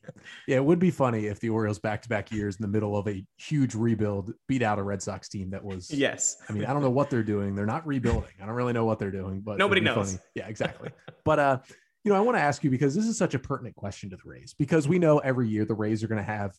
Yeah, 0.46 0.56
it 0.56 0.64
would 0.64 0.78
be 0.78 0.90
funny 0.90 1.26
if 1.26 1.40
the 1.40 1.50
Orioles 1.50 1.78
back 1.78 2.02
to 2.02 2.08
back 2.08 2.30
years 2.30 2.56
in 2.56 2.62
the 2.62 2.68
middle 2.68 2.96
of 2.96 3.08
a 3.08 3.24
huge 3.36 3.74
rebuild 3.74 4.32
beat 4.46 4.62
out 4.62 4.78
a 4.78 4.82
Red 4.82 5.02
Sox 5.02 5.28
team 5.28 5.50
that 5.50 5.64
was. 5.64 5.90
Yes. 5.90 6.36
I 6.48 6.52
mean, 6.52 6.64
I 6.64 6.72
don't 6.72 6.82
know 6.82 6.90
what 6.90 7.10
they're 7.10 7.22
doing. 7.22 7.54
They're 7.54 7.66
not 7.66 7.86
rebuilding. 7.86 8.32
I 8.42 8.46
don't 8.46 8.54
really 8.54 8.72
know 8.72 8.84
what 8.84 8.98
they're 8.98 9.10
doing, 9.10 9.40
but 9.40 9.58
nobody 9.58 9.80
knows. 9.80 10.12
Funny. 10.12 10.22
Yeah, 10.34 10.48
exactly. 10.48 10.90
but 11.24 11.38
uh 11.38 11.58
you 12.06 12.12
know, 12.12 12.18
I 12.18 12.20
want 12.20 12.36
to 12.36 12.40
ask 12.40 12.62
you 12.62 12.70
because 12.70 12.94
this 12.94 13.06
is 13.06 13.18
such 13.18 13.34
a 13.34 13.38
pertinent 13.38 13.74
question 13.74 14.10
to 14.10 14.16
the 14.16 14.22
Rays 14.24 14.54
because 14.56 14.86
we 14.86 14.96
know 14.96 15.18
every 15.18 15.48
year 15.48 15.64
the 15.64 15.74
Rays 15.74 16.04
are 16.04 16.06
going 16.06 16.24
to 16.24 16.32
have, 16.32 16.56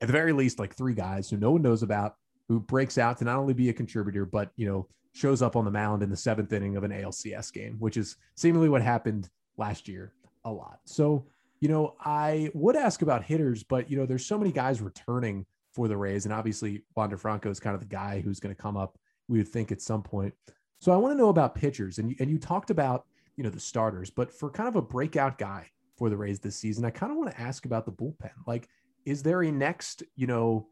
at 0.00 0.08
the 0.08 0.12
very 0.12 0.32
least, 0.32 0.58
like 0.58 0.74
three 0.74 0.92
guys 0.92 1.30
who 1.30 1.36
no 1.36 1.52
one 1.52 1.62
knows 1.62 1.84
about 1.84 2.16
who 2.48 2.58
breaks 2.58 2.98
out 2.98 3.16
to 3.18 3.24
not 3.24 3.38
only 3.38 3.54
be 3.54 3.68
a 3.68 3.72
contributor, 3.72 4.26
but, 4.26 4.50
you 4.56 4.66
know, 4.66 4.88
shows 5.12 5.40
up 5.40 5.54
on 5.54 5.64
the 5.64 5.70
mound 5.70 6.02
in 6.02 6.10
the 6.10 6.16
seventh 6.16 6.52
inning 6.52 6.76
of 6.76 6.82
an 6.82 6.90
ALCS 6.90 7.52
game, 7.52 7.76
which 7.78 7.96
is 7.96 8.16
seemingly 8.34 8.68
what 8.68 8.82
happened 8.82 9.30
last 9.56 9.86
year 9.86 10.14
a 10.44 10.50
lot. 10.50 10.80
So, 10.84 11.24
you 11.60 11.68
know, 11.68 11.94
I 12.00 12.50
would 12.52 12.74
ask 12.74 13.00
about 13.02 13.22
hitters, 13.22 13.62
but, 13.62 13.88
you 13.88 13.96
know, 13.96 14.04
there's 14.04 14.26
so 14.26 14.36
many 14.36 14.50
guys 14.50 14.80
returning 14.80 15.46
for 15.74 15.86
the 15.86 15.96
Rays. 15.96 16.24
And 16.24 16.34
obviously, 16.34 16.82
Wander 16.96 17.16
Franco 17.16 17.50
is 17.50 17.60
kind 17.60 17.74
of 17.74 17.80
the 17.80 17.86
guy 17.86 18.20
who's 18.20 18.40
going 18.40 18.52
to 18.52 18.60
come 18.60 18.76
up, 18.76 18.98
we 19.28 19.38
would 19.38 19.48
think, 19.48 19.70
at 19.70 19.80
some 19.80 20.02
point. 20.02 20.34
So 20.80 20.90
I 20.90 20.96
want 20.96 21.14
to 21.14 21.18
know 21.18 21.28
about 21.28 21.54
pitchers. 21.54 21.98
And 21.98 22.10
you, 22.10 22.16
and 22.18 22.28
you 22.28 22.38
talked 22.38 22.70
about 22.70 23.06
you 23.38 23.44
know 23.44 23.50
the 23.50 23.60
starters. 23.60 24.10
But 24.10 24.32
for 24.32 24.50
kind 24.50 24.68
of 24.68 24.76
a 24.76 24.82
breakout 24.82 25.38
guy 25.38 25.68
for 25.96 26.10
the 26.10 26.16
Rays 26.16 26.40
this 26.40 26.56
season, 26.56 26.84
I 26.84 26.90
kind 26.90 27.12
of 27.12 27.16
want 27.16 27.30
to 27.30 27.40
ask 27.40 27.64
about 27.64 27.86
the 27.86 27.92
bullpen. 27.92 28.32
Like, 28.46 28.68
is 29.06 29.22
there 29.22 29.42
a 29.42 29.52
next, 29.52 30.02
you 30.16 30.26
know, 30.26 30.68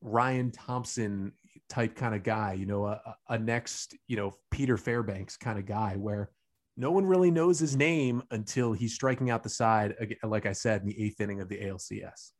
Ryan 0.00 0.52
Thompson 0.52 1.32
type 1.68 1.96
kind 1.96 2.14
of 2.14 2.22
guy, 2.22 2.52
you 2.52 2.64
know, 2.64 2.86
a, 2.86 3.00
a 3.28 3.38
next, 3.38 3.96
you 4.06 4.16
know, 4.16 4.32
Peter 4.52 4.76
Fairbanks 4.76 5.36
kind 5.36 5.58
of 5.58 5.66
guy 5.66 5.96
where 5.96 6.30
no 6.76 6.92
one 6.92 7.04
really 7.04 7.30
knows 7.30 7.58
his 7.58 7.76
name 7.76 8.22
until 8.30 8.72
he's 8.72 8.94
striking 8.94 9.30
out 9.30 9.42
the 9.42 9.48
side, 9.48 9.94
like 10.22 10.46
I 10.46 10.52
said, 10.52 10.82
in 10.82 10.86
the 10.86 11.04
eighth 11.04 11.20
inning 11.20 11.40
of 11.40 11.48
the 11.48 11.58
ALCS. 11.58 12.30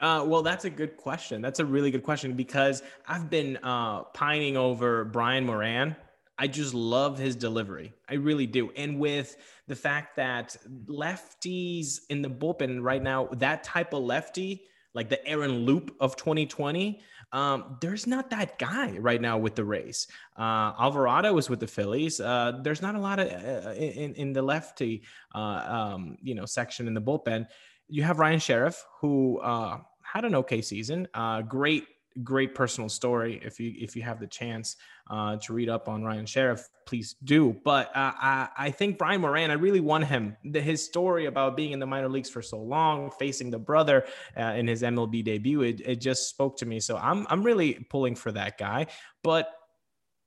Uh, 0.00 0.24
well, 0.26 0.40
that's 0.42 0.64
a 0.64 0.70
good 0.70 0.96
question. 0.96 1.42
That's 1.42 1.60
a 1.60 1.64
really 1.64 1.90
good 1.90 2.02
question 2.02 2.32
because 2.32 2.82
I've 3.06 3.28
been 3.28 3.58
uh, 3.58 4.04
pining 4.14 4.56
over 4.56 5.04
Brian 5.04 5.44
Moran. 5.44 5.94
I 6.40 6.46
just 6.46 6.72
love 6.72 7.18
his 7.18 7.36
delivery. 7.36 7.92
I 8.08 8.14
really 8.14 8.46
do. 8.46 8.70
And 8.70 8.98
with 8.98 9.36
the 9.68 9.76
fact 9.76 10.16
that 10.16 10.56
lefties 10.86 12.00
in 12.08 12.22
the 12.22 12.30
bullpen 12.30 12.82
right 12.82 13.02
now, 13.02 13.28
that 13.32 13.62
type 13.62 13.92
of 13.92 14.02
lefty, 14.02 14.62
like 14.94 15.10
the 15.10 15.24
Aaron 15.28 15.66
Loup 15.66 15.94
of 16.00 16.16
2020, 16.16 17.02
um, 17.32 17.76
there's 17.82 18.06
not 18.06 18.30
that 18.30 18.58
guy 18.58 18.96
right 18.96 19.20
now 19.20 19.36
with 19.36 19.54
the 19.54 19.66
Rays. 19.66 20.08
Uh, 20.34 20.72
Alvarado 20.80 21.36
is 21.36 21.50
with 21.50 21.60
the 21.60 21.66
Phillies. 21.66 22.20
Uh, 22.20 22.58
there's 22.62 22.80
not 22.80 22.94
a 22.94 22.98
lot 22.98 23.20
of 23.20 23.28
uh, 23.28 23.72
in 23.72 24.14
in 24.14 24.32
the 24.32 24.42
lefty, 24.42 25.02
uh, 25.34 25.92
um, 25.92 26.16
you 26.22 26.34
know, 26.34 26.46
section 26.46 26.88
in 26.88 26.94
the 26.94 27.02
bullpen. 27.02 27.46
You 27.86 28.02
have 28.02 28.18
Ryan 28.18 28.40
Sherriff, 28.40 28.82
who 29.00 29.40
uh, 29.40 29.78
had 30.02 30.24
an 30.24 30.34
okay 30.36 30.62
season. 30.62 31.06
Uh, 31.12 31.42
great 31.42 31.84
great 32.22 32.54
personal 32.54 32.88
story. 32.88 33.40
If 33.42 33.60
you 33.60 33.72
if 33.78 33.96
you 33.96 34.02
have 34.02 34.20
the 34.20 34.26
chance 34.26 34.76
uh, 35.08 35.36
to 35.36 35.52
read 35.52 35.68
up 35.68 35.88
on 35.88 36.02
Ryan 36.02 36.26
Sherriff, 36.26 36.68
please 36.86 37.16
do. 37.24 37.56
But 37.64 37.88
uh, 37.88 38.12
I 38.16 38.48
I 38.56 38.70
think 38.70 38.98
Brian 38.98 39.20
Moran, 39.20 39.50
I 39.50 39.54
really 39.54 39.80
want 39.80 40.04
him. 40.04 40.36
The, 40.44 40.60
his 40.60 40.84
story 40.84 41.26
about 41.26 41.56
being 41.56 41.72
in 41.72 41.78
the 41.78 41.86
minor 41.86 42.08
leagues 42.08 42.30
for 42.30 42.42
so 42.42 42.58
long, 42.58 43.10
facing 43.18 43.50
the 43.50 43.58
brother 43.58 44.04
uh, 44.36 44.54
in 44.56 44.66
his 44.66 44.82
MLB 44.82 45.24
debut, 45.24 45.62
it, 45.62 45.80
it 45.80 45.96
just 46.00 46.28
spoke 46.28 46.56
to 46.58 46.66
me. 46.66 46.80
So 46.80 46.96
I'm 46.96 47.26
I'm 47.30 47.42
really 47.42 47.74
pulling 47.90 48.14
for 48.14 48.32
that 48.32 48.58
guy. 48.58 48.86
But 49.22 49.50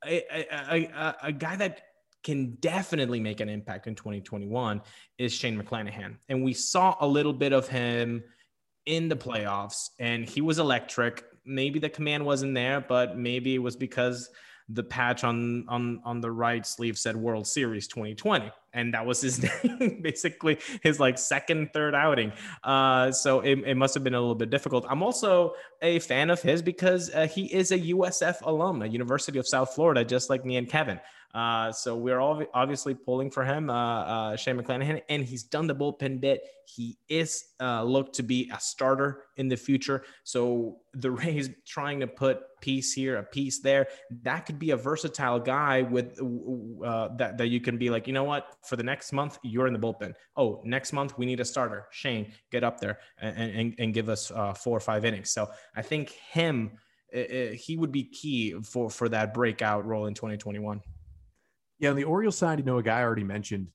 a, 0.06 0.24
a, 0.32 0.86
a, 0.86 1.16
a 1.24 1.32
guy 1.32 1.56
that 1.56 1.82
can 2.24 2.56
definitely 2.62 3.20
make 3.20 3.42
an 3.42 3.50
impact 3.50 3.88
in 3.88 3.96
2021 3.96 4.82
is 5.18 5.34
Shane 5.34 5.62
McClanahan, 5.62 6.16
and 6.30 6.44
we 6.44 6.54
saw 6.54 6.96
a 7.02 7.08
little 7.08 7.34
bit 7.34 7.54
of 7.54 7.68
him 7.68 8.24
in 8.86 9.10
the 9.10 9.16
playoffs, 9.16 9.90
and 10.00 10.28
he 10.28 10.42
was 10.42 10.60
electric 10.60 11.24
maybe 11.46 11.80
the 11.80 11.90
command 11.90 12.26
wasn't 12.26 12.56
there, 12.56 12.82
but 12.82 13.18
maybe 13.18 13.56
it 13.56 13.60
was 13.60 13.76
because 13.76 14.30
the 14.70 14.84
patch 14.84 15.24
on 15.24 15.66
on 15.68 16.00
on 16.06 16.22
the 16.22 16.32
right 16.32 16.66
sleeve 16.66 16.98
said 16.98 17.16
World 17.16 17.46
Series 17.46 17.88
2020, 17.88 18.52
and 18.74 18.94
that 18.94 19.06
was 19.06 19.22
his 19.22 19.44
name, 19.64 20.02
basically 20.02 20.58
his 20.82 21.00
like 21.00 21.18
second, 21.18 21.72
third 21.74 21.94
outing. 21.94 22.32
Uh, 22.64 23.12
so 23.12 23.42
it, 23.42 23.60
it 23.66 23.76
must 23.76 23.94
have 23.94 24.04
been 24.04 24.14
a 24.14 24.20
little 24.20 24.36
bit 24.36 24.50
difficult. 24.50 24.86
I'm 24.90 25.04
also 25.04 25.54
a 25.82 26.00
fan 26.00 26.30
of 26.30 26.42
his 26.42 26.62
because 26.62 27.14
uh, 27.14 27.28
he 27.28 27.54
is 27.54 27.72
a 27.72 27.80
USF 27.80 28.42
alum, 28.44 28.82
a 28.82 28.88
University 28.88 29.38
of 29.38 29.48
South 29.48 29.74
Florida, 29.74 30.06
just 30.06 30.30
like 30.30 30.46
me 30.46 30.58
and 30.58 30.70
Kevin. 30.70 31.00
Uh, 31.34 31.72
so 31.72 31.96
we're 31.96 32.20
all 32.20 32.44
obviously 32.54 32.94
pulling 32.94 33.32
for 33.32 33.44
him, 33.44 33.70
uh, 33.70 33.74
uh, 33.74 34.36
Shane 34.36 34.56
McClanahan, 34.56 35.02
and 35.10 35.26
he's 35.26 35.44
done 35.44 35.66
the 35.66 35.74
bullpen 35.74 36.22
bit. 36.22 36.42
He 36.66 36.98
is 37.10 37.46
uh, 37.60 37.84
looked 37.84 38.16
to 38.16 38.24
be 38.24 38.52
a 38.54 38.60
starter 38.60 39.24
in 39.38 39.48
the 39.48 39.58
future. 39.58 40.04
So 40.24 40.78
the 40.94 41.10
Rays 41.24 41.50
trying 41.66 42.00
to 42.02 42.08
put 42.08 42.42
piece 42.62 42.94
here, 42.94 43.18
a 43.18 43.24
piece 43.24 43.62
there, 43.62 43.88
that 44.22 44.46
could 44.46 44.60
be 44.60 44.72
a 44.72 44.78
versatile 44.78 45.40
guy 45.40 45.82
with 45.82 46.20
uh, 46.86 47.10
that 47.18 47.38
that 47.40 47.48
you 47.48 47.60
can 47.60 47.78
be 47.80 47.90
like, 47.90 48.06
you 48.06 48.14
know 48.14 48.24
what, 48.24 48.56
for 48.64 48.76
the 48.76 48.84
next 48.84 49.12
month 49.12 49.40
you're 49.44 49.66
in 49.66 49.74
the 49.74 49.80
bullpen. 49.80 50.14
Oh, 50.38 50.62
next 50.64 50.94
month 50.94 51.18
we 51.18 51.26
need 51.26 51.40
a 51.40 51.46
starter. 51.46 51.88
Shane, 51.90 52.32
get 52.52 52.64
up 52.64 52.80
there 52.80 53.00
and 53.20 53.52
and, 53.52 53.76
and 53.80 53.94
give 53.94 54.08
us 54.08 54.30
uh, 54.30 54.54
four 54.54 54.78
or 54.78 54.82
five 54.82 55.04
innings. 55.04 55.32
So 55.32 55.50
I 55.76 55.82
think 55.82 56.12
him. 56.12 56.72
he 57.12 57.76
would 57.78 57.92
be 57.92 58.04
key 58.04 58.54
for 58.64 58.90
for 58.92 59.10
that 59.10 59.34
breakout 59.34 59.84
role 59.86 60.06
in 60.06 60.14
2021. 60.14 60.82
Yeah, 61.84 61.90
on 61.90 61.98
the 61.98 62.06
Orioles 62.06 62.38
side, 62.38 62.60
you 62.60 62.66
know, 62.66 62.78
a 62.78 62.82
guy 62.82 63.00
I 63.00 63.04
already 63.04 63.26
mentioned 63.26 63.68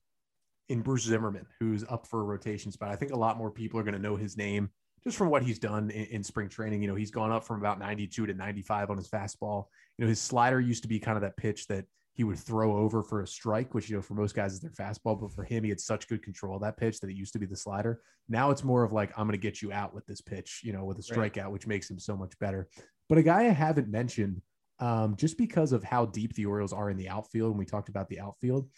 in 0.67 0.81
Bruce 0.81 1.03
Zimmermann, 1.03 1.45
who's 1.59 1.83
up 1.87 2.07
for 2.07 2.21
a 2.21 2.23
rotation 2.23 2.71
spot. 2.71 2.89
I 2.89 2.95
think 2.95 3.11
a 3.11 3.15
lot 3.15 3.37
more 3.37 3.51
people 3.51 3.79
are 3.79 3.83
going 3.83 3.93
to 3.93 4.01
know 4.01 4.15
his 4.15 4.35
name 4.35 4.71
just 5.03 5.15
from 5.15 5.29
what 5.29 5.43
he's 5.43 5.59
done 5.59 5.91
in, 5.91 6.05
in, 6.05 6.23
spring 6.23 6.49
training. 6.49 6.81
You 6.81 6.87
know, 6.87 6.95
he's 6.95 7.11
gone 7.11 7.31
up 7.31 7.43
from 7.43 7.59
about 7.59 7.77
92 7.77 8.25
to 8.25 8.33
95 8.33 8.89
on 8.89 8.97
his 8.97 9.07
fastball. 9.07 9.65
You 9.99 10.05
know, 10.05 10.09
his 10.09 10.19
slider 10.19 10.59
used 10.59 10.81
to 10.81 10.89
be 10.89 10.97
kind 10.97 11.17
of 11.17 11.21
that 11.21 11.37
pitch 11.37 11.67
that 11.67 11.85
he 12.13 12.23
would 12.23 12.39
throw 12.39 12.77
over 12.77 13.03
for 13.03 13.21
a 13.21 13.27
strike, 13.27 13.75
which, 13.75 13.91
you 13.91 13.95
know, 13.95 14.01
for 14.01 14.15
most 14.15 14.33
guys 14.33 14.53
is 14.53 14.59
their 14.59 14.71
fastball. 14.71 15.21
But 15.21 15.31
for 15.31 15.43
him, 15.43 15.63
he 15.63 15.69
had 15.69 15.79
such 15.79 16.07
good 16.07 16.23
control 16.23 16.55
of 16.55 16.63
that 16.63 16.77
pitch 16.77 17.01
that 17.01 17.11
it 17.11 17.15
used 17.15 17.33
to 17.33 17.39
be 17.39 17.45
the 17.45 17.55
slider. 17.55 18.01
Now 18.27 18.49
it's 18.49 18.63
more 18.63 18.83
of 18.83 18.91
like, 18.91 19.11
I'm 19.19 19.27
going 19.27 19.33
to 19.33 19.37
get 19.37 19.61
you 19.61 19.71
out 19.71 19.93
with 19.93 20.07
this 20.07 20.19
pitch, 20.19 20.61
you 20.63 20.73
know, 20.73 20.83
with 20.83 20.97
a 20.97 21.03
strikeout, 21.03 21.43
right. 21.43 21.51
which 21.51 21.67
makes 21.67 21.91
him 21.91 21.99
so 21.99 22.17
much 22.17 22.33
better. 22.39 22.69
But 23.07 23.19
a 23.19 23.23
guy 23.23 23.41
I 23.41 23.49
haven't 23.49 23.87
mentioned 23.87 24.41
um, 24.79 25.15
just 25.15 25.37
because 25.37 25.71
of 25.71 25.83
how 25.83 26.05
deep 26.05 26.33
the 26.33 26.45
Orioles 26.45 26.73
are 26.73 26.89
in 26.89 26.97
the 26.97 27.09
outfield. 27.09 27.51
And 27.51 27.59
we 27.59 27.65
talked 27.65 27.89
about 27.89 28.09
the 28.09 28.19
outfield, 28.19 28.69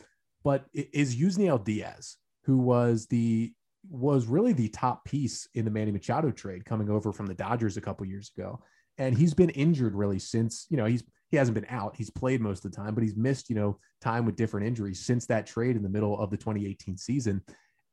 but 0.43 0.65
is 0.73 1.15
Yusniel 1.15 1.63
Diaz, 1.63 2.17
who 2.45 2.57
was 2.57 3.07
the 3.07 3.53
was 3.89 4.27
really 4.27 4.53
the 4.53 4.69
top 4.69 5.03
piece 5.05 5.47
in 5.55 5.65
the 5.65 5.71
Manny 5.71 5.91
Machado 5.91 6.31
trade 6.31 6.65
coming 6.65 6.89
over 6.89 7.11
from 7.11 7.25
the 7.25 7.33
Dodgers 7.33 7.77
a 7.77 7.81
couple 7.81 8.05
years 8.05 8.31
ago. 8.37 8.61
And 8.97 9.17
he's 9.17 9.33
been 9.33 9.49
injured 9.49 9.95
really 9.95 10.19
since, 10.19 10.67
you 10.69 10.77
know, 10.77 10.85
he's 10.85 11.03
he 11.31 11.37
hasn't 11.37 11.55
been 11.55 11.65
out. 11.69 11.95
He's 11.95 12.09
played 12.09 12.41
most 12.41 12.65
of 12.65 12.71
the 12.71 12.77
time, 12.77 12.93
but 12.93 13.03
he's 13.03 13.15
missed, 13.15 13.49
you 13.49 13.55
know, 13.55 13.79
time 14.01 14.25
with 14.25 14.35
different 14.35 14.67
injuries 14.67 15.05
since 15.05 15.25
that 15.27 15.45
trade 15.47 15.77
in 15.77 15.81
the 15.81 15.89
middle 15.89 16.19
of 16.19 16.29
the 16.29 16.37
2018 16.37 16.97
season. 16.97 17.41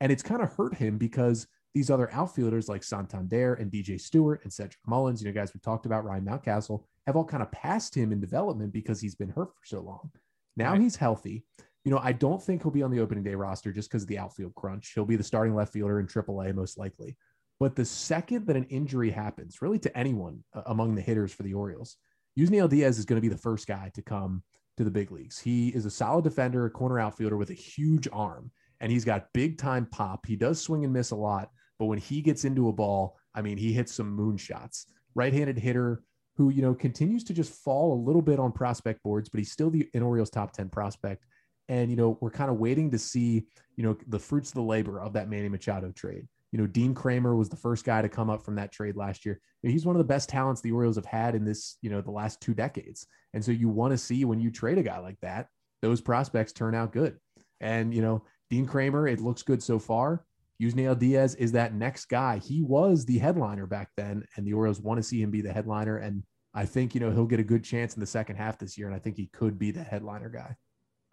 And 0.01 0.11
it's 0.11 0.25
kind 0.25 0.43
of 0.43 0.53
hurt 0.53 0.75
him 0.75 0.99
because 0.99 1.47
these 1.73 1.89
other 1.89 2.13
outfielders 2.13 2.69
like 2.69 2.83
Santander 2.83 3.55
and 3.55 3.71
DJ 3.71 4.01
Stewart 4.01 4.41
and 4.43 4.53
Cedric 4.53 4.81
Mullins, 4.87 5.23
you 5.23 5.29
know, 5.29 5.35
guys 5.35 5.55
we 5.55 5.61
talked 5.61 5.87
about 5.87 6.05
Ryan 6.05 6.25
Mountcastle, 6.25 6.83
have 7.09 7.17
all 7.17 7.25
kind 7.25 7.43
of 7.43 7.51
passed 7.51 7.95
him 7.95 8.13
in 8.13 8.21
development 8.21 8.73
because 8.73 9.01
he's 9.01 9.15
been 9.15 9.31
hurt 9.31 9.49
for 9.49 9.65
so 9.65 9.81
long. 9.81 10.11
Now 10.57 10.73
right. 10.73 10.81
he's 10.81 10.95
healthy. 10.95 11.45
You 11.85 11.91
know, 11.91 12.01
I 12.03 12.13
don't 12.13 12.43
think 12.43 12.63
he'll 12.63 12.71
be 12.71 12.83
on 12.83 12.91
the 12.91 13.01
opening 13.01 13.25
day 13.25 13.35
roster 13.35 13.73
just 13.73 13.89
because 13.89 14.03
of 14.03 14.09
the 14.09 14.19
outfield 14.19 14.55
crunch. 14.55 14.93
He'll 14.95 15.07
be 15.07 15.17
the 15.17 15.23
starting 15.23 15.55
left 15.55 15.73
fielder 15.73 16.01
in 16.01 16.07
AAA 16.07 16.55
most 16.55 16.77
likely. 16.77 17.17
But 17.61 17.75
the 17.75 17.85
second 17.85 18.47
that 18.47 18.57
an 18.57 18.65
injury 18.65 19.11
happens, 19.11 19.63
really 19.63 19.79
to 19.81 19.99
anyone 19.99 20.45
among 20.67 20.95
the 20.95 21.01
hitters 21.01 21.33
for 21.33 21.45
the 21.45 21.55
Orioles, 21.55 21.97
Yusniel 22.39 22.69
Diaz 22.69 22.99
is 22.99 23.05
going 23.05 23.17
to 23.17 23.27
be 23.27 23.33
the 23.33 23.41
first 23.41 23.67
guy 23.67 23.91
to 23.95 24.03
come 24.03 24.43
to 24.77 24.85
the 24.85 24.91
big 24.91 25.11
leagues. 25.11 25.39
He 25.39 25.69
is 25.71 25.87
a 25.87 25.91
solid 25.91 26.25
defender, 26.25 26.67
a 26.67 26.71
corner 26.71 27.01
outfielder 27.01 27.37
with 27.37 27.51
a 27.51 27.55
huge 27.55 28.07
arm, 28.13 28.51
and 28.81 28.93
he's 28.93 29.05
got 29.05 29.33
big 29.33 29.57
time 29.57 29.87
pop. 29.87 30.27
He 30.27 30.37
does 30.37 30.61
swing 30.61 30.85
and 30.85 30.93
miss 30.93 31.11
a 31.11 31.17
lot, 31.17 31.51
but 31.79 31.87
when 31.87 31.99
he 31.99 32.21
gets 32.21 32.45
into 32.45 32.69
a 32.69 32.73
ball, 32.73 33.17
I 33.35 33.41
mean, 33.41 33.57
he 33.57 33.73
hits 33.73 33.95
some 33.95 34.11
moon 34.11 34.37
shots. 34.37 34.87
Right 35.15 35.33
handed 35.33 35.59
hitter, 35.59 36.03
who 36.39 36.51
you 36.51 36.63
know 36.63 36.73
continues 36.73 37.25
to 37.25 37.35
just 37.35 37.53
fall 37.53 37.93
a 37.93 38.03
little 38.07 38.23
bit 38.23 38.39
on 38.39 38.53
prospect 38.53 39.03
boards, 39.03 39.29
but 39.29 39.39
he's 39.39 39.53
still 39.53 39.69
the 39.69 39.87
an 39.93 40.03
Orioles 40.03 40.31
top 40.31 40.53
ten 40.53 40.71
prospect. 40.71 41.27
And 41.69 41.91
you 41.91 41.97
know 41.97 42.17
we're 42.23 42.31
kind 42.31 42.51
of 42.51 42.59
waiting 42.59 42.91
to 42.93 42.99
see 42.99 43.45
you 43.77 43.85
know 43.85 43.99
the 44.07 44.21
fruits 44.21 44.51
of 44.51 44.55
the 44.55 44.63
labor 44.63 45.01
of 45.01 45.13
that 45.13 45.29
Manny 45.29 45.49
Machado 45.49 45.91
trade. 45.91 46.27
You 46.53 46.61
know 46.61 46.67
Dean 46.67 46.95
Kremer 46.95 47.35
was 47.35 47.49
the 47.49 47.57
first 47.57 47.85
guy 47.85 48.01
to 48.01 48.09
come 48.09 48.31
up 48.31 48.45
from 48.45 48.55
that 48.55 48.73
trade 48.73 48.97
last 48.97 49.27
year. 49.27 49.41
He's 49.63 49.85
one 49.85 49.97
of 49.97 49.99
the 49.99 50.05
best 50.05 50.29
talents 50.29 50.61
the 50.61 50.71
Orioles 50.71 50.97
have 50.97 51.05
had 51.05 51.35
in 51.35 51.45
this 51.45 51.77
you 51.83 51.91
know 51.91 52.01
the 52.01 52.13
last 52.13 52.41
two 52.41 52.55
decades. 52.55 53.07
And 53.35 53.45
so 53.45 53.51
you 53.51 53.69
want 53.69 53.91
to 53.91 53.99
see 53.99 54.25
when 54.25 54.41
you 54.41 54.51
trade 54.51 54.79
a 54.79 54.83
guy 54.83 55.01
like 55.01 55.19
that, 55.21 55.49
those 55.83 56.01
prospects 56.01 56.53
turn 56.53 56.75
out 56.75 56.93
good. 56.93 57.19
And 57.61 57.93
you 57.93 58.01
know 58.01 58.25
Dean 58.49 58.65
Kremer, 58.65 59.09
it 59.09 59.21
looks 59.21 59.43
good 59.43 59.63
so 59.63 59.81
far. 59.81 60.25
Yusniel 60.61 60.99
Diaz 60.99 61.35
is 61.37 61.53
that 61.53 61.75
next 61.75 62.07
guy. 62.07 62.39
He 62.39 62.63
was 62.63 63.05
the 63.05 63.19
headliner 63.19 63.67
back 63.67 63.91
then, 63.97 64.25
and 64.37 64.47
the 64.47 64.53
Orioles 64.53 64.81
want 64.81 64.99
to 64.99 65.03
see 65.03 65.23
him 65.23 65.31
be 65.31 65.41
the 65.41 65.53
headliner. 65.53 65.99
And 65.99 66.25
I 66.53 66.67
think, 66.67 66.95
you 66.95 67.01
know, 67.01 67.11
he'll 67.11 67.27
get 67.27 67.41
a 67.41 67.45
good 67.45 67.63
chance 67.63 67.95
in 67.95 68.01
the 68.01 68.07
second 68.07 68.37
half 68.37 68.59
this 68.59 68.77
year. 68.77 68.89
And 68.89 68.97
I 68.97 68.99
think 68.99 69.17
he 69.17 69.27
could 69.27 69.59
be 69.59 69.71
the 69.71 69.85
headliner 69.85 70.29
guy. 70.29 70.57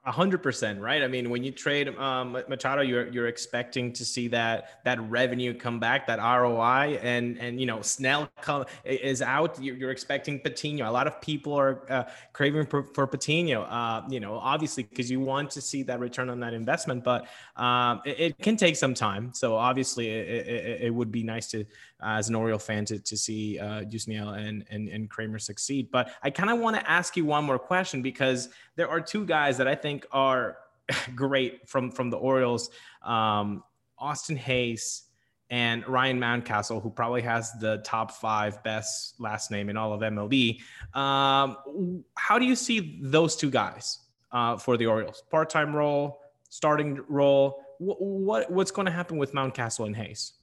Hundred 0.07 0.43
percent, 0.43 0.79
right? 0.79 1.01
I 1.01 1.07
mean, 1.07 1.31
when 1.31 1.43
you 1.43 1.49
trade 1.49 1.87
um, 1.97 2.33
Machado, 2.47 2.83
you're 2.83 3.07
you're 3.07 3.25
expecting 3.25 3.91
to 3.93 4.05
see 4.05 4.27
that 4.27 4.83
that 4.83 5.01
revenue 5.09 5.51
come 5.51 5.79
back, 5.79 6.05
that 6.05 6.19
ROI, 6.19 6.99
and 7.01 7.39
and 7.39 7.59
you 7.59 7.65
know 7.65 7.81
Snell 7.81 8.29
come, 8.39 8.65
is 8.83 9.23
out. 9.23 9.59
You're, 9.59 9.75
you're 9.75 9.89
expecting 9.89 10.39
Patino. 10.39 10.87
A 10.87 10.91
lot 10.91 11.07
of 11.07 11.19
people 11.21 11.53
are 11.53 11.91
uh, 11.91 12.03
craving 12.33 12.67
for, 12.67 12.83
for 12.93 13.07
Patino. 13.07 13.63
Uh, 13.63 14.03
you 14.07 14.19
know, 14.19 14.35
obviously 14.35 14.83
because 14.83 15.09
you 15.09 15.19
want 15.19 15.49
to 15.51 15.61
see 15.61 15.81
that 15.81 15.99
return 15.99 16.29
on 16.29 16.39
that 16.41 16.53
investment, 16.53 17.03
but 17.03 17.25
um, 17.55 18.01
it, 18.05 18.19
it, 18.19 18.37
can 18.37 18.57
take 18.57 18.75
some 18.75 18.93
time. 18.93 19.31
So 19.33 19.55
obviously, 19.55 20.09
it, 20.09 20.47
it, 20.47 20.81
it 20.83 20.93
would 20.93 21.11
be 21.11 21.23
nice 21.23 21.47
to, 21.47 21.61
uh, 21.61 22.17
as 22.17 22.29
an 22.29 22.35
Oriole 22.35 22.59
fan, 22.59 22.85
to 22.85 22.99
to 22.99 23.17
see 23.17 23.57
uh, 23.57 23.81
Yusniel 23.85 24.37
and 24.37 24.65
and 24.69 24.87
and 24.87 25.09
Kremer 25.09 25.39
succeed. 25.39 25.89
But 25.89 26.11
I 26.21 26.29
kind 26.29 26.51
of 26.51 26.59
want 26.59 26.75
to 26.75 26.87
ask 26.87 27.17
you 27.17 27.25
one 27.25 27.43
more 27.43 27.57
question 27.57 28.03
because 28.03 28.49
there 28.75 28.89
are 28.89 29.01
two 29.01 29.25
guys 29.25 29.57
that 29.57 29.67
I 29.67 29.73
think 29.73 29.94
are 30.11 30.57
great 31.15 31.67
from 31.67 31.91
from 31.91 32.09
the 32.09 32.17
Orioles, 32.17 32.69
um, 33.03 33.63
Austin 33.97 34.35
Hays 34.35 35.03
and 35.49 35.87
Ryan 35.87 36.19
Mountcastle, 36.19 36.81
who 36.81 36.89
probably 36.89 37.21
has 37.21 37.51
the 37.59 37.77
top 37.85 38.11
five 38.11 38.63
best 38.63 39.19
last 39.19 39.51
name 39.51 39.69
in 39.69 39.77
all 39.77 39.93
of 39.93 40.01
MLB. 40.01 40.59
Um, 40.93 42.03
how 42.15 42.39
do 42.39 42.45
you 42.45 42.55
see 42.55 42.99
those 43.01 43.35
two 43.35 43.51
guys 43.51 43.99
uh, 44.31 44.57
for 44.57 44.77
the 44.77 44.87
Orioles? 44.87 45.23
Part 45.29 45.49
time 45.49 45.75
role, 45.75 46.19
starting 46.49 46.99
role. 47.07 47.63
What, 47.77 48.01
what 48.01 48.51
what's 48.51 48.71
going 48.71 48.85
to 48.85 48.91
happen 48.91 49.17
with 49.17 49.33
Mountcastle 49.33 49.85
and 49.85 49.95
Hays? 49.95 50.33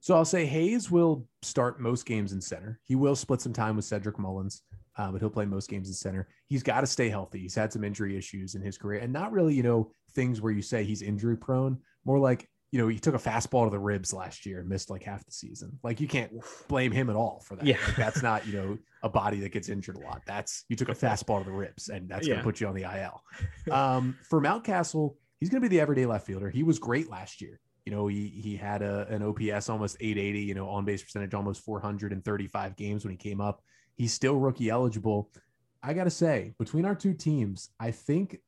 So 0.00 0.14
I'll 0.14 0.24
say 0.24 0.46
Hays 0.46 0.90
will 0.90 1.26
start 1.42 1.80
most 1.80 2.06
games 2.06 2.32
in 2.32 2.40
center. 2.40 2.78
He 2.84 2.94
will 2.94 3.16
split 3.16 3.40
some 3.40 3.52
time 3.52 3.76
with 3.76 3.84
Cedric 3.84 4.18
Mullins 4.18 4.62
uh, 4.98 5.10
but 5.10 5.20
he'll 5.20 5.30
play 5.30 5.44
most 5.44 5.68
games 5.68 5.88
in 5.88 5.94
center. 5.94 6.28
He's 6.48 6.62
got 6.62 6.80
to 6.82 6.86
stay 6.86 7.08
healthy. 7.08 7.40
He's 7.40 7.54
had 7.54 7.72
some 7.72 7.84
injury 7.84 8.16
issues 8.16 8.54
in 8.54 8.62
his 8.62 8.78
career, 8.78 9.00
and 9.00 9.12
not 9.12 9.32
really, 9.32 9.54
you 9.54 9.62
know, 9.62 9.90
things 10.14 10.40
where 10.40 10.52
you 10.52 10.62
say 10.62 10.84
he's 10.84 11.02
injury 11.02 11.36
prone. 11.36 11.78
More 12.04 12.18
like 12.18 12.48
you 12.72 12.80
know, 12.82 12.88
he 12.88 12.98
took 12.98 13.14
a 13.14 13.18
fastball 13.18 13.64
to 13.64 13.70
the 13.70 13.78
ribs 13.78 14.12
last 14.12 14.44
year 14.44 14.58
and 14.58 14.68
missed 14.68 14.90
like 14.90 15.04
half 15.04 15.24
the 15.24 15.30
season. 15.30 15.78
Like 15.84 16.00
you 16.00 16.08
can't 16.08 16.32
blame 16.68 16.90
him 16.90 17.08
at 17.08 17.16
all 17.16 17.40
for 17.46 17.54
that. 17.56 17.64
Yeah. 17.64 17.76
Like, 17.86 17.96
that's 17.96 18.22
not, 18.22 18.44
you 18.46 18.52
know, 18.54 18.78
a 19.04 19.08
body 19.08 19.38
that 19.40 19.52
gets 19.52 19.68
injured 19.68 19.96
a 19.96 20.00
lot. 20.00 20.22
That's 20.26 20.64
you 20.68 20.74
took 20.74 20.88
a 20.88 20.94
fastball 21.06 21.38
to 21.38 21.44
the 21.44 21.52
ribs 21.56 21.88
and 21.88 22.08
that's 22.08 22.26
Yeah. 22.26 22.34
gonna 22.34 22.42
put 22.44 22.60
you 22.60 22.66
on 22.66 22.74
the 22.74 22.82
IL. 22.82 23.22
Um, 23.72 24.18
for 24.28 24.40
Mountcastle, 24.42 25.14
he's 25.38 25.48
gonna 25.48 25.60
be 25.60 25.68
the 25.68 25.80
everyday 25.80 26.06
left 26.06 26.26
fielder. 26.26 26.50
He 26.50 26.64
was 26.64 26.78
great 26.80 27.08
last 27.08 27.40
year. 27.40 27.60
You 27.86 27.92
know, 27.92 28.08
he 28.08 28.28
he 28.28 28.56
had 28.56 28.82
a, 28.82 29.06
an 29.08 29.22
OPS 29.22 29.70
almost 29.70 29.96
880, 30.00 30.40
you 30.40 30.54
know, 30.54 30.68
on 30.68 30.84
base 30.84 31.02
percentage 31.04 31.34
almost 31.34 31.62
435 31.64 32.76
games 32.76 33.04
when 33.04 33.12
he 33.12 33.16
came 33.16 33.40
up. 33.40 33.62
He's 33.96 34.12
still 34.12 34.36
rookie 34.36 34.68
eligible. 34.70 35.30
I 35.82 35.94
gotta 35.94 36.10
say, 36.10 36.54
between 36.58 36.84
our 36.84 36.94
two 36.94 37.14
teams, 37.14 37.70
I 37.80 37.90
think 37.90 38.40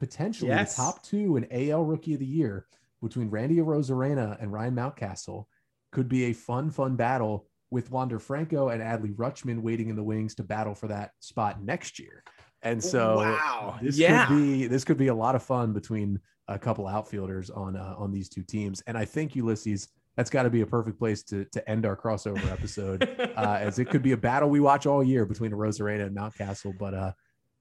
potentially 0.00 0.50
Yes. 0.50 0.76
the 0.76 0.82
top 0.82 1.02
two 1.02 1.36
in 1.36 1.46
AL 1.50 1.84
Rookie 1.84 2.14
of 2.14 2.20
the 2.20 2.26
Year 2.26 2.66
between 3.02 3.28
Randy 3.30 3.56
Arozarena 3.56 4.40
and 4.40 4.52
Ryan 4.52 4.74
Mountcastle 4.74 5.46
could 5.92 6.08
be 6.08 6.24
a 6.24 6.32
fun, 6.32 6.70
fun 6.70 6.96
battle 6.96 7.46
with 7.70 7.90
Wander 7.90 8.18
Franco 8.18 8.68
and 8.68 8.82
Adley 8.82 9.14
Rutschman 9.14 9.60
waiting 9.60 9.88
in 9.90 9.96
the 9.96 10.02
wings 10.02 10.34
to 10.36 10.42
battle 10.44 10.74
for 10.74 10.88
that 10.88 11.10
spot 11.20 11.62
next 11.62 11.98
year. 11.98 12.22
And 12.62 12.82
so 12.82 13.16
Wow. 13.18 13.78
this 13.82 13.98
Yeah. 13.98 14.26
could 14.26 14.36
be 14.36 14.66
this 14.66 14.84
could 14.84 14.96
be 14.98 15.08
a 15.08 15.14
lot 15.14 15.34
of 15.34 15.42
fun 15.42 15.72
between 15.72 16.20
a 16.48 16.58
couple 16.58 16.86
outfielders 16.86 17.50
on 17.50 17.76
uh, 17.76 17.94
on 17.98 18.12
these 18.12 18.28
two 18.28 18.42
teams. 18.42 18.80
And 18.86 18.96
I 18.96 19.04
think 19.04 19.34
Ulysses, 19.34 19.88
that's 20.16 20.30
got 20.30 20.44
to 20.44 20.50
be 20.50 20.62
a 20.62 20.66
perfect 20.66 20.98
place 20.98 21.22
to 21.24 21.44
to 21.46 21.68
end 21.68 21.86
our 21.86 21.96
crossover 21.96 22.50
episode 22.50 23.02
uh, 23.36 23.58
as 23.60 23.78
it 23.78 23.86
could 23.86 24.02
be 24.02 24.12
a 24.12 24.16
battle 24.16 24.48
we 24.48 24.60
watch 24.60 24.86
all 24.86 25.02
year 25.02 25.24
between 25.24 25.52
Arozarena 25.52 26.06
and 26.06 26.16
Mountcastle. 26.16 26.76
But 26.78 26.94
uh, 26.94 27.12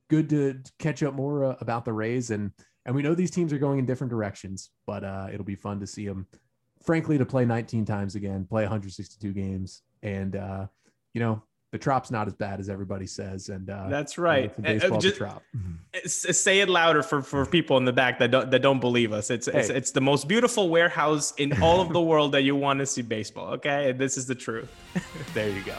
good 0.10 0.30
to 0.30 0.60
catch 0.80 1.03
up 1.03 1.14
more 1.14 1.45
uh, 1.45 1.56
about 1.60 1.86
the 1.86 1.93
Rays, 1.93 2.32
and 2.32 2.51
and 2.86 2.95
we 2.95 3.01
know 3.01 3.16
these 3.16 3.32
teams 3.32 3.51
are 3.51 3.58
going 3.58 3.80
in 3.80 3.86
different 3.86 4.12
directions, 4.12 4.72
but 4.86 5.03
uh, 5.03 5.28
it'll 5.32 5.45
be 5.45 5.56
fun 5.56 5.80
to 5.80 5.88
see 5.88 6.08
them. 6.08 6.28
Frankly, 6.84 7.18
to 7.18 7.26
play 7.26 7.45
19 7.45 7.84
times 7.84 8.14
again, 8.16 8.45
play 8.45 8.64
162 8.64 9.34
games, 9.34 9.82
and 10.03 10.36
uh, 10.36 10.68
you 11.14 11.22
know 11.22 11.43
the 11.72 11.78
Trop's 11.80 12.09
not 12.11 12.28
as 12.28 12.34
bad 12.34 12.59
as 12.59 12.70
everybody 12.70 13.05
says, 13.07 13.49
and 13.49 13.70
uh, 13.70 13.89
That's 13.89 14.16
you 14.18 14.24
know, 14.24 14.30
right. 14.30 14.49
Uh, 14.51 14.53
uh, 14.59 14.61
baseball 14.61 14.99
just- 14.99 15.18
Trop. 15.18 15.43
Say 16.05 16.59
it 16.59 16.70
louder 16.70 17.03
for, 17.03 17.22
for 17.22 17.45
people 17.45 17.78
in 17.78 17.86
the 17.86 17.93
back 17.93 18.20
that 18.20 18.32
don't 18.32 18.51
that 18.51 18.61
don't 18.61 18.80
believe 18.80 19.11
us. 19.13 19.30
It's 19.30 19.47
it's, 19.47 19.68
Hey. 19.70 19.76
it's 19.76 19.91
the 19.91 20.01
most 20.01 20.28
beautiful 20.28 20.70
warehouse 20.70 21.34
in 21.38 21.61
all 21.61 21.82
of 21.82 21.89
the 21.93 22.01
world 22.01 22.32
that 22.34 22.43
you 22.43 22.55
want 22.55 22.80
to 22.80 22.86
see 22.86 23.01
baseball. 23.01 23.53
Okay, 23.55 23.91
this 23.91 24.18
is 24.18 24.26
the 24.26 24.36
truth. 24.36 24.70
There 25.34 25.49
you 25.49 25.61
go. 25.63 25.76